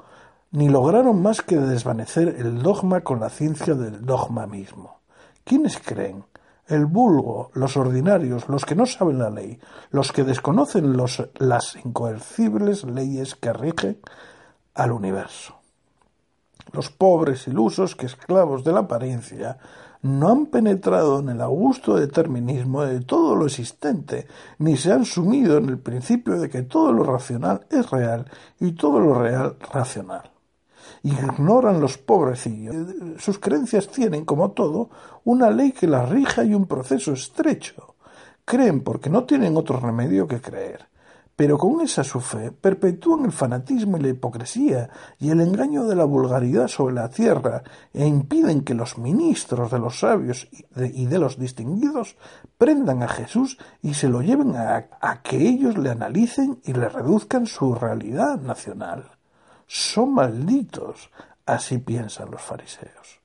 ni 0.52 0.70
lograron 0.70 1.22
más 1.22 1.42
que 1.42 1.58
desvanecer 1.58 2.30
el 2.40 2.64
dogma 2.64 3.02
con 3.02 3.20
la 3.20 3.30
ciencia 3.30 3.76
del 3.76 4.06
dogma 4.06 4.48
mismo. 4.48 5.02
¿Quiénes 5.44 5.78
creen? 5.78 6.24
El 6.66 6.86
vulgo, 6.86 7.52
los 7.54 7.76
ordinarios, 7.76 8.48
los 8.48 8.64
que 8.64 8.74
no 8.74 8.86
saben 8.86 9.20
la 9.20 9.30
ley, 9.30 9.60
los 9.92 10.14
que 10.14 10.24
desconocen 10.24 10.96
los, 10.96 11.28
las 11.36 11.76
incoercibles 11.84 12.86
leyes 12.86 13.36
que 13.36 13.52
rigen 13.52 14.00
al 14.76 14.94
universo. 14.94 15.56
Los 16.72 16.90
pobres 16.90 17.48
ilusos 17.50 17.98
que 17.98 18.06
esclavos 18.06 18.64
de 18.64 18.72
la 18.72 18.82
apariencia 18.82 19.58
no 20.02 20.30
han 20.30 20.46
penetrado 20.48 21.20
en 21.20 21.30
el 21.30 21.42
augusto 21.42 21.96
determinismo 21.96 22.84
de 22.84 23.02
todo 23.02 23.36
lo 23.36 23.46
existente, 23.46 24.28
ni 24.60 24.78
se 24.78 24.92
han 24.92 25.06
sumido 25.06 25.58
en 25.58 25.70
el 25.70 25.80
principio 25.80 26.40
de 26.40 26.50
que 26.50 26.64
todo 26.64 26.92
lo 26.92 27.04
racional 27.04 27.66
es 27.70 27.90
real 27.90 28.26
y 28.60 28.74
todo 28.74 29.00
lo 29.00 29.16
real 29.16 29.58
racional. 29.72 30.32
Ignoran 31.04 31.80
los 31.80 31.98
pobrecillos. 31.98 32.76
Sus 33.18 33.40
creencias 33.40 33.88
tienen, 33.90 34.26
como 34.26 34.52
todo, 34.52 34.90
una 35.24 35.50
ley 35.50 35.72
que 35.72 35.88
las 35.88 36.10
rija 36.10 36.44
y 36.44 36.54
un 36.54 36.66
proceso 36.66 37.14
estrecho. 37.14 37.96
Creen 38.46 38.82
porque 38.82 39.10
no 39.10 39.26
tienen 39.26 39.58
otro 39.58 39.80
remedio 39.80 40.28
que 40.28 40.42
creer 40.42 40.88
pero 41.38 41.60
con 41.60 41.82
esa 41.82 42.04
su 42.04 42.20
fe 42.20 42.52
perpetúan 42.52 43.24
el 43.26 43.32
fanatismo 43.32 43.98
y 43.98 44.02
la 44.02 44.10
hipocresía 44.10 44.90
y 45.20 45.30
el 45.30 45.40
engaño 45.40 45.86
de 45.86 45.96
la 45.96 46.04
vulgaridad 46.04 46.68
sobre 46.68 46.96
la 46.96 47.10
tierra 47.10 47.62
e 47.94 48.08
impiden 48.08 48.64
que 48.64 48.74
los 48.74 48.98
ministros 48.98 49.70
de 49.70 49.78
los 49.78 50.00
sabios 50.00 50.50
y 50.52 51.06
de, 51.06 51.20
los 51.20 51.38
distinguidos 51.38 52.18
prendan 52.58 53.04
a 53.04 53.08
Jesús 53.08 53.60
y 53.84 53.94
se 53.94 54.10
lo 54.10 54.24
lleven 54.24 54.56
a, 54.56 54.88
a 55.00 55.22
que 55.22 55.38
ellos 55.38 55.78
le 55.78 55.92
analicen 55.92 56.60
y 56.66 56.74
le 56.74 56.90
reduzcan 56.90 57.46
su 57.46 57.76
realidad 57.76 58.42
nacional. 58.42 59.12
Son 59.68 60.16
malditos, 60.16 61.12
así 61.46 61.78
piensan 61.78 62.32
los 62.32 62.42
fariseos. 62.42 63.20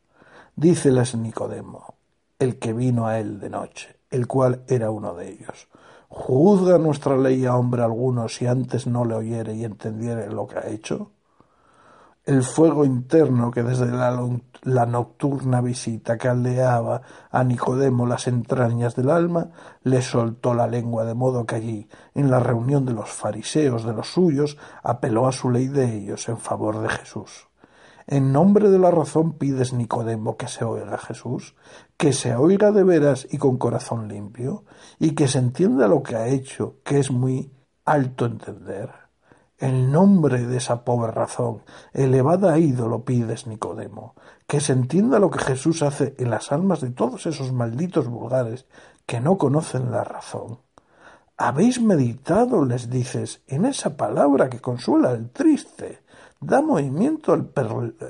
Díceles 0.54 1.14
Nicodemo, 1.14 1.94
el 2.38 2.58
que 2.58 2.74
vino 2.74 3.06
a 3.06 3.18
él 3.18 3.40
de 3.40 3.48
noche, 3.48 3.96
el 4.10 4.26
cual 4.26 4.64
era 4.68 4.90
uno 4.90 5.14
de 5.14 5.30
ellos. 5.30 5.66
¿Juzga 6.14 6.76
nuestra 6.76 7.16
ley 7.16 7.46
a 7.46 7.56
hombre 7.56 7.82
alguno 7.82 8.28
si 8.28 8.46
antes 8.46 8.86
no 8.86 9.06
le 9.06 9.14
oyere 9.14 9.54
y 9.54 9.64
entendiere 9.64 10.28
lo 10.30 10.46
que 10.46 10.58
ha 10.58 10.68
hecho? 10.68 11.10
El 12.26 12.42
fuego 12.42 12.84
interno 12.84 13.50
que 13.50 13.62
desde 13.62 13.86
la, 13.86 14.86
nocturna 14.86 15.62
visita 15.62 16.18
caldeaba 16.18 17.00
a 17.30 17.42
Nicodemo 17.44 18.06
las 18.06 18.26
entrañas 18.26 18.94
del 18.94 19.08
alma, 19.08 19.52
le 19.84 20.02
soltó 20.02 20.52
la 20.52 20.66
lengua 20.66 21.06
de 21.06 21.14
modo 21.14 21.46
que 21.46 21.54
allí, 21.54 21.88
en 22.14 22.30
la 22.30 22.40
reunión 22.40 22.84
de 22.84 22.92
los 22.92 23.08
fariseos 23.08 23.82
de 23.82 23.94
los 23.94 24.12
suyos, 24.12 24.58
apeló 24.82 25.26
a 25.26 25.32
su 25.32 25.50
ley 25.50 25.68
de 25.68 25.96
ellos 25.96 26.28
en 26.28 26.36
favor 26.36 26.82
de 26.82 26.90
Jesús. 26.90 27.48
En 28.06 28.32
nombre 28.32 28.68
de 28.68 28.78
la 28.78 28.90
razón 28.90 29.32
pides, 29.32 29.72
Nicodemo, 29.72 30.36
que 30.36 30.48
se 30.48 30.64
oiga 30.64 30.98
Jesús, 30.98 31.54
que 31.96 32.12
se 32.12 32.34
oiga 32.34 32.72
de 32.72 32.84
veras 32.84 33.26
y 33.30 33.38
con 33.38 33.58
corazón 33.58 34.08
limpio, 34.08 34.64
y 34.98 35.14
que 35.14 35.28
se 35.28 35.38
entienda 35.38 35.86
lo 35.88 36.02
que 36.02 36.16
ha 36.16 36.28
hecho, 36.28 36.76
que 36.84 36.98
es 36.98 37.10
muy 37.10 37.52
alto 37.84 38.26
entender. 38.26 38.90
En 39.58 39.92
nombre 39.92 40.44
de 40.44 40.56
esa 40.56 40.84
pobre 40.84 41.12
razón, 41.12 41.62
elevada 41.92 42.54
a 42.54 42.58
ídolo 42.58 43.04
pides, 43.04 43.46
Nicodemo, 43.46 44.16
que 44.48 44.60
se 44.60 44.72
entienda 44.72 45.20
lo 45.20 45.30
que 45.30 45.38
Jesús 45.38 45.82
hace 45.82 46.16
en 46.18 46.30
las 46.30 46.50
almas 46.50 46.80
de 46.80 46.90
todos 46.90 47.26
esos 47.26 47.52
malditos 47.52 48.08
vulgares 48.08 48.66
que 49.06 49.20
no 49.20 49.38
conocen 49.38 49.92
la 49.92 50.02
razón. 50.02 50.58
¿Habéis 51.36 51.80
meditado, 51.80 52.64
les 52.64 52.90
dices, 52.90 53.42
en 53.46 53.64
esa 53.64 53.96
palabra 53.96 54.50
que 54.50 54.60
consuela 54.60 55.10
al 55.10 55.30
triste, 55.30 56.01
da 56.42 56.60
movimiento 56.60 57.32
al, 57.32 57.50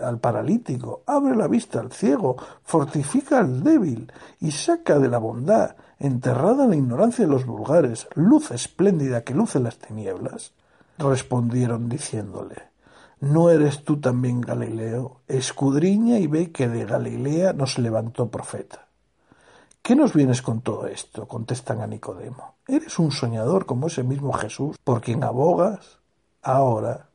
al, 0.02 0.18
paralítico, 0.18 1.02
abre 1.06 1.36
la 1.36 1.46
vista 1.46 1.80
al 1.80 1.92
ciego, 1.92 2.36
fortifica 2.64 3.38
al 3.38 3.62
débil 3.62 4.10
y 4.40 4.50
saca 4.50 4.98
de 4.98 5.08
la 5.08 5.18
bondad, 5.18 5.76
enterrada 5.98 6.64
en 6.64 6.70
la 6.70 6.76
ignorancia 6.76 7.26
de 7.26 7.30
los 7.30 7.46
vulgares, 7.46 8.08
luz 8.14 8.50
espléndida 8.50 9.22
que 9.22 9.34
luce 9.34 9.60
las 9.60 9.78
tinieblas? 9.78 10.52
Respondieron 10.98 11.88
diciéndole, 11.88 12.56
¿no 13.20 13.50
eres 13.50 13.84
tú 13.84 14.00
también 14.00 14.40
Galileo? 14.40 15.20
Escudriña 15.28 16.18
y 16.18 16.26
ve 16.26 16.50
que 16.50 16.68
de 16.68 16.86
Galilea 16.86 17.52
nos 17.52 17.78
levantó 17.78 18.30
profeta. 18.30 18.88
¿Qué 19.82 19.94
nos 19.94 20.14
vienes 20.14 20.42
con 20.42 20.60
todo 20.60 20.86
esto? 20.86 21.26
contestan 21.26 21.80
a 21.80 21.86
Nicodemo. 21.86 22.54
¿Eres 22.66 22.98
un 22.98 23.10
soñador 23.10 23.66
como 23.66 23.88
ese 23.88 24.04
mismo 24.04 24.32
Jesús 24.32 24.76
por 24.82 25.00
quien 25.00 25.24
abogas? 25.24 25.98
Ahora, 26.40 27.08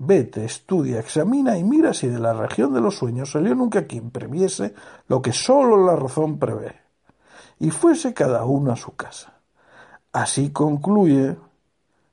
vete, 0.00 0.46
estudia, 0.46 0.98
examina 0.98 1.58
y 1.58 1.62
mira 1.62 1.92
si 1.92 2.08
de 2.08 2.18
la 2.18 2.32
región 2.32 2.72
de 2.72 2.80
los 2.80 2.96
sueños 2.96 3.30
salió 3.30 3.54
nunca 3.54 3.86
quien 3.86 4.10
previese 4.10 4.74
lo 5.06 5.20
que 5.20 5.32
sólo 5.32 5.84
la 5.86 5.94
razón 5.94 6.38
prevé. 6.38 6.80
Y 7.58 7.70
fuese 7.70 8.14
cada 8.14 8.44
uno 8.44 8.72
a 8.72 8.76
su 8.76 8.96
casa. 8.96 9.34
Así 10.12 10.50
concluye 10.50 11.36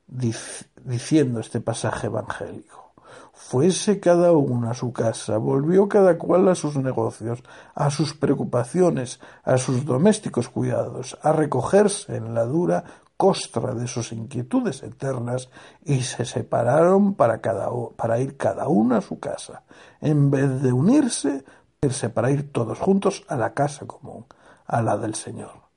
diciendo 0.08 1.40
este 1.40 1.62
pasaje 1.62 2.08
evangélico. 2.08 2.92
Fuese 3.34 4.02
cada 4.02 4.34
uno 4.34 4.70
a 4.70 4.74
su 4.74 4.92
casa, 4.92 5.38
volvió 5.38 5.88
cada 5.88 6.18
cual 6.18 6.50
a 6.50 6.56
sus 6.56 6.76
negocios, 6.76 7.42
a 7.74 7.90
sus 7.90 8.14
preocupaciones, 8.14 9.22
a 9.44 9.58
sus 9.58 9.86
domésticos 9.86 10.50
cuidados, 10.50 11.18
a 11.22 11.32
recogerse 11.32 12.18
en 12.18 12.34
la 12.34 12.44
dura 12.44 12.84
costra 13.18 13.74
de 13.74 13.88
sus 13.88 14.12
inquietudes 14.12 14.84
eternas 14.84 15.50
y 15.84 16.02
se 16.02 16.24
separaron 16.24 17.16
para, 17.16 17.42
cada, 17.42 17.70
para 17.96 18.20
ir 18.20 18.38
cada 18.38 18.68
uno 18.68 18.96
a 18.96 19.02
su 19.02 19.20
casa, 19.20 19.64
en 20.00 20.30
vez 20.30 20.62
de 20.62 20.72
unirse, 20.72 21.44
irse 21.82 22.10
para 22.10 22.32
ir 22.32 22.52
todos 22.52 22.80
juntos 22.80 23.24
a 23.28 23.36
la 23.36 23.54
casa 23.54 23.88
común, 23.88 24.26
a 24.68 24.82
la 24.84 24.98
del 24.98 25.16
Señor. 25.16 25.68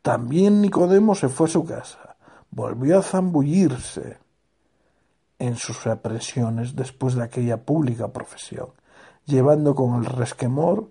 También 0.00 0.62
Nicodemo 0.62 1.14
se 1.14 1.28
fue 1.28 1.46
a 1.46 1.50
su 1.50 1.64
casa, 1.64 2.16
volvió 2.50 2.98
a 2.98 3.02
zambullirse 3.02 4.18
en 5.38 5.56
sus 5.56 5.84
represiones 5.84 6.74
después 6.74 7.14
de 7.14 7.22
aquella 7.22 7.58
pública 7.58 8.08
profesión, 8.08 8.70
llevando 9.26 9.74
con 9.74 9.96
el 9.96 10.06
resquemor, 10.06 10.88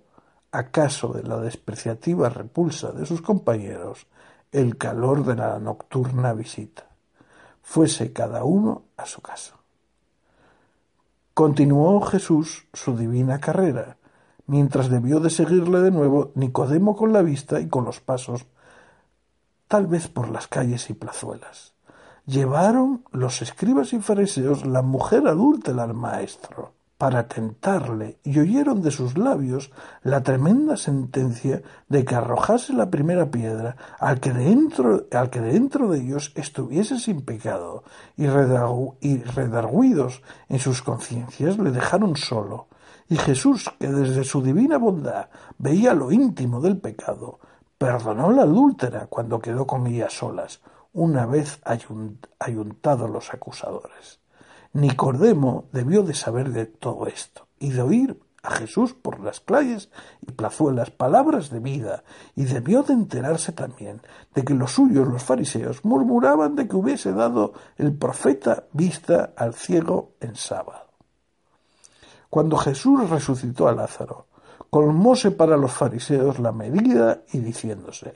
acaso 0.51 1.09
de 1.09 1.23
la 1.23 1.37
despreciativa 1.37 2.29
repulsa 2.29 2.91
de 2.91 3.05
sus 3.05 3.21
compañeros, 3.21 4.07
el 4.51 4.77
calor 4.77 5.25
de 5.25 5.35
la 5.35 5.59
nocturna 5.59 6.33
visita. 6.33 6.87
Fuese 7.61 8.13
cada 8.13 8.43
uno 8.43 8.83
a 8.97 9.05
su 9.05 9.21
casa. 9.21 9.55
Continuó 11.33 12.01
Jesús 12.01 12.67
su 12.73 12.97
divina 12.97 13.39
carrera, 13.39 13.97
mientras 14.47 14.89
debió 14.89 15.19
de 15.19 15.29
seguirle 15.29 15.81
de 15.81 15.91
nuevo 15.91 16.31
Nicodemo 16.35 16.95
con 16.95 17.13
la 17.13 17.21
vista 17.21 17.59
y 17.59 17.67
con 17.67 17.85
los 17.85 17.99
pasos, 17.99 18.45
tal 19.67 19.87
vez 19.87 20.07
por 20.07 20.29
las 20.29 20.47
calles 20.47 20.89
y 20.89 20.93
plazuelas 20.93 21.77
llevaron 22.27 23.05
los 23.11 23.41
escribas 23.41 23.93
y 23.93 23.99
fariseos 23.99 24.65
la 24.65 24.81
mujer 24.81 25.27
adúltera 25.27 25.83
al 25.83 25.93
maestro 25.93 26.73
para 26.97 27.27
tentarle 27.27 28.19
y 28.23 28.39
oyeron 28.39 28.81
de 28.81 28.91
sus 28.91 29.17
labios 29.17 29.71
la 30.01 30.23
tremenda 30.23 30.77
sentencia 30.77 31.61
de 31.89 32.03
que 32.03 32.15
arrojase 32.15 32.73
la 32.73 32.89
primera 32.89 33.29
piedra 33.29 33.75
al 33.99 34.19
que 34.19 34.33
dentro, 34.33 35.05
al 35.11 35.29
que 35.29 35.41
dentro 35.41 35.89
de 35.89 35.99
ellos 35.99 36.31
estuviese 36.35 36.99
sin 36.99 37.21
pecado 37.21 37.83
y, 38.15 38.25
y 38.25 39.17
redarguidos 39.23 40.21
en 40.49 40.59
sus 40.59 40.81
conciencias 40.81 41.57
le 41.59 41.71
dejaron 41.71 42.15
solo 42.15 42.67
y 43.09 43.15
Jesús 43.17 43.71
que 43.79 43.87
desde 43.87 44.23
su 44.23 44.41
divina 44.41 44.77
bondad 44.77 45.29
veía 45.57 45.93
lo 45.93 46.11
íntimo 46.11 46.61
del 46.61 46.77
pecado 46.77 47.39
perdonó 47.77 48.31
la 48.31 48.41
adúltera 48.41 49.05
cuando 49.07 49.39
quedó 49.39 49.67
con 49.67 49.85
ella 49.85 50.09
solas 50.09 50.61
una 50.93 51.27
vez 51.27 51.61
ayuntados 52.39 53.09
los 53.09 53.31
acusadores. 53.31 54.19
Nicodemo 54.77 55.65
debió 55.71 56.03
de 56.03 56.13
saber 56.13 56.51
de 56.51 56.67
todo 56.67 57.07
esto 57.07 57.47
y 57.57 57.71
de 57.71 57.81
oír 57.81 58.21
a 58.43 58.51
Jesús 58.51 58.93
por 58.93 59.19
las 59.19 59.39
calles 59.39 59.89
y 60.21 60.31
plazuelas 60.33 60.91
palabras 60.91 61.49
de 61.49 61.59
vida, 61.59 62.03
y 62.35 62.43
debió 62.45 62.83
de 62.83 62.93
enterarse 62.93 63.51
también 63.53 64.01
de 64.35 64.43
que 64.45 64.53
los 64.53 64.73
suyos, 64.73 65.07
los 65.07 65.23
fariseos, 65.23 65.83
murmuraban 65.83 66.55
de 66.55 66.67
que 66.67 66.75
hubiese 66.75 67.11
dado 67.11 67.53
el 67.77 67.91
profeta 67.91 68.65
vista 68.71 69.33
al 69.35 69.55
ciego 69.55 70.11
en 70.19 70.35
sábado. 70.35 70.85
Cuando 72.29 72.55
Jesús 72.57 73.09
resucitó 73.09 73.67
a 73.67 73.73
Lázaro, 73.73 74.27
colmóse 74.69 75.31
para 75.31 75.57
los 75.57 75.71
fariseos 75.71 76.37
la 76.37 76.51
medida 76.51 77.23
y 77.33 77.39
diciéndose, 77.39 78.13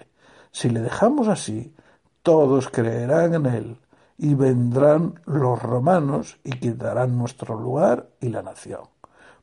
si 0.52 0.70
le 0.70 0.82
dejamos 0.82 1.28
así, 1.28 1.74
todos 2.22 2.70
creerán 2.70 3.34
en 3.34 3.46
él, 3.48 3.78
y 4.22 4.36
vendrán 4.36 5.20
los 5.26 5.60
romanos 5.60 6.38
y 6.44 6.52
quitarán 6.52 7.18
nuestro 7.18 7.60
lugar 7.60 8.10
y 8.20 8.30
la 8.30 8.44
nación. 8.44 8.82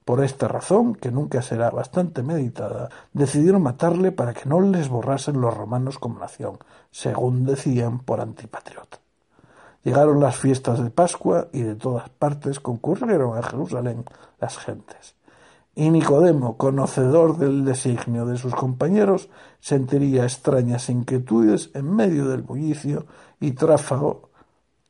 Por 0.04 0.22
esta 0.22 0.46
razón, 0.46 0.94
que 0.94 1.10
nunca 1.10 1.42
será 1.42 1.68
bastante 1.70 2.22
meditada, 2.22 2.88
decidieron 3.12 3.60
matarle 3.60 4.12
para 4.12 4.34
que 4.34 4.48
no 4.48 4.60
les 4.60 4.88
borrasen 4.88 5.40
los 5.40 5.52
romanos 5.52 5.98
como 5.98 6.20
nación, 6.20 6.58
según 6.92 7.44
decían 7.44 7.98
por 7.98 8.20
antipatriota. 8.20 8.98
Llegaron 9.82 10.20
las 10.20 10.36
fiestas 10.36 10.80
de 10.80 10.90
Pascua 10.90 11.48
y 11.52 11.62
de 11.62 11.74
todas 11.74 12.08
partes 12.08 12.60
concurrieron 12.60 13.36
a 13.36 13.42
Jerusalén 13.42 14.04
las 14.40 14.58
gentes. 14.58 15.16
Y 15.74 15.90
Nicodemo, 15.90 16.56
conocedor 16.56 17.36
del 17.36 17.64
designio 17.64 18.26
de 18.26 18.38
sus 18.38 18.54
compañeros, 18.54 19.28
sentiría 19.58 20.22
extrañas 20.22 20.88
inquietudes 20.88 21.70
en 21.74 21.96
medio 21.96 22.28
del 22.28 22.42
bullicio 22.42 23.06
y 23.40 23.52
tráfago 23.52 24.27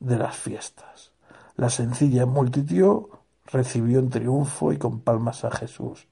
de 0.00 0.18
las 0.18 0.36
fiestas. 0.36 1.12
La 1.56 1.70
sencilla 1.70 2.26
multitud 2.26 3.06
recibió 3.46 3.98
en 3.98 4.10
triunfo 4.10 4.72
y 4.72 4.78
con 4.78 5.00
palmas 5.00 5.44
a 5.44 5.50
Jesús, 5.50 6.06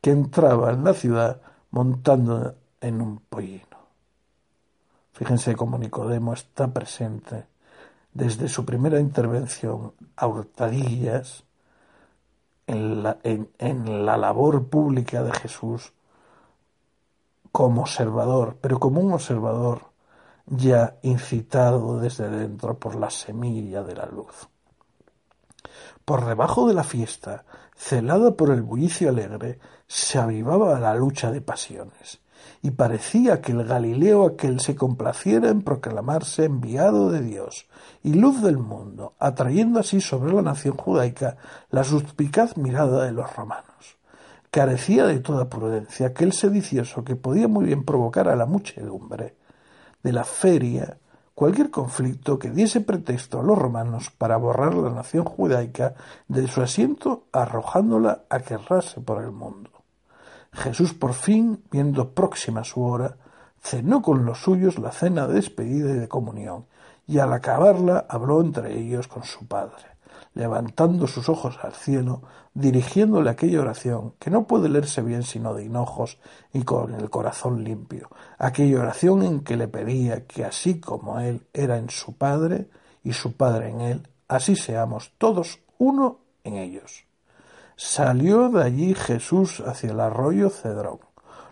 que 0.00 0.10
entraba 0.10 0.72
en 0.72 0.84
la 0.84 0.94
ciudad 0.94 1.40
montando 1.70 2.56
en 2.80 3.00
un 3.00 3.18
pollino. 3.18 3.64
Fíjense 5.12 5.54
cómo 5.54 5.78
Nicodemo 5.78 6.32
está 6.32 6.72
presente 6.72 7.46
desde 8.12 8.48
su 8.48 8.64
primera 8.64 8.98
intervención 8.98 9.92
a 10.16 10.26
hurtadillas, 10.26 11.44
en 12.70 13.02
la, 13.02 13.18
en, 13.24 14.06
la 14.06 14.16
labor 14.16 14.68
pública 14.68 15.24
de 15.24 15.32
Jesús 15.32 15.92
como 17.50 17.82
observador, 17.82 18.58
pero 18.60 18.78
como 18.78 19.00
un 19.00 19.12
observador 19.12 19.89
ya 20.50 20.98
incitado 21.02 22.00
desde 22.00 22.28
dentro 22.28 22.78
por 22.78 22.96
la 22.96 23.08
semilla 23.08 23.82
de 23.82 23.94
la 23.94 24.06
luz. 24.06 24.48
Por 26.04 26.26
debajo 26.26 26.66
de 26.66 26.74
la 26.74 26.82
fiesta, 26.82 27.44
celada 27.76 28.32
por 28.32 28.50
el 28.50 28.62
bullicio 28.62 29.08
alegre, 29.08 29.60
se 29.86 30.18
avivaba 30.18 30.78
la 30.80 30.94
lucha 30.94 31.30
de 31.30 31.40
pasiones 31.40 32.20
y 32.62 32.72
parecía 32.72 33.40
que 33.40 33.52
el 33.52 33.64
Galileo 33.64 34.26
aquel 34.26 34.60
se 34.60 34.74
complaciera 34.74 35.48
en 35.50 35.62
proclamarse 35.62 36.44
enviado 36.44 37.10
de 37.10 37.22
Dios 37.22 37.68
y 38.02 38.14
luz 38.14 38.42
del 38.42 38.58
mundo, 38.58 39.14
atrayendo 39.18 39.78
así 39.78 40.00
sobre 40.00 40.32
la 40.32 40.42
nación 40.42 40.76
judaica 40.76 41.36
la 41.70 41.84
suspicaz 41.84 42.56
mirada 42.56 43.04
de 43.04 43.12
los 43.12 43.34
romanos. 43.36 43.98
Carecía 44.50 45.06
de 45.06 45.20
toda 45.20 45.48
prudencia 45.48 46.08
aquel 46.08 46.32
sedicioso 46.32 47.04
que 47.04 47.14
podía 47.14 47.46
muy 47.46 47.66
bien 47.66 47.84
provocar 47.84 48.28
a 48.28 48.36
la 48.36 48.46
muchedumbre 48.46 49.36
de 50.02 50.12
la 50.12 50.24
feria 50.24 50.98
cualquier 51.40 51.70
conflicto 51.70 52.38
que 52.38 52.50
diese 52.50 52.82
pretexto 52.82 53.40
a 53.40 53.42
los 53.42 53.56
romanos 53.56 54.10
para 54.10 54.36
borrar 54.36 54.74
la 54.74 54.90
nación 54.90 55.24
judaica 55.24 55.94
de 56.28 56.46
su 56.48 56.60
asiento 56.60 57.24
arrojándola 57.32 58.24
a 58.28 58.40
que 58.40 58.58
por 59.02 59.22
el 59.22 59.30
mundo. 59.30 59.70
Jesús 60.52 60.92
por 60.92 61.14
fin, 61.14 61.64
viendo 61.70 62.10
próxima 62.10 62.62
su 62.62 62.82
hora, 62.82 63.16
cenó 63.58 64.02
con 64.02 64.26
los 64.26 64.42
suyos 64.42 64.78
la 64.78 64.92
cena 64.92 65.26
de 65.26 65.36
despedida 65.36 65.88
y 65.90 65.98
de 66.00 66.08
comunión, 66.08 66.66
y 67.06 67.20
al 67.20 67.32
acabarla 67.32 68.04
habló 68.06 68.42
entre 68.42 68.78
ellos 68.78 69.08
con 69.08 69.24
su 69.24 69.46
Padre, 69.46 69.96
levantando 70.34 71.06
sus 71.06 71.30
ojos 71.30 71.58
al 71.62 71.72
cielo, 71.72 72.20
dirigiéndole 72.60 73.30
aquella 73.30 73.60
oración 73.60 74.14
que 74.18 74.30
no 74.30 74.46
puede 74.46 74.68
leerse 74.68 75.02
bien 75.02 75.22
sino 75.22 75.54
de 75.54 75.64
hinojos 75.64 76.18
y 76.52 76.62
con 76.62 76.94
el 76.94 77.10
corazón 77.10 77.64
limpio, 77.64 78.10
aquella 78.38 78.80
oración 78.80 79.22
en 79.22 79.40
que 79.40 79.56
le 79.56 79.68
pedía 79.68 80.26
que 80.26 80.44
así 80.44 80.80
como 80.80 81.20
él 81.20 81.46
era 81.52 81.78
en 81.78 81.90
su 81.90 82.16
Padre 82.16 82.68
y 83.02 83.12
su 83.12 83.36
Padre 83.36 83.70
en 83.70 83.80
él, 83.80 84.08
así 84.28 84.56
seamos 84.56 85.12
todos 85.18 85.60
uno 85.78 86.18
en 86.44 86.56
ellos. 86.56 87.04
Salió 87.76 88.50
de 88.50 88.62
allí 88.62 88.94
Jesús 88.94 89.62
hacia 89.66 89.92
el 89.92 90.00
arroyo 90.00 90.50
Cedrón. 90.50 90.98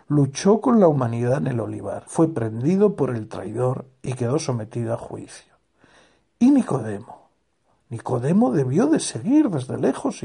Luchó 0.07 0.61
con 0.61 0.79
la 0.79 0.87
humanidad 0.87 1.37
en 1.37 1.47
el 1.47 1.59
olivar, 1.59 2.03
fue 2.07 2.33
prendido 2.33 2.95
por 2.95 3.15
el 3.15 3.27
traidor 3.27 3.85
y 4.01 4.13
quedó 4.13 4.39
sometido 4.39 4.93
a 4.93 4.97
juicio. 4.97 5.53
Y 6.37 6.51
Nicodemo. 6.51 7.29
Nicodemo 7.89 8.51
debió 8.51 8.85
de 8.87 8.99
seguir 8.99 9.49
desde 9.49 9.77
lejos 9.77 10.23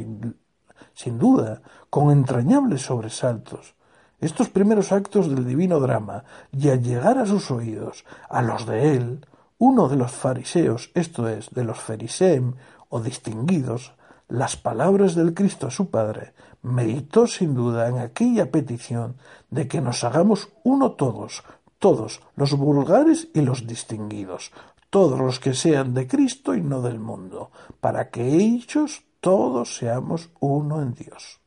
sin 0.94 1.18
duda, 1.18 1.62
con 1.90 2.10
entrañables 2.10 2.82
sobresaltos, 2.82 3.74
estos 4.20 4.48
primeros 4.48 4.92
actos 4.92 5.28
del 5.28 5.44
divino 5.44 5.80
drama, 5.80 6.24
y 6.52 6.70
al 6.70 6.82
llegar 6.82 7.18
a 7.18 7.26
sus 7.26 7.50
oídos, 7.50 8.04
a 8.28 8.42
los 8.42 8.66
de 8.66 8.96
él, 8.96 9.26
uno 9.58 9.88
de 9.88 9.96
los 9.96 10.12
fariseos, 10.12 10.90
esto 10.94 11.28
es, 11.28 11.50
de 11.50 11.64
los 11.64 11.78
fariseem 11.78 12.54
o 12.88 13.00
distinguidos, 13.00 13.94
las 14.28 14.56
palabras 14.56 15.14
del 15.14 15.34
Cristo 15.34 15.66
a 15.66 15.70
su 15.70 15.90
Padre, 15.90 16.32
meditó 16.62 17.26
sin 17.26 17.54
duda 17.54 17.88
en 17.88 17.98
aquella 17.98 18.50
petición 18.50 19.16
de 19.50 19.68
que 19.68 19.80
nos 19.80 20.02
hagamos 20.02 20.48
uno 20.64 20.92
todos, 20.92 21.44
todos, 21.78 22.22
los 22.34 22.56
vulgares 22.56 23.28
y 23.34 23.42
los 23.42 23.66
distinguidos, 23.66 24.52
todos 24.88 25.20
los 25.20 25.40
que 25.40 25.54
sean 25.54 25.92
de 25.92 26.06
Cristo 26.06 26.54
y 26.54 26.62
no 26.62 26.80
del 26.80 26.98
mundo, 26.98 27.50
para 27.80 28.10
que 28.10 28.36
ellos 28.36 29.03
todos 29.24 29.78
seamos 29.78 30.28
uno 30.38 30.82
en 30.82 30.92
Dios. 30.92 31.40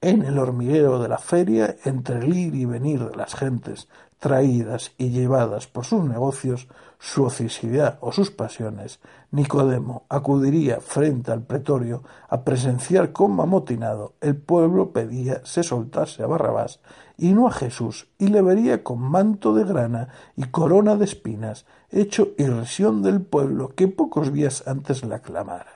En 0.00 0.22
el 0.22 0.38
hormiguero 0.38 0.98
de 1.02 1.08
la 1.10 1.18
feria, 1.18 1.76
entre 1.84 2.16
el 2.16 2.34
ir 2.34 2.54
y 2.54 2.64
venir 2.64 3.04
de 3.04 3.14
las 3.14 3.34
gentes, 3.34 3.88
traídas 4.18 4.92
y 4.96 5.10
llevadas 5.10 5.66
por 5.66 5.84
sus 5.84 6.02
negocios, 6.02 6.66
su 6.98 7.24
ociosidad 7.24 7.98
o 8.00 8.10
sus 8.10 8.30
pasiones, 8.30 9.00
Nicodemo 9.32 10.06
acudiría 10.08 10.80
frente 10.80 11.30
al 11.30 11.42
pretorio 11.42 12.04
a 12.30 12.42
presenciar 12.42 13.12
cómo 13.12 13.42
amotinado 13.42 14.14
el 14.22 14.36
pueblo 14.36 14.92
pedía 14.92 15.44
se 15.44 15.62
soltase 15.62 16.22
a 16.22 16.26
Barrabás 16.26 16.80
y 17.18 17.34
no 17.34 17.48
a 17.48 17.52
Jesús, 17.52 18.08
y 18.16 18.28
le 18.28 18.40
vería 18.40 18.82
con 18.82 18.98
manto 18.98 19.52
de 19.52 19.64
grana 19.64 20.08
y 20.36 20.44
corona 20.44 20.96
de 20.96 21.04
espinas, 21.04 21.66
hecho 21.90 22.28
irrisión 22.38 23.02
del 23.02 23.20
pueblo 23.20 23.74
que 23.74 23.88
pocos 23.88 24.32
días 24.32 24.66
antes 24.66 25.04
la 25.04 25.16
aclamara. 25.16 25.73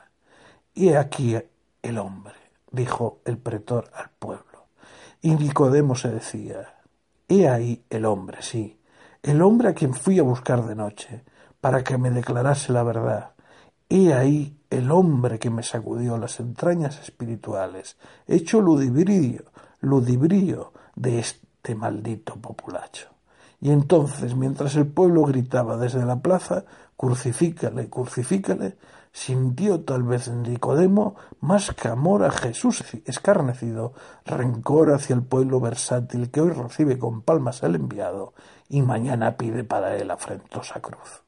Y 0.78 0.90
aquí 0.90 1.36
el 1.82 1.98
hombre, 1.98 2.34
dijo 2.70 3.18
el 3.24 3.36
pretor 3.36 3.90
al 3.96 4.10
pueblo. 4.16 4.68
Y 5.20 5.34
Nicodemo 5.34 5.96
se 5.96 6.08
decía, 6.08 6.72
He 7.26 7.48
ahí 7.48 7.84
el 7.90 8.04
hombre, 8.04 8.42
sí, 8.42 8.78
el 9.24 9.42
hombre 9.42 9.70
a 9.70 9.74
quien 9.74 9.92
fui 9.92 10.20
a 10.20 10.22
buscar 10.22 10.64
de 10.64 10.76
noche, 10.76 11.24
para 11.60 11.82
que 11.82 11.98
me 11.98 12.12
declarase 12.12 12.72
la 12.72 12.84
verdad. 12.84 13.32
He 13.88 14.14
ahí 14.14 14.56
el 14.70 14.92
hombre 14.92 15.40
que 15.40 15.50
me 15.50 15.64
sacudió 15.64 16.16
las 16.16 16.38
entrañas 16.38 17.00
espirituales, 17.00 17.96
hecho 18.28 18.60
ludibrio, 18.60 19.46
ludibrio 19.80 20.72
de 20.94 21.18
este 21.18 21.74
maldito 21.74 22.36
populacho. 22.36 23.08
Y 23.60 23.72
entonces, 23.72 24.36
mientras 24.36 24.76
el 24.76 24.86
pueblo 24.86 25.24
gritaba 25.24 25.76
desde 25.76 26.04
la 26.04 26.20
plaza, 26.20 26.66
crucifícale, 26.96 27.90
crucifícale, 27.90 28.76
sintió 29.12 29.80
tal 29.80 30.02
vez 30.02 30.28
en 30.28 30.42
Nicodemo 30.42 31.16
más 31.40 31.72
que 31.72 31.88
amor 31.88 32.24
a 32.24 32.30
Jesús 32.30 32.84
escarnecido, 33.04 33.92
rencor 34.24 34.92
hacia 34.92 35.14
el 35.14 35.22
pueblo 35.22 35.60
versátil 35.60 36.30
que 36.30 36.40
hoy 36.40 36.50
recibe 36.50 36.98
con 36.98 37.22
palmas 37.22 37.62
al 37.62 37.74
enviado 37.74 38.34
y 38.68 38.82
mañana 38.82 39.36
pide 39.36 39.64
para 39.64 39.96
él 39.96 40.10
afrentosa 40.10 40.80
cruz. 40.80 41.22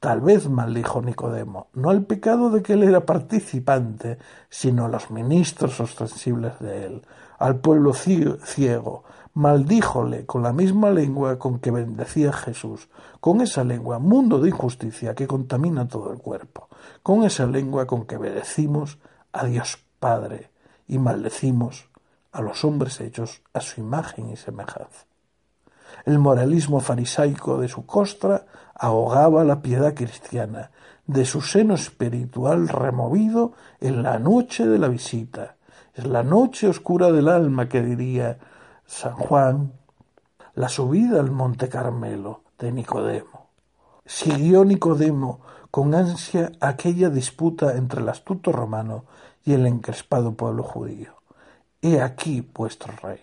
Tal 0.00 0.20
vez 0.20 0.50
maldijo 0.50 1.00
Nicodemo, 1.00 1.68
no 1.72 1.88
al 1.88 2.04
pecado 2.04 2.50
de 2.50 2.62
que 2.62 2.74
él 2.74 2.82
era 2.82 3.06
participante, 3.06 4.18
sino 4.50 4.84
a 4.84 4.88
los 4.88 5.10
ministros 5.10 5.80
ostensibles 5.80 6.58
de 6.58 6.84
él, 6.84 7.02
al 7.38 7.56
pueblo 7.56 7.94
ciego, 7.94 9.04
maldíjole 9.34 10.26
con 10.26 10.42
la 10.42 10.52
misma 10.52 10.90
lengua 10.90 11.38
con 11.38 11.58
que 11.58 11.72
bendecía 11.72 12.32
Jesús, 12.32 12.88
con 13.20 13.40
esa 13.40 13.64
lengua, 13.64 13.98
mundo 13.98 14.40
de 14.40 14.48
injusticia 14.48 15.14
que 15.14 15.26
contamina 15.26 15.88
todo 15.88 16.12
el 16.12 16.18
cuerpo, 16.18 16.68
con 17.02 17.24
esa 17.24 17.46
lengua 17.46 17.86
con 17.86 18.06
que 18.06 18.16
bendecimos 18.16 18.98
a 19.32 19.44
Dios 19.44 19.78
Padre 19.98 20.50
y 20.86 20.98
maldecimos 20.98 21.88
a 22.30 22.42
los 22.42 22.64
hombres 22.64 23.00
hechos 23.00 23.42
a 23.52 23.60
su 23.60 23.80
imagen 23.80 24.30
y 24.30 24.36
semejanza. 24.36 25.06
El 26.04 26.18
moralismo 26.18 26.80
farisaico 26.80 27.58
de 27.58 27.68
su 27.68 27.86
costra 27.86 28.46
ahogaba 28.74 29.44
la 29.44 29.62
piedad 29.62 29.94
cristiana, 29.94 30.70
de 31.06 31.24
su 31.24 31.40
seno 31.40 31.74
espiritual 31.74 32.68
removido 32.68 33.52
en 33.80 34.02
la 34.02 34.18
noche 34.18 34.66
de 34.66 34.78
la 34.78 34.88
visita. 34.88 35.56
Es 35.94 36.06
la 36.06 36.22
noche 36.22 36.68
oscura 36.68 37.12
del 37.12 37.28
alma 37.28 37.68
que 37.68 37.82
diría 37.82 38.38
San 38.86 39.14
Juan, 39.14 39.72
la 40.54 40.68
subida 40.68 41.18
al 41.18 41.30
Monte 41.30 41.68
Carmelo 41.68 42.42
de 42.58 42.70
Nicodemo. 42.70 43.48
Siguió 44.04 44.64
Nicodemo 44.64 45.40
con 45.70 45.94
ansia 45.94 46.52
aquella 46.60 47.08
disputa 47.08 47.76
entre 47.76 48.02
el 48.02 48.08
astuto 48.08 48.52
romano 48.52 49.04
y 49.42 49.54
el 49.54 49.66
encrespado 49.66 50.34
pueblo 50.34 50.62
judío. 50.62 51.14
He 51.80 52.00
aquí 52.00 52.48
vuestro 52.54 52.92
rey, 53.02 53.20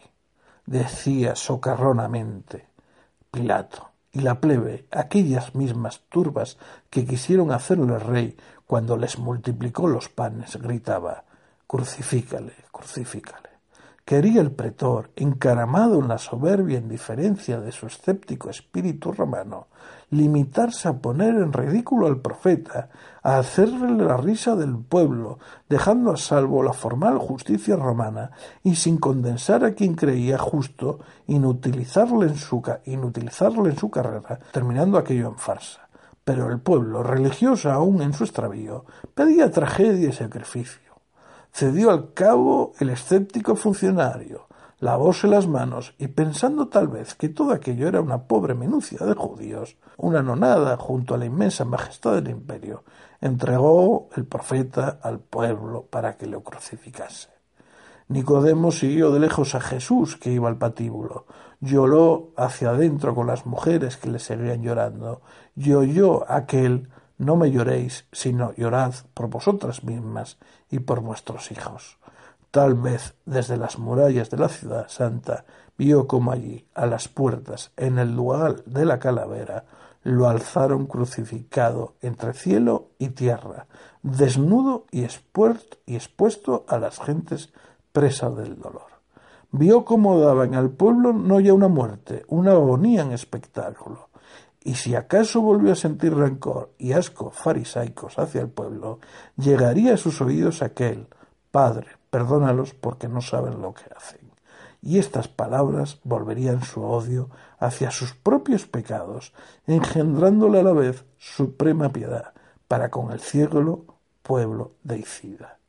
decía 0.65 1.35
socarronamente 1.35 2.67
Pilato, 3.29 3.91
y 4.11 4.21
la 4.21 4.41
plebe, 4.41 4.87
aquellas 4.91 5.55
mismas 5.55 6.01
turbas 6.09 6.57
que 6.89 7.05
quisieron 7.05 7.51
hacerle 7.51 7.97
rey 7.97 8.35
cuando 8.65 8.97
les 8.97 9.19
multiplicó 9.19 9.87
los 9.87 10.09
panes, 10.09 10.57
gritaba 10.57 11.23
Crucifícale, 11.67 12.53
crucifícale. 12.71 13.50
Quería 14.05 14.41
el 14.41 14.51
pretor, 14.51 15.11
encaramado 15.15 15.99
en 15.99 16.07
la 16.07 16.17
soberbia 16.17 16.79
indiferencia 16.79 17.59
de 17.59 17.71
su 17.71 17.85
escéptico 17.85 18.49
espíritu 18.49 19.11
romano, 19.11 19.67
limitarse 20.09 20.87
a 20.89 20.93
poner 20.93 21.35
en 21.35 21.53
ridículo 21.53 22.07
al 22.07 22.19
profeta, 22.19 22.89
a 23.23 23.37
hacerle 23.37 24.03
la 24.03 24.17
risa 24.17 24.55
del 24.55 24.75
pueblo, 24.75 25.39
dejando 25.69 26.11
a 26.11 26.17
salvo 26.17 26.63
la 26.63 26.73
formal 26.73 27.19
justicia 27.19 27.75
romana 27.75 28.31
y 28.63 28.75
sin 28.75 28.97
condensar 28.97 29.63
a 29.63 29.75
quien 29.75 29.93
creía 29.93 30.37
justo, 30.37 30.99
inutilizarle 31.27 32.27
en 32.27 32.35
su, 32.35 32.61
en 32.85 33.77
su 33.77 33.91
carrera, 33.91 34.39
terminando 34.51 34.97
aquello 34.97 35.29
en 35.29 35.37
farsa. 35.37 35.87
Pero 36.23 36.51
el 36.51 36.59
pueblo, 36.59 37.03
religioso 37.03 37.71
aún 37.71 38.01
en 38.01 38.13
su 38.13 38.23
extravío, 38.23 38.85
pedía 39.13 39.49
tragedia 39.51 40.09
y 40.09 40.13
sacrificio 40.13 40.90
cedió 41.51 41.91
al 41.91 42.13
cabo 42.13 42.73
el 42.79 42.89
escéptico 42.89 43.55
funcionario, 43.55 44.47
lavóse 44.79 45.27
las 45.27 45.47
manos 45.47 45.93
y 45.99 46.07
pensando 46.07 46.67
tal 46.67 46.87
vez 46.87 47.13
que 47.15 47.29
todo 47.29 47.51
aquello 47.51 47.87
era 47.87 48.01
una 48.01 48.23
pobre 48.23 48.55
minucia 48.55 49.05
de 49.05 49.13
judíos, 49.13 49.77
una 49.97 50.23
nonada 50.23 50.77
junto 50.77 51.13
a 51.13 51.17
la 51.17 51.25
inmensa 51.25 51.65
majestad 51.65 52.15
del 52.15 52.29
imperio, 52.29 52.83
entregó 53.21 54.09
el 54.15 54.25
profeta 54.25 54.99
al 55.01 55.19
pueblo 55.19 55.85
para 55.89 56.17
que 56.17 56.25
lo 56.25 56.41
crucificase. 56.41 57.29
Nicodemo 58.07 58.71
siguió 58.71 59.11
de 59.11 59.19
lejos 59.19 59.55
a 59.55 59.61
Jesús 59.61 60.17
que 60.17 60.31
iba 60.31 60.49
al 60.49 60.57
patíbulo, 60.57 61.27
lloró 61.61 62.31
hacia 62.35 62.71
adentro 62.71 63.15
con 63.15 63.27
las 63.27 63.45
mujeres 63.45 63.95
que 63.95 64.09
le 64.09 64.19
seguían 64.19 64.63
llorando, 64.63 65.21
y 65.55 65.73
oyó 65.73 66.29
aquel 66.29 66.89
no 67.21 67.35
me 67.35 67.51
lloréis, 67.51 68.07
sino 68.11 68.51
llorad 68.55 68.95
por 69.13 69.29
vosotras 69.29 69.83
mismas 69.83 70.39
y 70.71 70.79
por 70.79 71.01
vuestros 71.01 71.51
hijos. 71.51 71.99
Tal 72.49 72.73
vez 72.73 73.13
desde 73.25 73.57
las 73.57 73.77
murallas 73.77 74.31
de 74.31 74.37
la 74.37 74.49
ciudad 74.49 74.87
santa 74.89 75.45
vio 75.77 76.07
como 76.07 76.31
allí, 76.31 76.65
a 76.73 76.87
las 76.87 77.07
puertas, 77.07 77.71
en 77.77 77.99
el 77.99 78.15
lugar 78.15 78.63
de 78.65 78.85
la 78.85 78.97
calavera, 78.97 79.65
lo 80.01 80.27
alzaron 80.27 80.87
crucificado 80.87 81.93
entre 82.01 82.33
cielo 82.33 82.87
y 82.97 83.09
tierra, 83.09 83.67
desnudo 84.01 84.85
y 84.89 85.03
expuesto, 85.03 86.65
a 86.67 86.79
las 86.79 86.99
gentes 86.99 87.53
presa 87.91 88.31
del 88.31 88.59
dolor. 88.59 88.89
Vio 89.51 89.85
cómo 89.85 90.19
daban 90.19 90.55
al 90.55 90.71
pueblo 90.71 91.13
no 91.13 91.39
ya 91.39 91.53
una 91.53 91.67
muerte, 91.67 92.25
una 92.29 92.53
agonía 92.53 93.03
en 93.03 93.11
espectáculo, 93.11 94.09
y 94.63 94.75
si 94.75 94.95
acaso 94.95 95.41
volvió 95.41 95.73
a 95.73 95.75
sentir 95.75 96.13
rencor 96.13 96.71
y 96.77 96.93
asco 96.93 97.31
farisaicos 97.31 98.19
hacia 98.19 98.41
el 98.41 98.49
pueblo, 98.49 98.99
llegaría 99.35 99.95
a 99.95 99.97
sus 99.97 100.21
oídos 100.21 100.61
aquel 100.61 101.07
Padre, 101.51 101.87
perdónalos 102.09 102.73
porque 102.73 103.09
no 103.09 103.21
saben 103.21 103.61
lo 103.61 103.73
que 103.73 103.83
hacen. 103.95 104.31
Y 104.81 104.99
estas 104.99 105.27
palabras 105.27 105.99
volverían 106.03 106.63
su 106.63 106.81
odio 106.81 107.29
hacia 107.59 107.91
sus 107.91 108.13
propios 108.13 108.65
pecados, 108.67 109.33
engendrándole 109.67 110.61
a 110.61 110.63
la 110.63 110.73
vez 110.73 111.05
suprema 111.17 111.91
piedad 111.91 112.33
para 112.67 112.89
con 112.89 113.11
el 113.11 113.19
ciego 113.19 113.85
pueblo 114.23 114.75
de 114.83 114.99
Icida. 114.99 115.59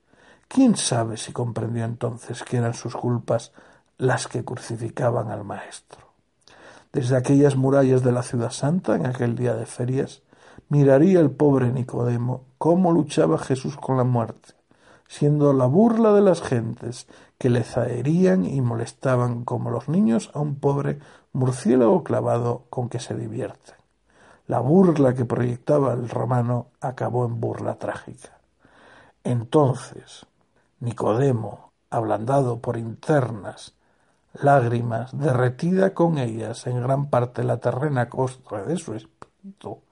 ¿Quién 0.46 0.76
sabe 0.76 1.16
si 1.16 1.32
comprendió 1.32 1.84
entonces 1.84 2.42
que 2.44 2.58
eran 2.58 2.74
sus 2.74 2.94
culpas 2.94 3.52
las 3.98 4.28
que 4.28 4.44
crucificaban 4.44 5.30
al 5.30 5.44
Maestro? 5.44 6.11
Desde 6.92 7.16
aquellas 7.16 7.56
murallas 7.56 8.02
de 8.02 8.12
la 8.12 8.22
ciudad 8.22 8.50
santa, 8.50 8.94
en 8.96 9.06
aquel 9.06 9.34
día 9.34 9.54
de 9.54 9.64
ferias, 9.64 10.22
miraría 10.68 11.20
el 11.20 11.30
pobre 11.30 11.72
Nicodemo 11.72 12.44
cómo 12.58 12.92
luchaba 12.92 13.38
Jesús 13.38 13.76
con 13.76 13.96
la 13.96 14.04
muerte, 14.04 14.54
siendo 15.08 15.54
la 15.54 15.64
burla 15.66 16.12
de 16.12 16.20
las 16.20 16.42
gentes 16.42 17.06
que 17.38 17.48
le 17.48 17.64
zaherían 17.64 18.44
y 18.44 18.60
molestaban 18.60 19.44
como 19.44 19.70
los 19.70 19.88
niños 19.88 20.30
a 20.34 20.40
un 20.40 20.56
pobre 20.56 20.98
murciélago 21.32 22.04
clavado 22.04 22.64
con 22.68 22.90
que 22.90 23.00
se 23.00 23.14
divierten. 23.14 23.74
La 24.46 24.60
burla 24.60 25.14
que 25.14 25.24
proyectaba 25.24 25.94
el 25.94 26.10
romano 26.10 26.66
acabó 26.80 27.24
en 27.24 27.40
burla 27.40 27.76
trágica. 27.76 28.38
Entonces, 29.24 30.26
Nicodemo, 30.80 31.72
ablandado 31.88 32.58
por 32.58 32.76
internas 32.76 33.74
lágrimas, 34.34 35.16
derretida 35.16 35.94
con 35.94 36.18
ellas 36.18 36.66
en 36.66 36.82
gran 36.82 37.10
parte 37.10 37.44
la 37.44 37.58
terrena 37.58 38.08
costra 38.08 38.64
de 38.64 38.76
su 38.76 38.94
espíritu, 38.94 39.82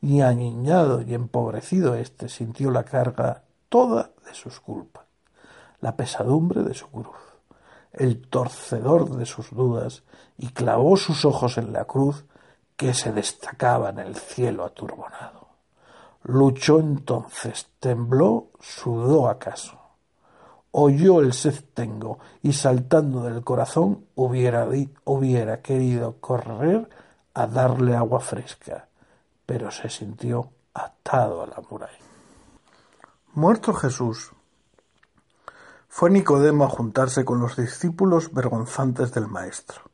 y 0.00 0.20
aniñado 0.20 1.02
y 1.02 1.14
empobrecido 1.14 1.94
éste 1.94 2.28
sintió 2.28 2.70
la 2.70 2.84
carga 2.84 3.44
toda 3.68 4.10
de 4.24 4.34
sus 4.34 4.60
culpas, 4.60 5.04
la 5.80 5.96
pesadumbre 5.96 6.62
de 6.62 6.74
su 6.74 6.88
cruz, 6.88 7.16
el 7.92 8.26
torcedor 8.28 9.16
de 9.16 9.26
sus 9.26 9.50
dudas, 9.50 10.02
y 10.38 10.48
clavó 10.48 10.96
sus 10.96 11.24
ojos 11.24 11.58
en 11.58 11.72
la 11.72 11.84
cruz 11.84 12.24
que 12.76 12.94
se 12.94 13.12
destacaba 13.12 13.90
en 13.90 13.98
el 13.98 14.16
cielo 14.16 14.64
aturbonado. 14.64 15.48
Luchó 16.22 16.78
entonces, 16.80 17.68
tembló, 17.78 18.50
sudó 18.60 19.28
acaso 19.28 19.79
oyó 20.72 21.20
el 21.20 21.32
tengo 21.74 22.18
y 22.42 22.52
saltando 22.52 23.22
del 23.22 23.42
corazón 23.42 24.06
hubiera, 24.14 24.68
hubiera 25.04 25.60
querido 25.60 26.16
correr 26.20 26.88
a 27.34 27.46
darle 27.46 27.96
agua 27.96 28.20
fresca, 28.20 28.88
pero 29.46 29.70
se 29.70 29.88
sintió 29.88 30.50
atado 30.74 31.42
a 31.42 31.46
la 31.46 31.62
muralla. 31.68 31.98
Muerto 33.34 33.72
Jesús, 33.72 34.32
fue 35.88 36.10
Nicodemo 36.10 36.64
a 36.64 36.68
juntarse 36.68 37.24
con 37.24 37.40
los 37.40 37.56
discípulos 37.56 38.32
vergonzantes 38.32 39.12
del 39.12 39.26
Maestro, 39.26 39.90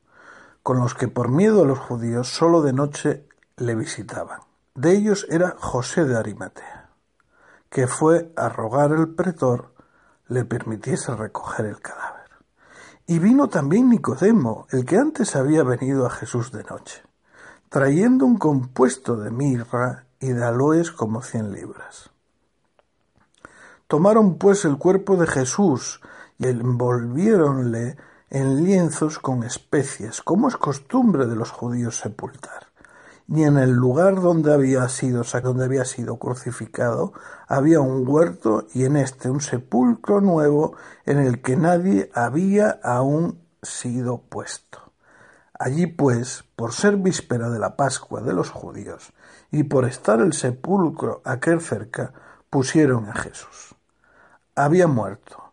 con 0.62 0.78
los 0.78 0.94
que 0.94 1.08
por 1.08 1.30
miedo 1.30 1.62
a 1.62 1.66
los 1.66 1.78
judíos 1.78 2.28
sólo 2.28 2.60
de 2.60 2.74
noche 2.74 3.26
le 3.56 3.74
visitaban. 3.74 4.40
De 4.74 4.92
ellos 4.92 5.26
era 5.30 5.56
José 5.58 6.04
de 6.04 6.18
Arimatea, 6.18 6.90
que 7.70 7.86
fue 7.86 8.30
a 8.36 8.50
rogar 8.50 8.92
el 8.92 9.14
pretor 9.14 9.72
le 10.28 10.44
permitiese 10.44 11.14
recoger 11.14 11.66
el 11.66 11.80
cadáver. 11.80 12.30
Y 13.06 13.18
vino 13.18 13.48
también 13.48 13.88
Nicodemo, 13.88 14.66
el 14.70 14.84
que 14.84 14.96
antes 14.96 15.36
había 15.36 15.62
venido 15.62 16.06
a 16.06 16.10
Jesús 16.10 16.50
de 16.50 16.64
noche, 16.64 17.02
trayendo 17.68 18.26
un 18.26 18.36
compuesto 18.36 19.16
de 19.16 19.30
mirra 19.30 20.06
y 20.18 20.28
de 20.28 20.44
aloes 20.44 20.90
como 20.90 21.22
cien 21.22 21.52
libras. 21.52 22.10
Tomaron 23.86 24.38
pues 24.38 24.64
el 24.64 24.78
cuerpo 24.78 25.16
de 25.16 25.28
Jesús 25.28 26.00
y 26.38 26.48
envolviéronle 26.48 27.96
en 28.30 28.64
lienzos 28.64 29.20
con 29.20 29.44
especias, 29.44 30.20
como 30.20 30.48
es 30.48 30.56
costumbre 30.56 31.26
de 31.26 31.36
los 31.36 31.52
judíos 31.52 31.98
sepultar 31.98 32.65
ni 33.28 33.44
en 33.44 33.58
el 33.58 33.72
lugar 33.72 34.20
donde 34.20 34.52
había 34.52 34.88
sido, 34.88 35.22
donde 35.42 35.64
había 35.64 35.84
sido 35.84 36.16
crucificado, 36.18 37.12
había 37.48 37.80
un 37.80 38.06
huerto 38.06 38.66
y 38.72 38.84
en 38.84 38.96
este 38.96 39.30
un 39.30 39.40
sepulcro 39.40 40.20
nuevo 40.20 40.76
en 41.04 41.18
el 41.18 41.42
que 41.42 41.56
nadie 41.56 42.10
había 42.14 42.78
aún 42.82 43.40
sido 43.62 44.18
puesto. 44.18 44.92
Allí 45.58 45.86
pues, 45.86 46.44
por 46.54 46.72
ser 46.72 46.96
víspera 46.96 47.48
de 47.48 47.58
la 47.58 47.76
Pascua 47.76 48.20
de 48.20 48.32
los 48.32 48.50
judíos, 48.50 49.12
y 49.50 49.64
por 49.64 49.86
estar 49.86 50.20
el 50.20 50.32
sepulcro 50.32 51.22
aquel 51.24 51.60
cerca, 51.60 52.12
pusieron 52.50 53.08
a 53.08 53.14
Jesús. 53.14 53.74
Había 54.54 54.86
muerto, 54.86 55.52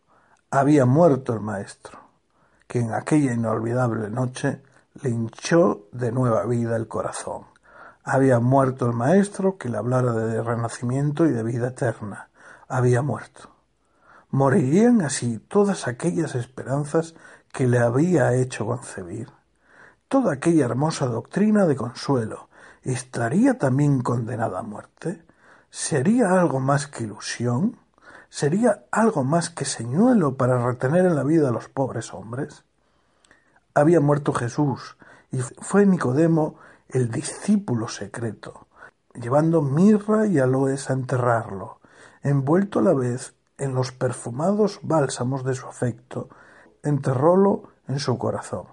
había 0.51 0.85
muerto 0.85 1.33
el 1.33 1.39
Maestro, 1.39 1.99
que 2.67 2.79
en 2.79 2.93
aquella 2.93 3.33
inolvidable 3.33 4.09
noche 4.09 4.61
le 5.01 5.09
hinchó 5.09 5.87
de 5.91 6.11
nueva 6.11 6.45
vida 6.45 6.75
el 6.75 6.87
corazón 6.87 7.52
había 8.03 8.39
muerto 8.39 8.85
el 8.85 8.93
maestro 8.93 9.57
que 9.57 9.69
le 9.69 9.77
hablara 9.77 10.13
de 10.13 10.41
renacimiento 10.43 11.25
y 11.25 11.31
de 11.31 11.43
vida 11.43 11.69
eterna. 11.69 12.29
Había 12.67 13.01
muerto. 13.01 13.49
Morirían 14.29 15.01
así 15.01 15.39
todas 15.39 15.87
aquellas 15.87 16.35
esperanzas 16.35 17.15
que 17.51 17.67
le 17.67 17.79
había 17.79 18.33
hecho 18.33 18.65
concebir. 18.65 19.29
Toda 20.07 20.33
aquella 20.33 20.65
hermosa 20.65 21.05
doctrina 21.05 21.65
de 21.65 21.75
consuelo 21.75 22.49
estaría 22.81 23.57
también 23.57 24.01
condenada 24.01 24.59
a 24.59 24.63
muerte. 24.63 25.23
¿Sería 25.69 26.39
algo 26.39 26.59
más 26.59 26.87
que 26.87 27.03
ilusión? 27.03 27.77
¿Sería 28.29 28.85
algo 28.91 29.23
más 29.23 29.49
que 29.49 29.65
señuelo 29.65 30.35
para 30.35 30.63
retener 30.65 31.05
en 31.05 31.15
la 31.15 31.23
vida 31.23 31.49
a 31.49 31.51
los 31.51 31.69
pobres 31.69 32.13
hombres? 32.13 32.63
Había 33.75 33.99
muerto 33.99 34.33
Jesús, 34.33 34.97
y 35.31 35.39
fue 35.39 35.85
Nicodemo 35.85 36.55
el 36.89 37.09
discípulo 37.11 37.87
secreto, 37.87 38.67
llevando 39.13 39.61
mirra 39.61 40.27
y 40.27 40.39
aloes 40.39 40.89
a 40.89 40.93
enterrarlo, 40.93 41.79
envuelto 42.21 42.79
a 42.79 42.83
la 42.83 42.93
vez 42.93 43.33
en 43.57 43.73
los 43.73 43.91
perfumados 43.91 44.79
bálsamos 44.81 45.43
de 45.43 45.55
su 45.55 45.67
afecto, 45.67 46.29
enterrólo 46.81 47.63
en 47.87 47.99
su 47.99 48.17
corazón. 48.17 48.67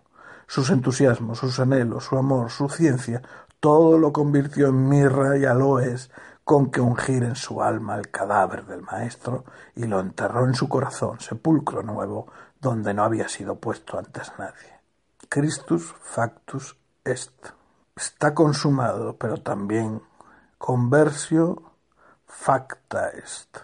Sus 0.47 0.71
entusiasmos, 0.71 1.39
sus 1.39 1.61
anhelos, 1.61 2.05
su 2.05 2.19
amor, 2.19 2.51
su 2.51 2.69
ciencia, 2.69 3.23
todo 3.61 3.99
lo 3.99 4.13
convirtió 4.13 4.69
en 4.69 4.89
mirra 4.89 5.37
y 5.37 5.45
aloes 5.45 6.11
con 6.45 6.71
que 6.71 6.81
ungir 6.81 7.23
en 7.23 7.37
su 7.37 7.63
alma 7.63 7.97
el 7.97 8.11
cadáver 8.11 8.67
del 8.67 8.83
maestro 8.83 9.45
y 9.77 9.85
lo 9.85 10.01
enterró 10.01 10.47
en 10.47 10.55
su 10.55 10.69
corazón, 10.69 11.21
sepulcro 11.21 11.83
nuevo, 11.83 12.27
donde 12.61 12.93
no 12.93 13.05
había 13.05 13.29
sido 13.29 13.57
puesto 13.57 13.99
antes 13.99 14.33
nadie. 14.39 14.81
Christus 15.29 15.95
factus 16.03 16.77
est 17.05 17.60
está 18.01 18.35
consumado, 18.35 19.17
pero 19.17 19.37
también 19.37 20.03
conversio 20.59 21.63
facta 22.27 23.11
est. 23.11 23.59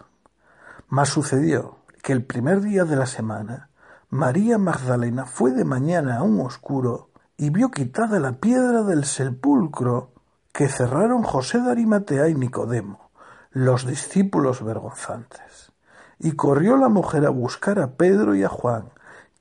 Mas 0.87 1.09
sucedió 1.09 1.79
que 2.03 2.13
el 2.13 2.23
primer 2.23 2.61
día 2.61 2.85
de 2.85 2.95
la 2.95 3.07
semana 3.07 3.69
María 4.09 4.57
Magdalena 4.57 5.25
fue 5.25 5.51
de 5.51 5.65
mañana 5.65 6.17
a 6.17 6.23
un 6.23 6.39
oscuro 6.39 7.09
y 7.35 7.49
vio 7.49 7.71
quitada 7.71 8.19
la 8.19 8.33
piedra 8.33 8.83
del 8.83 9.05
sepulcro 9.05 10.13
que 10.53 10.69
cerraron 10.69 11.23
José 11.23 11.59
de 11.59 11.71
Arimatea 11.71 12.29
y 12.29 12.35
Nicodemo, 12.35 13.09
los 13.51 13.85
discípulos 13.85 14.63
vergonzantes. 14.63 15.71
Y 16.19 16.31
corrió 16.31 16.77
la 16.77 16.89
mujer 16.89 17.25
a 17.25 17.29
buscar 17.29 17.79
a 17.79 17.91
Pedro 17.95 18.33
y 18.33 18.43
a 18.43 18.49
Juan, 18.49 18.89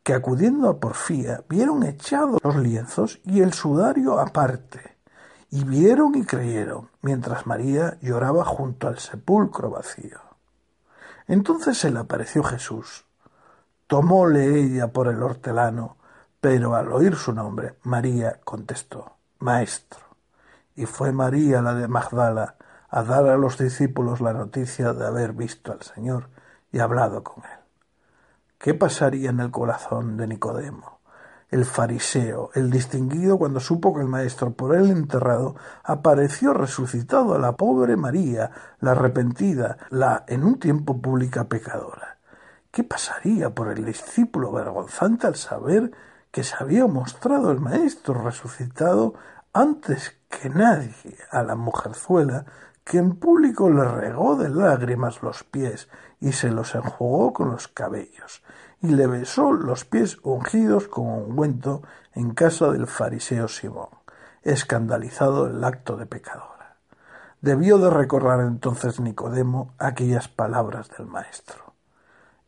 que 0.07 0.15
acudiendo 0.15 0.69
a 0.69 0.79
Porfía 0.79 1.43
vieron 1.49 1.83
echados 1.83 2.39
los 2.45 2.55
lienzos 2.55 3.19
y 3.25 3.41
el 3.41 3.53
sudario 3.53 4.21
aparte, 4.21 4.99
y 5.51 5.65
vieron 5.65 6.15
y 6.15 6.25
creyeron, 6.25 6.91
mientras 7.03 7.45
María 7.45 7.99
lloraba 8.01 8.45
junto 8.45 8.87
al 8.87 9.01
sepulcro 9.01 9.71
vacío. 9.71 10.21
Entonces 11.27 11.79
se 11.79 11.91
le 11.91 11.99
apareció 11.99 12.45
Jesús. 12.45 13.05
Tomóle 13.89 14.61
ella 14.61 14.93
por 14.93 15.09
el 15.09 15.21
hortelano, 15.21 15.97
pero 16.41 16.77
al 16.77 16.93
oír 16.93 17.17
su 17.17 17.33
nombre, 17.33 17.75
María 17.83 18.39
contestó, 18.45 19.17
Maestro. 19.41 20.05
Y 20.77 20.87
fue 20.87 21.11
María 21.11 21.63
la 21.63 21.75
de 21.75 21.89
Magdala 21.89 22.55
a 22.91 23.03
dar 23.03 23.27
a 23.27 23.37
los 23.37 23.59
discípulos 23.59 24.21
la 24.21 24.35
noticia 24.35 24.93
de 24.93 25.05
haber 25.05 25.33
visto 25.33 25.73
al 25.73 25.83
Señor 25.83 26.29
y 26.71 26.79
hablado 26.79 27.25
con 27.25 27.43
él. 27.43 27.66
¿Qué 28.59 28.73
pasaría 28.73 29.31
en 29.31 29.41
el 29.41 29.51
corazón 29.51 30.17
de 30.17 30.27
Nicodemo? 30.27 31.01
El 31.51 31.65
fariseo, 31.65 32.51
el 32.55 32.71
distinguido, 32.71 33.39
cuando 33.39 33.61
supo 33.61 33.95
que 33.95 34.01
el 34.01 34.09
maestro 34.09 34.55
por 34.55 34.75
él 34.75 34.91
enterrado 34.91 35.57
apareció 35.85 36.55
resucitado 36.55 37.35
a 37.35 37.39
la 37.39 37.53
pobre 37.53 37.97
María, 37.97 38.51
la 38.81 38.93
arrepentida, 38.93 39.77
la 39.91 40.25
en 40.27 40.43
un 40.43 40.59
tiempo 40.59 41.01
pública 41.01 41.45
pecadora. 41.45 42.19
¿Qué 42.71 42.83
pasaría 42.83 43.51
por 43.51 43.69
el 43.69 43.85
discípulo 43.85 44.51
vergonzante 44.53 45.27
al 45.27 45.37
saber 45.37 45.93
que 46.31 46.43
se 46.43 46.57
había 46.59 46.87
mostrado 46.87 47.53
el 47.53 47.61
maestro 47.61 48.15
resucitado 48.23 49.15
antes 49.53 50.19
que 50.29 50.49
nadie 50.49 51.17
a 51.31 51.43
la 51.43 51.55
mujerzuela 51.55 52.47
que 52.85 52.99
en 52.99 53.17
público 53.17 53.69
le 53.69 53.85
regó 53.85 54.37
de 54.37 54.49
lágrimas 54.49 55.23
los 55.23 55.45
pies 55.45 55.89
y 56.21 56.33
se 56.33 56.51
los 56.51 56.75
enjugó 56.75 57.33
con 57.33 57.51
los 57.51 57.69
cabellos, 57.69 58.43
y 58.81 58.89
le 58.89 59.07
besó 59.07 59.53
los 59.53 59.85
pies 59.85 60.19
ungidos 60.23 60.89
con 60.89 61.07
ungüento 61.07 61.83
en 62.15 62.33
casa 62.33 62.71
del 62.71 62.87
fariseo 62.87 63.49
Simón, 63.49 63.89
escandalizado 64.43 65.47
el 65.47 65.63
acto 65.65 65.97
de 65.97 66.07
pecadora. 66.07 66.77
Debió 67.41 67.79
de 67.79 67.91
recordar 67.91 68.41
entonces 68.41 69.01
Nicodemo 69.01 69.75
aquellas 69.79 70.29
palabras 70.29 70.89
del 70.97 71.07
Maestro. 71.07 71.75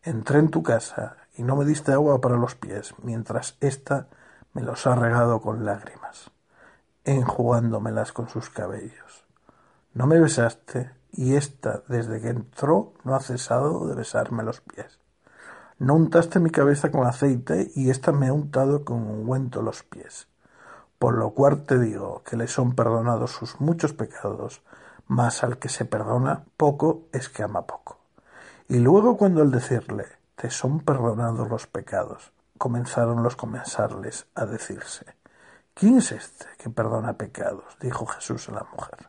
Entré 0.02 0.38
en 0.38 0.48
tu 0.48 0.62
casa 0.62 1.16
y 1.36 1.42
no 1.42 1.56
me 1.56 1.64
diste 1.64 1.92
agua 1.92 2.20
para 2.20 2.36
los 2.36 2.54
pies, 2.54 2.94
mientras 3.02 3.56
ésta 3.60 4.08
me 4.54 4.62
los 4.62 4.86
ha 4.86 4.94
regado 4.94 5.40
con 5.40 5.64
lágrimas, 5.64 6.30
enjugándomelas 7.04 8.12
con 8.12 8.28
sus 8.28 8.48
cabellos. 8.50 9.26
No 9.92 10.06
me 10.06 10.18
besaste 10.18 10.97
y 11.12 11.34
ésta, 11.34 11.82
desde 11.88 12.20
que 12.20 12.28
entró, 12.28 12.92
no 13.04 13.14
ha 13.14 13.20
cesado 13.20 13.86
de 13.86 13.94
besarme 13.94 14.42
los 14.42 14.60
pies. 14.60 14.98
No 15.78 15.94
untaste 15.94 16.40
mi 16.40 16.50
cabeza 16.50 16.90
con 16.90 17.06
aceite 17.06 17.70
y 17.74 17.90
ésta 17.90 18.12
me 18.12 18.28
ha 18.28 18.32
untado 18.32 18.84
con 18.84 19.02
ungüento 19.02 19.62
los 19.62 19.82
pies. 19.82 20.28
Por 20.98 21.14
lo 21.14 21.30
cual 21.30 21.64
te 21.64 21.78
digo 21.78 22.22
que 22.24 22.36
le 22.36 22.48
son 22.48 22.74
perdonados 22.74 23.30
sus 23.30 23.60
muchos 23.60 23.92
pecados, 23.92 24.62
mas 25.06 25.44
al 25.44 25.58
que 25.58 25.68
se 25.68 25.84
perdona 25.84 26.44
poco 26.56 27.02
es 27.12 27.28
que 27.28 27.44
ama 27.44 27.66
poco. 27.66 27.98
Y 28.68 28.78
luego 28.78 29.16
cuando 29.16 29.42
al 29.42 29.50
decirle 29.50 30.06
te 30.34 30.50
son 30.50 30.80
perdonados 30.80 31.48
los 31.48 31.66
pecados, 31.66 32.32
comenzaron 32.58 33.22
los 33.22 33.36
comensales 33.36 34.26
a 34.34 34.46
decirse 34.46 35.06
¿Quién 35.74 35.98
es 35.98 36.10
este 36.10 36.46
que 36.58 36.70
perdona 36.70 37.12
pecados? 37.12 37.76
dijo 37.80 38.04
Jesús 38.06 38.48
a 38.48 38.52
la 38.52 38.66
mujer. 38.72 39.08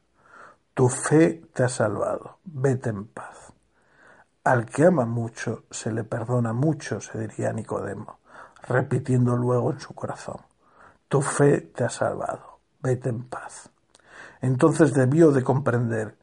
Tu 0.80 0.88
fe 0.88 1.42
te 1.54 1.66
ha 1.66 1.68
salvado, 1.68 2.38
vete 2.46 2.90
en 2.90 3.06
paz. 3.06 3.52
Al 4.46 4.66
que 4.66 4.86
ama 4.86 5.04
mucho 5.04 5.66
se 5.70 5.92
le 5.92 6.06
perdona 6.06 6.54
mucho, 6.54 7.02
se 7.02 7.20
diría 7.20 7.52
Nicodemo, 7.52 8.20
repitiendo 8.66 9.36
luego 9.36 9.74
en 9.74 9.82
su 9.82 9.94
corazón 9.94 10.38
tu 11.10 11.22
fe 11.22 11.60
te 11.60 11.84
ha 11.84 11.90
salvado, 11.90 12.60
vete 12.82 13.10
en 13.10 13.28
paz. 13.28 13.70
Entonces 14.40 14.94
debió 14.94 15.32
de 15.34 15.44
comprender 15.44 16.16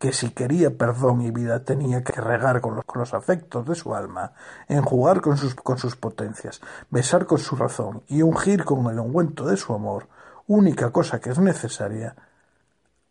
que 0.00 0.12
si 0.12 0.30
quería 0.30 0.76
perdón 0.76 1.20
y 1.20 1.30
vida 1.30 1.62
tenía 1.62 2.02
que 2.02 2.20
regar 2.20 2.60
con 2.60 2.82
los, 2.94 3.14
afectos 3.14 3.64
de 3.64 3.76
su 3.76 3.94
alma, 3.94 4.32
enjugar 4.66 5.20
con 5.20 5.36
sus, 5.36 5.54
con 5.54 5.78
sus 5.78 5.94
potencias, 5.94 6.60
besar 6.90 7.24
con 7.24 7.38
su 7.38 7.54
razón 7.54 8.02
y 8.08 8.22
ungir 8.22 8.64
con 8.64 8.84
el 8.90 8.98
ungüento 8.98 9.46
de 9.46 9.56
su 9.56 9.72
amor, 9.72 10.08
única 10.48 10.90
cosa 10.90 11.20
que 11.20 11.30
es 11.30 11.38
necesaria, 11.38 12.16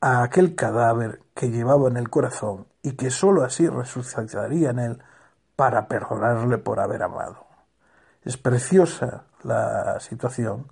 a 0.01 0.23
aquel 0.23 0.55
cadáver 0.55 1.21
que 1.35 1.51
llevaba 1.51 1.87
en 1.87 1.97
el 1.97 2.09
corazón 2.09 2.67
y 2.81 2.93
que 2.93 3.11
sólo 3.11 3.43
así 3.43 3.67
resucitaría 3.69 4.71
en 4.71 4.79
él 4.79 5.03
para 5.55 5.87
perdonarle 5.87 6.57
por 6.57 6.79
haber 6.79 7.03
amado. 7.03 7.45
Es 8.23 8.37
preciosa 8.37 9.25
la 9.43 9.99
situación 9.99 10.67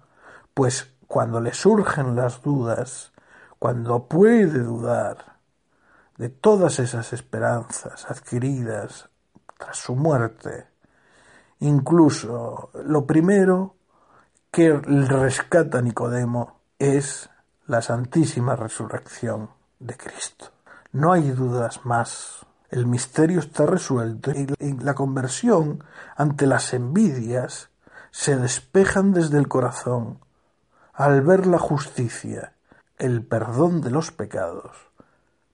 pues 0.53 0.93
cuando 1.07 1.39
le 1.39 1.53
surgen 1.53 2.15
las 2.15 2.41
dudas, 2.41 3.13
cuando 3.59 4.07
puede 4.07 4.59
dudar 4.59 5.37
de 6.17 6.29
todas 6.29 6.79
esas 6.79 7.13
esperanzas 7.13 8.09
adquiridas 8.11 9.09
tras 9.57 9.77
su 9.77 9.95
muerte, 9.95 10.67
incluso 11.59 12.71
lo 12.83 13.05
primero 13.05 13.75
que 14.51 14.73
rescata 14.73 15.81
Nicodemo 15.81 16.59
es 16.77 17.29
la 17.69 17.83
santísima 17.83 18.55
resurrección 18.55 19.51
de 19.77 19.95
Cristo. 19.95 20.47
No 20.91 21.13
hay 21.13 21.29
dudas 21.29 21.85
más. 21.85 22.47
El 22.71 22.87
misterio 22.87 23.39
está 23.39 23.67
resuelto 23.67 24.31
y 24.31 24.73
la 24.81 24.95
conversión 24.95 25.83
ante 26.15 26.47
las 26.47 26.73
envidias 26.73 27.69
se 28.09 28.37
despejan 28.37 29.13
desde 29.13 29.37
el 29.37 29.47
corazón 29.47 30.19
al 30.93 31.21
ver 31.21 31.45
la 31.45 31.59
justicia, 31.59 32.53
el 32.97 33.23
perdón 33.23 33.81
de 33.81 33.91
los 33.91 34.11
pecados, 34.11 34.75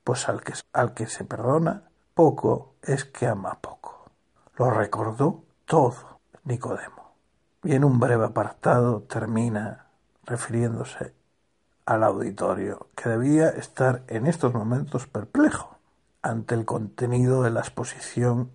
pues 0.06 0.30
al 0.30 0.42
que, 0.42 0.54
al 0.72 0.94
que 0.94 1.08
se 1.08 1.26
perdona 1.26 1.84
poco 2.14 2.76
es 2.82 3.04
que 3.04 3.28
ama 3.28 3.60
poco. 3.62 4.10
Lo 4.56 4.70
recordó 4.70 5.44
todo 5.66 6.22
Nicodemo. 6.46 7.14
Y 7.62 7.76
en 7.76 7.84
un 7.84 8.00
breve 8.00 8.24
apartado 8.24 9.02
termina 9.02 9.88
refiriéndose 10.24 11.14
al 11.86 12.04
auditorio, 12.04 12.88
que 12.96 13.10
debía 13.10 13.50
estar 13.50 14.04
en 14.08 14.28
estos 14.28 14.54
momentos 14.54 15.08
perplejo 15.08 15.78
ante 16.22 16.56
el 16.56 16.66
contenido 16.66 17.44
de 17.44 17.52
la 17.52 17.60
exposición 17.60 18.52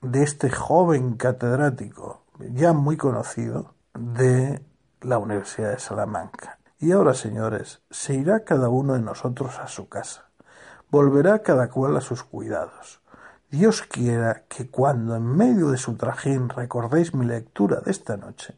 de 0.00 0.22
este 0.22 0.50
joven 0.50 1.14
catedrático, 1.14 2.24
ya 2.38 2.72
muy 2.72 2.96
conocido, 2.96 3.74
de 3.94 4.62
la 5.00 5.18
Universidad 5.18 5.70
de 5.70 5.78
Salamanca. 5.78 6.58
Y 6.78 6.92
ahora, 6.92 7.14
señores, 7.14 7.82
se 7.90 8.14
irá 8.14 8.44
cada 8.44 8.68
uno 8.68 8.94
de 8.94 9.00
nosotros 9.00 9.58
a 9.58 9.68
su 9.68 9.88
casa. 9.88 10.28
Volverá 10.90 11.40
cada 11.40 11.70
cual 11.70 11.96
a 11.96 12.00
sus 12.00 12.24
cuidados. 12.24 13.00
Dios 13.50 13.82
quiera 13.82 14.44
que 14.48 14.68
cuando 14.68 15.14
en 15.14 15.24
medio 15.24 15.70
de 15.70 15.76
su 15.76 15.96
trajín 15.96 16.48
recordéis 16.48 17.14
mi 17.14 17.24
lectura 17.24 17.80
de 17.80 17.90
esta 17.90 18.16
noche, 18.16 18.56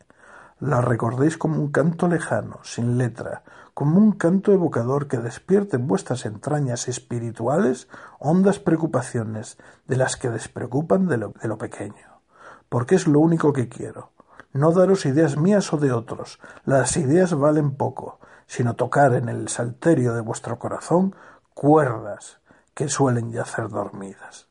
la 0.59 0.81
recordéis 0.81 1.37
como 1.37 1.61
un 1.61 1.71
canto 1.71 2.09
lejano, 2.09 2.61
sin 2.63 2.97
letra, 2.97 3.43
como 3.77 3.99
un 3.99 4.13
canto 4.13 4.55
evocador 4.55 5.07
que 5.07 5.19
despierte 5.19 5.77
en 5.77 5.87
vuestras 5.87 6.25
entrañas 6.25 6.89
espirituales 6.89 7.89
hondas 8.19 8.59
preocupaciones 8.59 9.59
de 9.87 9.99
las 9.99 10.17
que 10.17 10.31
despreocupan 10.31 11.09
de 11.09 11.19
lo, 11.19 11.35
de 11.43 11.47
lo 11.47 11.59
pequeño. 11.59 12.23
Porque 12.71 12.95
es 12.95 13.07
lo 13.07 13.21
único 13.21 13.53
que 13.53 13.69
quiero, 13.69 14.13
no 14.55 14.73
daros 14.73 15.05
ideas 15.05 15.37
mías 15.37 15.75
o 15.75 15.77
de 15.77 15.93
otros, 15.93 16.41
las 16.65 16.97
ideas 16.97 17.35
valen 17.35 17.77
poco, 17.77 18.19
sino 18.47 18.77
tocar 18.77 19.13
en 19.13 19.29
el 19.29 19.49
salterio 19.49 20.15
de 20.15 20.23
vuestro 20.23 20.59
corazón 20.59 21.15
cuerdas 21.53 22.41
que 22.73 22.89
suelen 22.89 23.31
yacer 23.31 23.69
dormidas. 23.69 24.49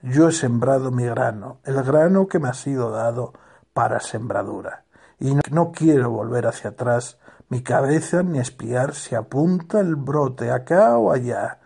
Yo 0.00 0.28
he 0.28 0.32
sembrado 0.32 0.92
mi 0.92 1.06
grano, 1.06 1.58
el 1.64 1.82
grano 1.82 2.28
que 2.28 2.38
me 2.38 2.48
ha 2.48 2.54
sido 2.54 2.92
dado 2.92 3.32
para 3.72 3.98
sembradura, 3.98 4.84
y 5.18 5.36
no 5.50 5.72
quiero 5.72 6.10
volver 6.10 6.46
hacia 6.46 6.70
atrás 6.70 7.18
mi 7.50 7.62
cabeza 7.62 8.22
ni 8.22 8.38
espiar 8.38 8.94
si 8.94 9.14
apunta 9.14 9.80
el 9.80 9.96
brote 9.96 10.50
acá 10.50 10.96
o 10.96 11.12
allá. 11.12 11.58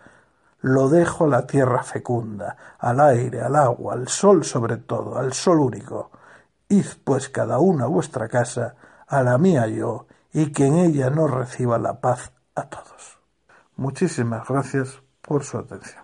Lo 0.61 0.89
dejo 0.89 1.25
a 1.25 1.29
la 1.29 1.47
tierra 1.47 1.83
fecunda, 1.83 2.57
al 2.79 3.01
aire, 3.01 3.43
al 3.43 3.55
agua, 3.55 3.93
al 3.93 4.09
sol 4.09 4.45
sobre 4.45 4.79
todo, 4.79 5.19
al 5.19 5.35
sol 5.35 5.61
único, 5.61 6.11
Id 6.69 6.87
pues 7.05 7.29
cada 7.29 7.59
uno 7.59 7.85
a 7.85 7.89
vuestra 7.89 8.29
casa, 8.29 8.75
a 9.07 9.23
la 9.23 9.37
mía 9.37 9.67
yo, 9.67 10.07
y 10.33 10.53
que 10.53 10.67
en 10.67 10.79
ella 10.79 11.11
no 11.11 11.29
reciba 11.29 11.79
la 11.79 12.01
paz 12.01 12.33
a 12.55 12.69
todos. 12.69 13.19
Muchísimas 13.77 14.49
gracias 14.49 15.03
por 15.21 15.45
su 15.45 15.59
atención. 15.59 16.04